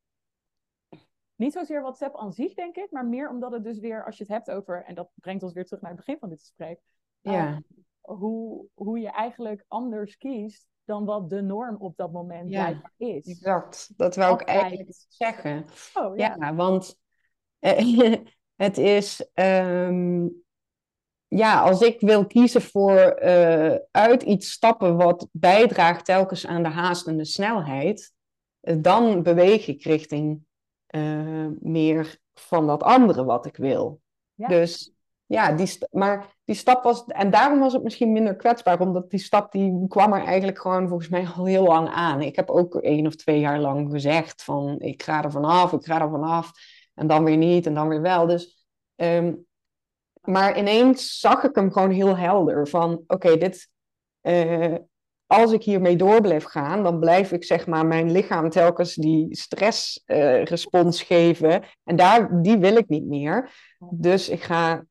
niet 1.35 1.53
zozeer 1.53 1.81
WhatsApp 1.81 2.17
aan 2.17 2.33
zich, 2.33 2.55
denk 2.55 2.77
ik, 2.77 2.91
maar 2.91 3.07
meer 3.07 3.29
omdat 3.29 3.53
het 3.53 3.65
dus 3.65 3.79
weer, 3.79 4.05
als 4.05 4.17
je 4.17 4.23
het 4.23 4.33
hebt 4.33 4.51
over, 4.51 4.85
en 4.85 4.95
dat 4.95 5.11
brengt 5.15 5.43
ons 5.43 5.53
weer 5.53 5.65
terug 5.65 5.81
naar 5.81 5.91
het 5.91 6.01
begin 6.01 6.19
van 6.19 6.29
dit 6.29 6.41
gesprek, 6.41 6.81
ja. 7.21 7.49
uh, 7.49 7.59
hoe, 8.01 8.67
hoe 8.75 8.99
je 8.99 9.11
eigenlijk 9.11 9.65
anders 9.69 10.17
kiest 10.17 10.67
dan 10.85 11.05
wat 11.05 11.31
de 11.31 11.43
norm 11.43 11.77
op 11.77 11.97
dat 11.97 12.13
moment 12.13 12.51
Ja, 12.51 12.81
is. 12.97 13.27
exact. 13.27 13.93
Dat 13.97 14.17
wou 14.17 14.35
ik 14.35 14.41
eigenlijk 14.41 14.89
zeggen. 15.09 15.65
Oh 15.95 16.17
ja. 16.17 16.37
Ja, 16.39 16.55
want 16.55 16.99
eh, 17.59 18.15
het 18.57 18.79
is, 18.79 19.31
ehm, 19.35 20.27
ja, 21.29 21.61
als 21.61 21.81
ik 21.81 22.01
wil 22.01 22.27
kiezen 22.27 22.63
voor 22.63 22.97
eh, 22.99 23.79
uit 23.91 24.23
iets 24.23 24.51
stappen 24.51 24.97
wat 24.97 25.29
bijdraagt 25.33 26.05
telkens 26.05 26.47
aan 26.47 26.63
de 26.63 26.69
haast 26.69 27.07
en 27.07 27.17
de 27.17 27.25
snelheid, 27.25 28.13
eh, 28.61 28.77
dan 28.79 29.23
beweeg 29.23 29.67
ik 29.67 29.83
richting 29.83 30.49
meer 31.61 32.19
van 32.35 32.67
dat 32.67 32.83
andere 32.83 33.25
wat 33.25 33.47
ik 33.47 33.57
wil. 33.57 34.01
Ja. 34.35 34.49
Dus 34.49 34.93
ja, 35.31 35.53
die 35.53 35.79
maar 35.91 36.27
die 36.45 36.55
stap 36.55 36.83
was, 36.83 37.05
en 37.07 37.31
daarom 37.31 37.59
was 37.59 37.73
het 37.73 37.83
misschien 37.83 38.13
minder 38.13 38.37
kwetsbaar, 38.37 38.81
omdat 38.81 39.11
die 39.11 39.21
stap 39.21 39.53
die 39.53 39.89
kwam 39.89 40.13
er 40.13 40.25
eigenlijk 40.25 40.61
gewoon 40.61 40.89
volgens 40.89 41.09
mij 41.09 41.27
al 41.37 41.45
heel 41.45 41.63
lang 41.63 41.89
aan. 41.89 42.21
Ik 42.21 42.37
heb 42.37 42.51
ook 42.51 42.75
één 42.75 43.07
of 43.07 43.17
twee 43.17 43.41
jaar 43.41 43.61
lang 43.61 43.91
gezegd 43.91 44.45
van 44.45 44.81
ik 44.81 45.03
ga 45.03 45.25
er 45.25 45.31
vanaf, 45.31 45.73
ik 45.73 45.85
ga 45.85 46.01
er 46.01 46.11
vanaf, 46.11 46.51
en 46.95 47.07
dan 47.07 47.25
weer 47.25 47.37
niet 47.37 47.67
en 47.67 47.75
dan 47.75 47.89
weer 47.89 48.01
wel. 48.01 48.27
Dus, 48.27 48.67
ehm, 48.97 49.35
maar 50.21 50.59
ineens 50.59 51.19
zag 51.19 51.45
ik 51.45 51.55
hem 51.55 51.73
gewoon 51.73 51.91
heel 51.91 52.17
helder 52.17 52.69
van 52.69 53.05
oké, 53.07 53.37
dit, 53.37 53.69
eh, 54.21 54.75
als 55.27 55.53
ik 55.53 55.63
hiermee 55.63 55.97
door 55.97 56.21
blijf 56.21 56.45
gaan, 56.45 56.83
dan 56.83 56.99
blijf 56.99 57.33
ik 57.33 57.45
zeg 57.45 57.67
maar 57.67 57.87
mijn 57.87 58.13
lichaam 58.13 58.51
telkens 58.51 58.95
die 58.95 59.37
stressrespons 59.37 61.03
geven. 61.03 61.63
En 61.85 61.97
daar, 61.97 62.43
die 62.43 62.59
wil 62.59 62.77
ik 62.77 62.89
niet 62.89 63.07
meer. 63.07 63.51
Dus 63.79 64.29
ik 64.29 64.43
ga 64.43 64.85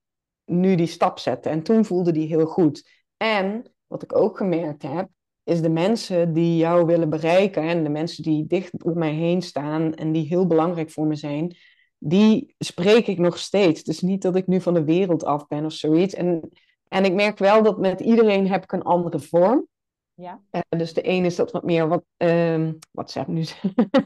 nu 0.49 0.75
die 0.75 0.87
stap 0.87 1.19
zetten. 1.19 1.51
En 1.51 1.63
toen 1.63 1.85
voelde 1.85 2.11
die 2.11 2.27
heel 2.27 2.45
goed. 2.45 2.89
En 3.17 3.73
wat 3.87 4.03
ik 4.03 4.15
ook 4.15 4.37
gemerkt 4.37 4.81
heb, 4.81 5.09
is 5.43 5.61
de 5.61 5.69
mensen 5.69 6.33
die 6.33 6.57
jou 6.57 6.85
willen 6.85 7.09
bereiken 7.09 7.63
en 7.63 7.83
de 7.83 7.89
mensen 7.89 8.23
die 8.23 8.47
dicht 8.47 8.83
op 8.83 8.95
mij 8.95 9.13
heen 9.13 9.41
staan 9.41 9.93
en 9.93 10.11
die 10.11 10.27
heel 10.27 10.47
belangrijk 10.47 10.91
voor 10.91 11.07
me 11.07 11.15
zijn, 11.15 11.55
die 11.97 12.55
spreek 12.57 13.07
ik 13.07 13.17
nog 13.17 13.37
steeds. 13.37 13.83
Dus 13.83 14.01
niet 14.01 14.21
dat 14.21 14.35
ik 14.35 14.47
nu 14.47 14.61
van 14.61 14.73
de 14.73 14.83
wereld 14.83 15.23
af 15.23 15.47
ben 15.47 15.65
of 15.65 15.73
zoiets. 15.73 16.13
En, 16.13 16.49
en 16.87 17.05
ik 17.05 17.13
merk 17.13 17.37
wel 17.37 17.63
dat 17.63 17.79
met 17.79 17.99
iedereen 17.99 18.47
heb 18.47 18.63
ik 18.63 18.71
een 18.71 18.83
andere 18.83 19.19
vorm. 19.19 19.67
Ja. 20.13 20.41
Uh, 20.51 20.61
dus 20.69 20.93
de 20.93 21.01
ene 21.01 21.25
is 21.25 21.35
dat 21.35 21.51
wat 21.51 21.63
meer 21.63 21.87
wat, 21.87 22.03
um, 22.17 22.77
WhatsApp 22.91 23.27
nu. 23.27 23.41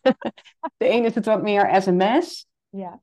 de 0.77 0.87
ene 0.87 1.07
is 1.07 1.15
het 1.15 1.25
wat 1.25 1.41
meer 1.41 1.81
sms. 1.81 2.47
Ja. 2.75 3.01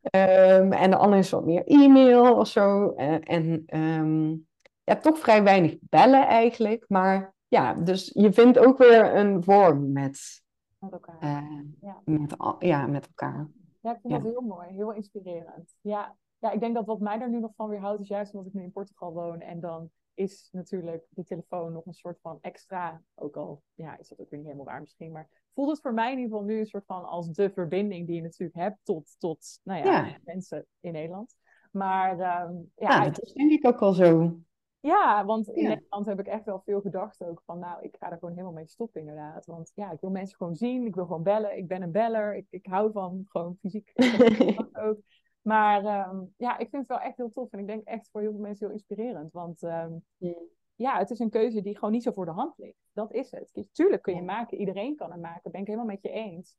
Um, 0.59 0.73
en 0.73 0.91
de 0.91 0.97
andere 0.97 1.21
is 1.21 1.31
wat 1.31 1.45
meer 1.45 1.65
e-mail 1.65 2.37
of 2.37 2.47
zo. 2.47 2.95
Uh, 2.97 3.31
en 3.31 3.65
um, 3.79 4.47
ja, 4.85 4.97
toch 4.97 5.19
vrij 5.19 5.43
weinig 5.43 5.77
bellen 5.81 6.27
eigenlijk. 6.27 6.85
Maar 6.89 7.35
ja, 7.49 7.75
dus 7.75 8.11
je 8.15 8.33
vindt 8.33 8.59
ook 8.59 8.79
weer 8.79 9.15
een 9.17 9.45
vorm 9.45 9.93
met, 9.93 10.43
met 10.79 10.93
elkaar. 10.93 11.23
Uh, 11.23 11.61
ja. 11.81 12.01
Met, 12.05 12.37
ja, 12.59 12.87
met 12.87 13.07
elkaar. 13.07 13.49
Ja, 13.81 13.91
ik 13.91 13.99
vind 14.01 14.13
ja. 14.13 14.19
dat 14.19 14.33
heel 14.33 14.41
mooi, 14.41 14.69
heel 14.69 14.93
inspirerend. 14.93 15.75
Ja. 15.81 16.17
ja, 16.39 16.51
ik 16.51 16.61
denk 16.61 16.75
dat 16.75 16.87
wat 16.87 17.01
mij 17.01 17.21
er 17.21 17.31
nu 17.31 17.41
nog 17.41 17.53
van 17.57 17.69
weer 17.69 17.81
houdt, 17.81 18.01
is 18.01 18.09
juist 18.09 18.35
omdat 18.35 18.49
ik 18.49 18.55
nu 18.55 18.63
in 18.63 18.73
Portugal 18.73 19.13
woon. 19.13 19.41
En 19.41 19.61
dan 19.61 19.91
is 20.21 20.49
natuurlijk 20.53 21.07
die 21.11 21.25
telefoon 21.25 21.73
nog 21.73 21.87
een 21.87 21.93
soort 21.93 22.21
van 22.21 22.39
extra, 22.41 23.03
ook 23.15 23.37
al 23.37 23.63
ja, 23.75 23.99
is 23.99 24.09
dat 24.09 24.21
ook 24.21 24.31
weer 24.31 24.39
niet 24.39 24.49
helemaal 24.49 24.73
waar 24.73 24.81
misschien, 24.81 25.13
maar 25.13 25.29
voelt 25.55 25.71
het 25.71 25.81
voor 25.81 25.95
mij 25.95 26.13
in 26.13 26.19
ieder 26.19 26.31
geval 26.31 26.47
nu 26.47 26.59
een 26.59 26.67
soort 26.67 26.87
van 26.87 27.05
als 27.05 27.29
de 27.29 27.51
verbinding 27.51 28.07
die 28.07 28.17
je 28.17 28.23
natuurlijk 28.23 28.59
hebt 28.59 28.79
tot, 28.83 29.15
tot 29.19 29.61
nou 29.63 29.85
ja, 29.85 30.07
ja. 30.07 30.19
mensen 30.25 30.67
in 30.81 30.93
Nederland. 30.93 31.37
Maar 31.71 32.13
um, 32.13 32.73
ja, 32.75 32.89
ja, 32.89 33.05
dat 33.05 33.23
is 33.23 33.33
denk 33.33 33.51
ik 33.51 33.67
ook 33.67 33.81
wel 33.81 33.93
zo. 33.93 34.39
Ja, 34.81 35.25
want 35.25 35.49
in 35.49 35.63
ja. 35.63 35.69
Nederland 35.69 36.07
heb 36.07 36.21
ik 36.21 36.27
echt 36.27 36.45
wel 36.45 36.61
veel 36.61 36.81
gedacht 36.81 37.25
ook 37.25 37.43
van, 37.45 37.59
nou, 37.59 37.83
ik 37.83 37.97
ga 37.99 38.11
er 38.11 38.19
gewoon 38.19 38.35
helemaal 38.35 38.53
mee 38.53 38.67
stoppen 38.67 39.01
inderdaad. 39.01 39.47
Want 39.47 39.73
ja, 39.75 39.91
ik 39.91 40.01
wil 40.01 40.11
mensen 40.11 40.37
gewoon 40.37 40.57
zien, 40.57 40.87
ik 40.87 40.95
wil 40.95 41.07
gewoon 41.07 41.23
bellen, 41.23 41.57
ik 41.57 41.69
ben 41.69 41.83
een 41.83 41.93
beller, 41.93 42.37
ik, 42.37 42.47
ik 42.51 42.67
hou 42.67 42.93
van 42.93 43.25
gewoon 43.29 43.57
fysiek 43.61 43.93
ook. 44.87 44.99
Maar 45.41 46.09
um, 46.09 46.35
ja, 46.37 46.59
ik 46.59 46.69
vind 46.69 46.89
het 46.89 46.99
wel 46.99 47.01
echt 47.01 47.17
heel 47.17 47.31
tof. 47.31 47.53
En 47.53 47.59
ik 47.59 47.67
denk 47.67 47.85
echt 47.85 48.09
voor 48.11 48.21
heel 48.21 48.31
veel 48.31 48.41
mensen 48.41 48.67
heel 48.67 48.75
inspirerend. 48.75 49.33
Want 49.33 49.63
um, 49.63 50.05
ja. 50.17 50.35
ja, 50.75 50.99
het 50.99 51.11
is 51.11 51.19
een 51.19 51.31
keuze 51.31 51.63
die 51.63 51.75
gewoon 51.75 51.93
niet 51.93 52.03
zo 52.03 52.13
voor 52.13 52.25
de 52.25 52.31
hand 52.31 52.59
ligt. 52.59 52.79
Dat 52.93 53.13
is 53.13 53.31
het. 53.31 53.69
Tuurlijk 53.73 54.03
kun 54.03 54.15
je 54.15 54.23
maken, 54.23 54.59
iedereen 54.59 54.97
kan 54.97 55.11
het 55.11 55.21
maken. 55.21 55.51
Ben 55.51 55.61
ik 55.61 55.67
helemaal 55.67 55.89
met 55.89 56.03
je 56.03 56.11
eens. 56.11 56.57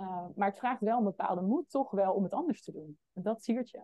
Uh, 0.00 0.26
maar 0.36 0.48
het 0.48 0.58
vraagt 0.58 0.80
wel 0.80 0.98
een 0.98 1.04
bepaalde 1.04 1.42
moed 1.42 1.70
toch 1.70 1.90
wel 1.90 2.12
om 2.12 2.22
het 2.22 2.32
anders 2.32 2.62
te 2.62 2.72
doen. 2.72 2.98
En 3.12 3.22
dat 3.22 3.42
siert 3.42 3.70
je. 3.70 3.80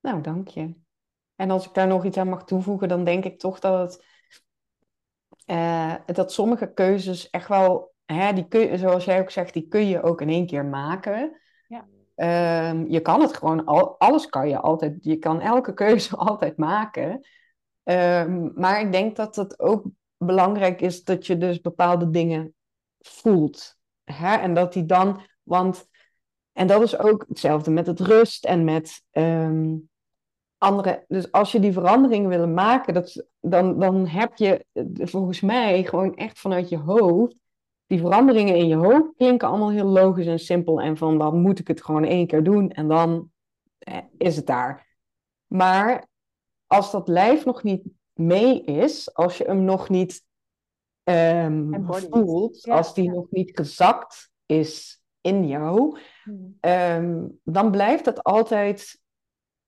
Nou, 0.00 0.20
dank 0.20 0.48
je. 0.48 0.74
En 1.36 1.50
als 1.50 1.66
ik 1.66 1.74
daar 1.74 1.86
nog 1.86 2.04
iets 2.04 2.16
aan 2.16 2.28
mag 2.28 2.44
toevoegen, 2.44 2.88
dan 2.88 3.04
denk 3.04 3.24
ik 3.24 3.38
toch 3.38 3.60
dat 3.60 3.92
het, 3.92 4.06
uh, 5.46 5.94
dat 6.06 6.32
sommige 6.32 6.72
keuzes 6.72 7.30
echt 7.30 7.48
wel, 7.48 7.94
hè, 8.04 8.32
die 8.32 8.48
kun 8.48 8.60
je, 8.60 8.78
zoals 8.78 9.04
jij 9.04 9.20
ook 9.20 9.30
zegt, 9.30 9.52
die 9.52 9.68
kun 9.68 9.86
je 9.86 10.02
ook 10.02 10.20
in 10.20 10.28
één 10.28 10.46
keer 10.46 10.64
maken. 10.64 11.40
Um, 12.20 12.88
je 12.88 13.00
kan 13.00 13.20
het 13.20 13.36
gewoon, 13.36 13.64
al, 13.64 13.98
alles 13.98 14.26
kan 14.26 14.48
je 14.48 14.58
altijd, 14.60 14.96
je 15.00 15.16
kan 15.16 15.40
elke 15.40 15.74
keuze 15.74 16.16
altijd 16.26 16.56
maken. 16.56 17.26
Um, 17.84 18.52
maar 18.54 18.80
ik 18.80 18.92
denk 18.92 19.16
dat 19.16 19.36
het 19.36 19.60
ook 19.60 19.86
belangrijk 20.16 20.80
is 20.80 21.04
dat 21.04 21.26
je 21.26 21.38
dus 21.38 21.60
bepaalde 21.60 22.10
dingen 22.10 22.54
voelt. 22.98 23.76
Hè? 24.04 24.36
En 24.36 24.54
dat 24.54 24.72
die 24.72 24.86
dan, 24.86 25.20
want, 25.42 25.88
en 26.52 26.66
dat 26.66 26.82
is 26.82 26.98
ook 26.98 27.24
hetzelfde 27.28 27.70
met 27.70 27.86
het 27.86 28.00
rust 28.00 28.44
en 28.44 28.64
met 28.64 29.02
um, 29.12 29.88
andere. 30.56 31.04
Dus 31.08 31.32
als 31.32 31.52
je 31.52 31.60
die 31.60 31.72
veranderingen 31.72 32.28
wil 32.28 32.48
maken, 32.48 32.94
dat, 32.94 33.26
dan, 33.40 33.78
dan 33.78 34.06
heb 34.06 34.36
je 34.36 34.64
volgens 34.94 35.40
mij 35.40 35.84
gewoon 35.84 36.14
echt 36.14 36.38
vanuit 36.38 36.68
je 36.68 36.78
hoofd 36.78 37.36
die 37.88 38.00
veranderingen 38.00 38.56
in 38.56 38.68
je 38.68 38.74
hoofd 38.74 39.16
klinken 39.16 39.48
allemaal 39.48 39.70
heel 39.70 39.86
logisch 39.86 40.26
en 40.26 40.38
simpel. 40.38 40.80
En 40.80 40.96
van 40.96 41.18
dan 41.18 41.40
moet 41.40 41.58
ik 41.58 41.68
het 41.68 41.84
gewoon 41.84 42.04
één 42.04 42.26
keer 42.26 42.42
doen 42.42 42.70
en 42.70 42.88
dan 42.88 43.30
eh, 43.78 43.96
is 44.18 44.36
het 44.36 44.46
daar. 44.46 44.86
Maar 45.46 46.08
als 46.66 46.90
dat 46.90 47.08
lijf 47.08 47.44
nog 47.44 47.62
niet 47.62 47.82
mee 48.12 48.64
is, 48.64 49.14
als 49.14 49.38
je 49.38 49.44
hem 49.44 49.64
nog 49.64 49.88
niet 49.88 50.24
ehm, 51.02 51.84
voelt, 52.10 52.62
Ja, 52.62 52.76
als 52.76 52.94
die 52.94 53.04
ja. 53.04 53.12
nog 53.12 53.26
niet 53.30 53.50
gezakt 53.54 54.30
is 54.46 55.02
in 55.20 55.46
jou, 55.46 55.98
Hmm. 56.22 56.56
ehm, 56.60 57.26
dan 57.42 57.70
blijft 57.70 58.04
dat 58.04 58.22
altijd, 58.22 59.00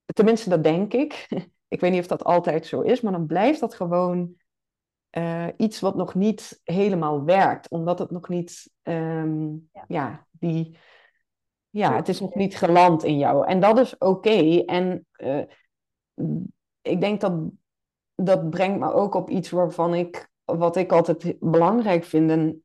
tenminste 0.04 0.48
dat 0.50 0.62
denk 0.62 0.92
ik, 0.92 1.28
ik 1.68 1.80
weet 1.80 1.90
niet 1.90 2.00
of 2.00 2.06
dat 2.06 2.24
altijd 2.24 2.66
zo 2.66 2.80
is, 2.80 3.00
maar 3.00 3.12
dan 3.12 3.26
blijft 3.26 3.60
dat 3.60 3.74
gewoon 3.74 4.34
eh, 5.10 5.46
iets 5.56 5.80
wat 5.80 5.96
nog 5.96 6.14
niet 6.14 6.60
helemaal 6.64 7.24
werkt, 7.24 7.68
omdat 7.68 7.98
het 7.98 8.10
nog 8.10 8.28
niet, 8.28 8.72
ehm, 8.82 9.48
Ja. 9.72 9.84
ja, 9.88 10.26
die, 10.30 10.78
ja, 11.70 11.96
het 11.96 12.08
is 12.08 12.20
nog 12.20 12.34
niet 12.34 12.56
geland 12.56 13.04
in 13.04 13.18
jou. 13.18 13.46
En 13.46 13.60
dat 13.60 13.78
is 13.78 13.98
oké. 13.98 14.62
En 14.66 15.06
eh, 15.12 15.42
ik 16.82 17.00
denk 17.00 17.20
dat 17.20 17.32
dat 18.14 18.50
brengt 18.50 18.78
me 18.78 18.92
ook 18.92 19.14
op 19.14 19.30
iets 19.30 19.50
waarvan 19.50 19.94
ik, 19.94 20.30
wat 20.44 20.76
ik 20.76 20.92
altijd 20.92 21.36
belangrijk 21.40 22.04
vind 22.04 22.30
en 22.30 22.64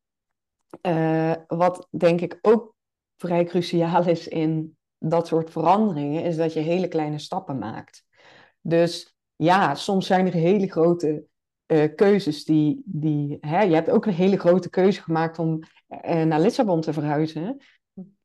eh, 0.82 1.34
wat 1.48 1.88
denk 1.90 2.22
ik 2.22 2.40
ook 2.42 2.76
vrij 3.18 3.44
cruciaal 3.44 4.08
is 4.08 4.28
in 4.28 4.78
dat 4.98 5.28
soort 5.28 5.52
veranderingen, 5.52 6.24
is 6.24 6.36
dat 6.36 6.54
je 6.54 6.60
hele 6.60 6.88
kleine 6.88 7.20
stappen 7.20 7.58
maakt. 7.58 8.06
Dus 8.62 9.16
ja, 9.36 9.76
soms 9.76 10.06
zijn 10.08 10.26
er 10.26 10.34
hele 10.34 10.72
grote 10.72 11.26
eh, 11.66 11.96
keuzes 11.96 12.46
die, 12.46 12.82
die 12.86 13.38
hè, 13.42 13.62
je 13.62 13.74
hebt 13.74 13.90
ook 13.90 14.06
een 14.06 14.14
hele 14.14 14.38
grote 14.38 14.70
keuze 14.70 15.02
gemaakt 15.02 15.40
om 15.40 15.60
eh, 15.88 16.24
naar 16.24 16.40
Lissabon 16.42 16.82
te 16.82 16.94
verhuizen. 16.94 17.58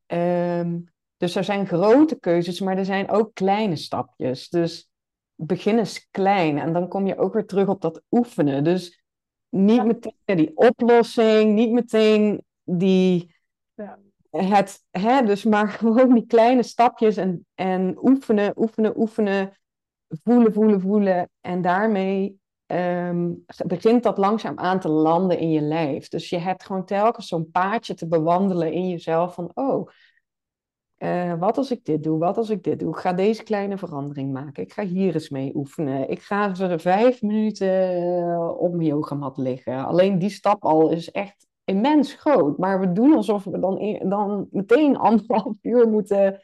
Ehm, 0.07 0.79
dus 1.17 1.35
er 1.37 1.45
zijn 1.45 1.67
grote 1.67 2.19
keuzes, 2.19 2.61
maar 2.61 2.79
er 2.79 2.85
zijn 2.85 3.11
ook 3.11 3.35
kleine 3.35 3.77
stapjes. 3.77 4.49
Dus 4.49 4.91
begin 5.35 5.79
eens 5.79 6.09
klein 6.11 6.59
en 6.59 6.73
dan 6.73 6.89
kom 6.89 7.07
je 7.07 7.19
ook 7.19 7.33
weer 7.35 7.47
terug 7.47 7.69
op 7.69 7.81
dat 7.81 8.03
oefenen. 8.11 8.65
Dus 8.65 9.03
niet 9.49 9.77
Ja. 9.77 9.83
meteen 9.85 10.37
die 10.37 10.57
oplossing, 10.57 11.55
niet 11.55 11.71
meteen 11.71 12.45
die, 12.65 13.35
Ja. 13.75 13.99
het, 14.31 14.85
hè, 14.91 15.23
dus 15.23 15.45
maar 15.45 15.69
gewoon 15.79 16.15
die 16.15 16.27
kleine 16.27 16.63
stapjes 16.63 17.17
en, 17.17 17.47
en 17.55 17.99
oefenen, 18.03 18.53
oefenen, 18.57 18.99
oefenen, 19.01 19.59
voelen, 20.25 20.53
voelen, 20.53 20.81
voelen. 20.81 21.31
En 21.41 21.63
daarmee 21.63 22.40
ehm, 22.71 23.33
begint 23.67 24.03
dat 24.03 24.19
langzaam 24.19 24.59
aan 24.59 24.81
te 24.81 24.89
landen 24.89 25.39
in 25.39 25.51
je 25.51 25.61
lijf. 25.61 26.09
Dus 26.09 26.29
je 26.31 26.39
hebt 26.39 26.65
gewoon 26.65 26.85
telkens 26.85 27.29
zo'n 27.29 27.51
paadje 27.51 27.95
te 27.95 28.09
bewandelen 28.09 28.73
in 28.73 28.89
jezelf 28.89 29.35
van, 29.35 29.51
oh, 29.55 29.89
eh, 30.97 31.35
wat 31.39 31.57
als 31.57 31.71
ik 31.71 31.85
dit 31.85 32.03
doe? 32.03 32.19
Wat 32.19 32.37
als 32.37 32.51
ik 32.51 32.63
dit 32.63 32.79
doe? 32.79 32.91
Ik 32.91 33.01
ga 33.01 33.13
deze 33.13 33.43
kleine 33.43 33.79
verandering 33.79 34.33
maken. 34.33 34.63
Ik 34.63 34.73
ga 34.73 34.85
hier 34.85 35.15
eens 35.15 35.29
mee 35.29 35.55
oefenen. 35.55 36.09
Ik 36.09 36.21
ga 36.21 36.55
voor 36.55 36.81
vijf 36.81 37.23
minuten 37.23 37.97
eh, 37.97 38.57
op 38.59 38.75
mijn 38.75 38.89
yogamat 38.89 39.37
liggen. 39.37 39.85
Alleen 39.87 40.19
die 40.19 40.31
stap 40.31 40.65
al 40.65 40.91
is 40.91 41.11
echt 41.11 41.47
immens 41.65 42.15
groot. 42.15 42.59
Maar 42.59 42.81
we 42.81 42.93
doen 42.93 43.15
alsof 43.15 43.45
we 43.45 43.59
dan, 43.59 43.79
e- 43.79 44.09
dan 44.09 44.49
meteen 44.51 44.97
anderhalf 44.97 45.57
uur 45.63 45.89
moeten 45.89 46.41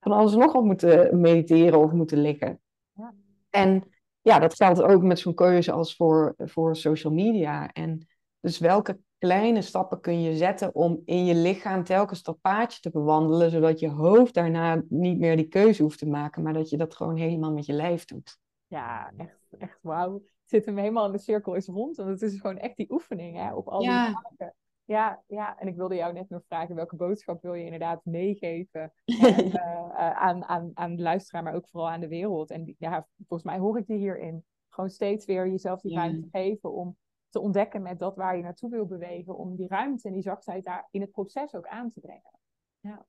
van 0.00 0.12
alles 0.12 0.34
nog 0.34 0.52
wat 0.52 0.64
moeten 0.64 1.20
mediteren 1.20 1.78
of 1.78 1.92
moeten 1.92 2.20
liggen. 2.20 2.60
Ja. 2.92 3.14
En 3.50 3.82
ja, 4.22 4.38
dat 4.38 4.54
geldt 4.54 4.82
ook 4.82 5.02
met 5.02 5.18
zo'n 5.18 5.34
keuze 5.34 5.72
als 5.72 5.96
voor, 5.96 6.34
voor 6.36 6.76
social 6.76 7.12
media. 7.12 7.72
En 7.72 8.06
dus 8.40 8.58
welke 8.58 9.00
kleine 9.18 9.62
stappen 9.62 10.00
kun 10.00 10.22
je 10.22 10.36
zetten 10.36 10.74
om 10.74 11.02
in 11.04 11.24
je 11.24 11.34
lichaam 11.34 11.84
telkens 11.84 12.22
dat 12.22 12.40
paadje 12.40 12.80
te 12.80 12.90
bewandelen, 12.90 13.50
zodat 13.50 13.80
je 13.80 13.88
hoofd 13.88 14.34
daarna 14.34 14.82
niet 14.88 15.18
meer 15.18 15.36
die 15.36 15.48
keuze 15.48 15.82
hoeft 15.82 15.98
te 15.98 16.06
maken, 16.08 16.42
maar 16.42 16.52
dat 16.52 16.70
je 16.70 16.76
dat 16.76 16.94
gewoon 16.94 17.16
helemaal 17.16 17.52
met 17.52 17.66
je 17.66 17.72
lijf 17.72 18.04
doet. 18.04 18.38
Ja, 18.66 19.12
echt, 19.16 19.38
echt 19.58 19.78
wauw. 19.82 20.22
Zit 20.44 20.64
hem 20.66 20.76
helemaal 20.76 21.06
in 21.06 21.12
de 21.12 21.18
cirkel 21.18 21.54
is 21.54 21.66
rond. 21.66 21.96
Want 21.96 22.08
het 22.08 22.22
is 22.22 22.40
gewoon 22.40 22.58
echt 22.58 22.76
die 22.76 22.90
oefening 22.92 23.36
hè, 23.36 23.54
op 23.54 23.68
al 23.68 23.78
die 23.78 23.88
Ja. 23.88 24.10
vlakken. 24.10 24.54
Ja, 24.88 25.22
ja, 25.26 25.58
en 25.58 25.68
ik 25.68 25.76
wilde 25.76 25.94
jou 25.94 26.12
net 26.12 26.28
nog 26.28 26.42
vragen, 26.46 26.74
welke 26.74 26.96
boodschap 26.96 27.42
wil 27.42 27.54
je 27.54 27.64
inderdaad 27.64 28.04
meegeven 28.04 28.92
eh, 29.04 29.38
eh, 29.54 30.10
aan, 30.10 30.44
aan, 30.44 30.70
aan 30.74 30.96
de 30.96 31.02
luisteraar, 31.02 31.42
maar 31.42 31.54
ook 31.54 31.68
vooral 31.68 31.90
aan 31.90 32.00
de 32.00 32.08
wereld. 32.08 32.50
En 32.50 32.64
die- 32.64 32.76
ja, 32.78 33.06
volgens 33.16 33.42
mij 33.42 33.58
hoor 33.58 33.78
ik 33.78 33.86
die 33.86 33.96
hierin. 33.98 34.44
Gewoon 34.68 34.90
steeds 34.90 35.24
weer 35.26 35.48
jezelf 35.48 35.80
die 35.80 35.92
Ja. 35.92 35.98
ruimte 35.98 36.28
geven 36.32 36.72
om 36.72 36.96
te 37.28 37.40
ontdekken 37.40 37.82
met 37.82 37.98
dat 37.98 38.16
waar 38.16 38.36
je 38.36 38.42
naartoe 38.42 38.70
wil 38.70 38.86
bewegen, 38.86 39.36
om 39.36 39.56
die 39.56 39.68
ruimte 39.68 40.08
en 40.08 40.14
die 40.14 40.22
zachtheid 40.22 40.64
daar 40.64 40.88
in 40.90 41.00
het 41.00 41.10
proces 41.10 41.54
ook 41.54 41.66
aan 41.66 41.90
te 41.90 42.00
brengen. 42.00 42.38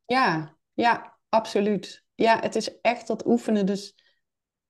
Ja, 0.06 0.56
ja, 0.74 1.18
absoluut. 1.30 2.06
Ja, 2.16 2.40
het 2.40 2.56
is 2.56 2.82
echt 2.82 3.08
dat 3.08 3.26
oefenen. 3.26 3.66
Dus 3.66 3.96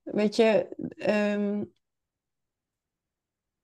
weet 0.02 0.36
je, 0.36 0.76
ehm, 0.96 1.64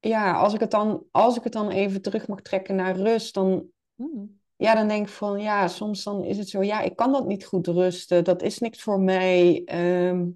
ja, 0.08 0.34
als 0.34 0.53
ik 0.53 0.60
het 0.60 0.72
dan, 0.72 1.03
als 1.12 1.38
ik 1.38 1.43
het 1.43 1.53
dan 1.53 1.70
even 1.70 2.01
terug 2.01 2.28
mag 2.28 2.41
trekken 2.41 2.76
naar 2.76 2.95
rust, 2.95 3.34
dan, 3.34 3.66
Hmm. 3.95 4.39
ja, 4.56 4.76
dan 4.76 4.88
denk 4.88 5.08
ik 5.08 5.14
van, 5.14 5.41
ja, 5.41 5.68
soms 5.68 6.03
dan 6.03 6.24
is 6.24 6.38
het 6.38 6.49
zo, 6.49 6.64
ja, 6.64 6.82
ik 6.82 6.95
kan 6.95 7.12
dat 7.12 7.28
niet 7.28 7.45
goed 7.45 7.68
rusten. 7.68 8.24
Dat 8.24 8.41
is 8.41 8.60
niks 8.60 8.82
voor 8.82 8.99
mij. 8.99 9.62
Ehm, 9.66 10.28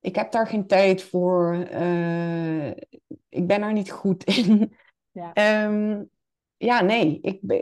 ik 0.00 0.14
heb 0.14 0.32
daar 0.32 0.46
geen 0.46 0.66
tijd 0.66 1.02
voor. 1.02 1.54
eh, 1.70 2.68
ik 3.28 3.46
ben 3.46 3.62
er 3.62 3.72
niet 3.72 3.90
goed 3.90 4.24
in. 4.36 4.76
Ja. 5.10 5.32
Ehm, 5.32 6.02
ja, 6.56 6.80
nee, 6.82 7.18
ik 7.22 7.38
ben, 7.42 7.60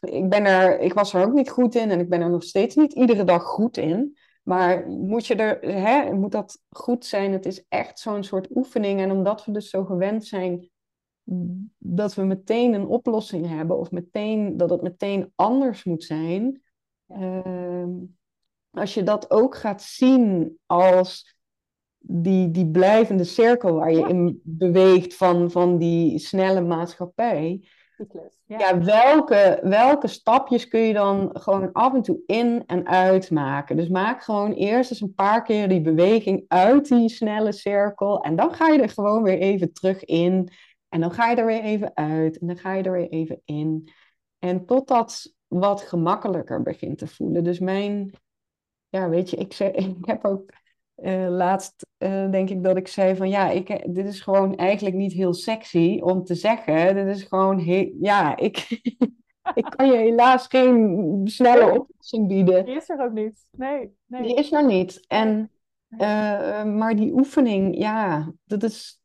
ik 0.00 0.28
ben 0.28 0.44
er, 0.44 0.78
ik 0.80 0.92
was 0.92 1.14
er 1.14 1.24
ook 1.26 1.32
niet 1.32 1.50
goed 1.50 1.74
in 1.74 1.90
en 1.90 2.00
ik 2.00 2.08
ben 2.08 2.20
er 2.20 2.30
nog 2.30 2.42
steeds 2.42 2.74
niet 2.74 2.92
iedere 2.92 3.24
dag 3.24 3.42
goed 3.42 3.76
in. 3.76 4.18
Maar 4.42 4.88
moet 4.88 5.26
je 5.26 5.34
er, 5.34 5.74
hè, 5.74 6.12
moet 6.12 6.32
dat 6.32 6.62
goed 6.68 7.04
zijn? 7.04 7.32
Het 7.32 7.46
is 7.46 7.64
echt 7.68 7.98
zo'n 7.98 8.24
soort 8.24 8.56
oefening. 8.56 9.00
En 9.00 9.10
omdat 9.10 9.44
we 9.44 9.52
dus 9.52 9.70
zo 9.70 9.84
gewend 9.84 10.26
zijn 10.26 10.70
dat 11.78 12.14
we 12.14 12.22
meteen 12.22 12.74
een 12.74 12.86
oplossing 12.86 13.48
hebben, 13.48 13.78
of 13.78 13.90
meteen, 13.90 14.56
dat 14.56 14.70
het 14.70 14.82
meteen 14.82 15.32
anders 15.34 15.84
moet 15.84 16.04
zijn. 16.04 16.62
ehm, 17.06 17.90
als 18.70 18.94
je 18.94 19.02
dat 19.02 19.30
ook 19.30 19.56
gaat 19.56 19.82
zien 19.82 20.58
als 20.66 21.36
die, 21.98 22.50
die 22.50 22.70
blijvende 22.70 23.24
cirkel 23.24 23.74
waar 23.74 23.92
je 23.92 24.08
in 24.08 24.40
beweegt 24.44 25.14
van, 25.14 25.50
van 25.50 25.78
die 25.78 26.18
snelle 26.18 26.60
maatschappij. 26.60 27.68
Cyclus. 28.00 28.42
Ja. 28.46 28.58
Ja, 28.58 28.78
welke, 28.78 29.60
welke 29.62 30.08
stapjes 30.08 30.68
kun 30.68 30.80
je 30.80 30.92
dan 30.92 31.30
gewoon 31.32 31.72
af 31.72 31.94
en 31.94 32.02
toe 32.02 32.22
in 32.26 32.62
en 32.66 32.86
uit 32.86 33.30
maken? 33.30 33.76
Dus 33.76 33.88
maak 33.88 34.22
gewoon 34.22 34.52
eerst 34.52 34.90
eens 34.90 35.00
een 35.00 35.14
paar 35.14 35.42
keer 35.42 35.68
die 35.68 35.80
beweging 35.80 36.44
uit 36.48 36.88
die 36.88 37.08
snelle 37.08 37.52
cirkel. 37.52 38.22
En 38.22 38.36
dan 38.36 38.54
ga 38.54 38.68
je 38.68 38.82
er 38.82 38.88
gewoon 38.88 39.22
weer 39.22 39.38
even 39.38 39.72
terug 39.72 40.04
in. 40.04 40.48
En 40.88 41.00
dan 41.00 41.12
ga 41.12 41.30
je 41.30 41.36
er 41.36 41.46
weer 41.46 41.62
even 41.62 41.90
uit. 41.94 42.38
En 42.38 42.46
dan 42.46 42.56
ga 42.56 42.72
je 42.72 42.82
er 42.82 42.92
weer 42.92 43.08
even 43.08 43.42
in. 43.44 43.92
En 44.38 44.66
totdat 44.66 45.34
wat 45.46 45.82
gemakkelijker 45.82 46.62
begint 46.62 46.98
te 46.98 47.06
voelen. 47.06 47.44
Dus 47.44 47.58
mijn, 47.58 48.12
ja, 48.88 49.08
weet 49.08 49.30
je, 49.30 49.36
ik, 49.36 49.52
zei, 49.52 49.70
ik 50.00 50.06
heb 50.06 50.24
ook 50.24 50.52
eh, 51.02 51.28
laatst, 51.28 51.86
eh, 51.98 52.30
denk 52.30 52.50
ik 52.50 52.62
dat 52.64 52.76
ik 52.76 52.88
zei 52.88 53.16
van 53.16 53.28
ja, 53.28 53.50
ik, 53.50 53.94
dit 53.94 54.06
is 54.06 54.20
gewoon 54.20 54.56
eigenlijk 54.56 54.96
niet 54.96 55.12
heel 55.12 55.34
sexy 55.34 55.98
om 56.02 56.24
te 56.24 56.34
zeggen. 56.34 56.94
Dit 56.94 57.16
is 57.16 57.22
gewoon 57.22 57.58
heel, 57.58 57.92
ja, 58.00 58.36
ik, 58.36 58.68
ik 59.54 59.74
kan 59.76 59.86
je 59.86 59.96
helaas 59.96 60.46
geen 60.46 61.20
snelle 61.24 61.80
oplossing 61.80 62.28
bieden. 62.28 62.64
Die 62.64 62.76
is 62.76 62.88
er 62.88 63.04
ook 63.04 63.12
niet. 63.12 63.46
Nee, 63.50 63.90
nee. 64.06 64.22
Die 64.22 64.34
is 64.34 64.52
er 64.52 64.66
niet. 64.66 65.04
En, 65.06 65.50
eh, 65.88 66.64
maar 66.64 66.96
die 66.96 67.12
oefening, 67.12 67.78
ja, 67.78 68.32
dat 68.44 68.62
is 68.62 69.00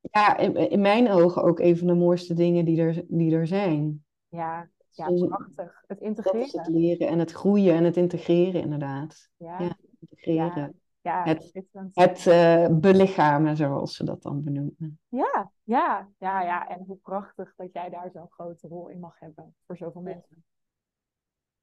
ja, 0.00 0.36
in, 0.36 0.70
in 0.70 0.80
mijn 0.80 1.10
ogen 1.10 1.42
ook 1.42 1.60
een 1.60 1.76
van 1.78 1.86
de 1.86 1.94
mooiste 1.94 2.34
dingen 2.34 2.64
die 2.64 2.80
er, 2.80 3.04
die 3.08 3.34
er 3.34 3.46
zijn. 3.46 4.04
Ja, 4.28 4.68
ja, 4.90 5.08
Dus 5.08 5.26
prachtig. 5.26 5.82
Het 5.86 6.00
is 6.00 6.08
het 6.08 6.18
integreren. 6.18 6.72
leren 6.72 7.08
en 7.08 7.18
het 7.18 7.32
groeien 7.32 7.74
en 7.74 7.84
het 7.84 7.96
integreren, 7.96 8.62
inderdaad. 8.62 9.30
Ja, 9.36 9.60
Ja, 9.60 9.76
integreren. 10.00 10.44
ja, 10.56 10.70
Het- 11.02 11.42
schitterend. 11.42 11.96
Het 11.96 12.26
eh, 12.26 12.66
belichamen, 12.70 13.56
zoals 13.56 13.96
ze 13.96 14.04
dat 14.04 14.22
dan 14.22 14.42
benoemen. 14.44 15.00
Ja, 15.08 15.52
ja, 15.62 16.08
ja, 16.18 16.42
ja. 16.42 16.68
En 16.68 16.84
hoe 16.86 16.96
prachtig 16.96 17.54
dat 17.56 17.72
jij 17.72 17.90
daar 17.90 18.10
zo'n 18.10 18.30
grote 18.30 18.68
rol 18.68 18.88
in 18.88 19.00
mag 19.00 19.18
hebben 19.18 19.54
voor 19.66 19.76
zoveel 19.76 20.00
mensen. 20.00 20.44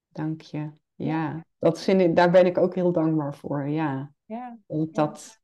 Dank 0.08 0.42
je. 0.42 0.72
Ja, 0.96 1.46
dat 1.58 1.82
vind 1.82 2.02
ik, 2.02 2.16
daar 2.16 2.32
ben 2.32 2.46
ik 2.46 2.58
ook 2.58 2.76
heel 2.76 2.92
dankbaar 2.92 3.36
voor. 3.36 3.68
Ja, 3.68 4.12
Ja, 4.26 4.58
dat 4.68 4.82
ik 4.88 4.94
dat 4.94 5.42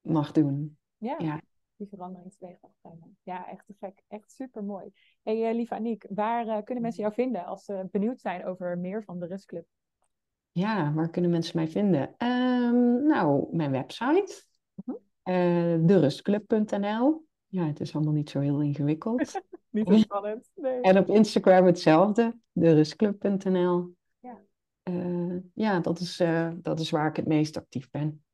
mag 0.00 0.32
doen. 0.32 0.78
ja. 0.96 1.14
Ja. 1.18 1.40
Die 1.76 1.88
verandering 1.88 2.32
teweeg 2.32 2.56
mag 2.60 2.70
brengen. 2.80 3.16
Ja, 3.22 3.48
echt 3.48 3.66
te 3.66 3.74
gek. 3.80 4.02
Echt 4.08 4.32
super 4.32 4.64
mooi. 4.64 4.92
Hey, 5.22 5.48
eh, 5.48 5.54
lieve 5.54 5.74
Aniek, 5.74 6.06
waar 6.08 6.46
eh, 6.48 6.62
kunnen 6.62 6.82
mensen 6.82 7.02
jou 7.02 7.14
vinden 7.14 7.44
als 7.44 7.64
ze 7.64 7.88
benieuwd 7.90 8.20
zijn 8.20 8.44
over 8.44 8.78
meer 8.78 9.04
van 9.04 9.18
de 9.18 9.26
Rustclub? 9.26 9.66
Ja, 10.54 10.92
waar 10.92 11.10
kunnen 11.10 11.30
mensen 11.30 11.56
mij 11.56 11.68
vinden? 11.68 12.14
Ehm, 12.16 13.06
nou, 13.06 13.56
mijn 13.56 13.70
website, 13.70 14.44
Mhm. 14.84 14.96
eh 15.22 15.86
derustclub.nl. 15.86 17.24
Ja, 17.46 17.66
het 17.66 17.80
is 17.80 17.94
allemaal 17.94 18.12
niet 18.12 18.30
zo 18.30 18.40
heel 18.40 18.60
ingewikkeld. 18.62 19.40
Niet 19.70 19.88
zo 19.88 19.96
spannend. 19.98 20.50
Nee. 20.54 20.80
En 20.80 20.98
op 20.98 21.08
Instagram 21.08 21.64
hetzelfde, 21.66 22.36
derustclub.nl. 22.52 23.94
Ja. 24.20 24.40
Eh, 24.82 25.36
ja, 25.54 25.80
dat 25.80 26.00
is, 26.00 26.20
eh, 26.20 26.50
dat 26.56 26.80
is 26.80 26.90
waar 26.90 27.08
ik 27.08 27.16
het 27.16 27.26
meest 27.26 27.56
actief 27.56 27.90
ben. 27.90 28.24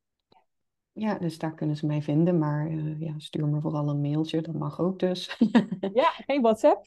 ja, 0.92 1.18
dus 1.18 1.38
daar 1.38 1.54
kunnen 1.54 1.76
ze 1.76 1.86
mij 1.86 2.02
vinden. 2.02 2.38
Maar 2.38 2.70
ja, 2.98 3.14
stuur 3.18 3.46
me 3.46 3.60
vooral 3.60 3.88
een 3.88 4.00
mailtje, 4.00 4.40
dat 4.42 4.54
mag 4.54 4.80
ook 4.80 4.98
dus. 4.98 5.36
Ja, 5.94 6.10
geen 6.26 6.42
WhatsApp. 6.42 6.86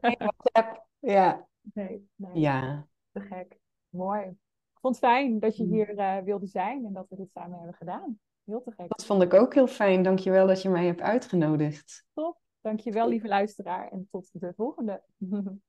Geen 0.00 0.16
WhatsApp. 0.18 0.86
Ja. 0.98 1.46
Nee, 1.74 2.08
nee, 2.14 2.40
Ja. 2.40 2.86
te 3.12 3.20
gek. 3.20 3.58
Mooi. 3.88 4.36
Ik 4.78 4.84
vond 4.84 5.00
het 5.00 5.04
fijn 5.04 5.38
dat 5.38 5.56
je 5.56 5.64
Mm. 5.64 5.72
hier 5.72 5.96
eh, 5.96 6.18
wilde 6.18 6.46
zijn 6.46 6.84
en 6.84 6.92
dat 6.92 7.06
we 7.08 7.16
dit 7.16 7.30
samen 7.30 7.56
hebben 7.56 7.76
gedaan. 7.76 8.18
Heel 8.44 8.62
te 8.62 8.70
gek. 8.70 8.88
Dat 8.88 9.06
vond 9.06 9.22
ik 9.22 9.34
ook 9.34 9.54
heel 9.54 9.66
fijn. 9.66 10.02
Dankjewel 10.02 10.46
dat 10.46 10.62
je 10.62 10.68
mij 10.68 10.86
hebt 10.86 11.00
uitgenodigd. 11.00 12.06
Dankjewel, 12.60 13.08
lieve 13.08 13.28
luisteraar. 13.28 13.88
En 13.88 14.08
tot 14.10 14.30
de 14.32 14.52
volgende. 14.56 15.02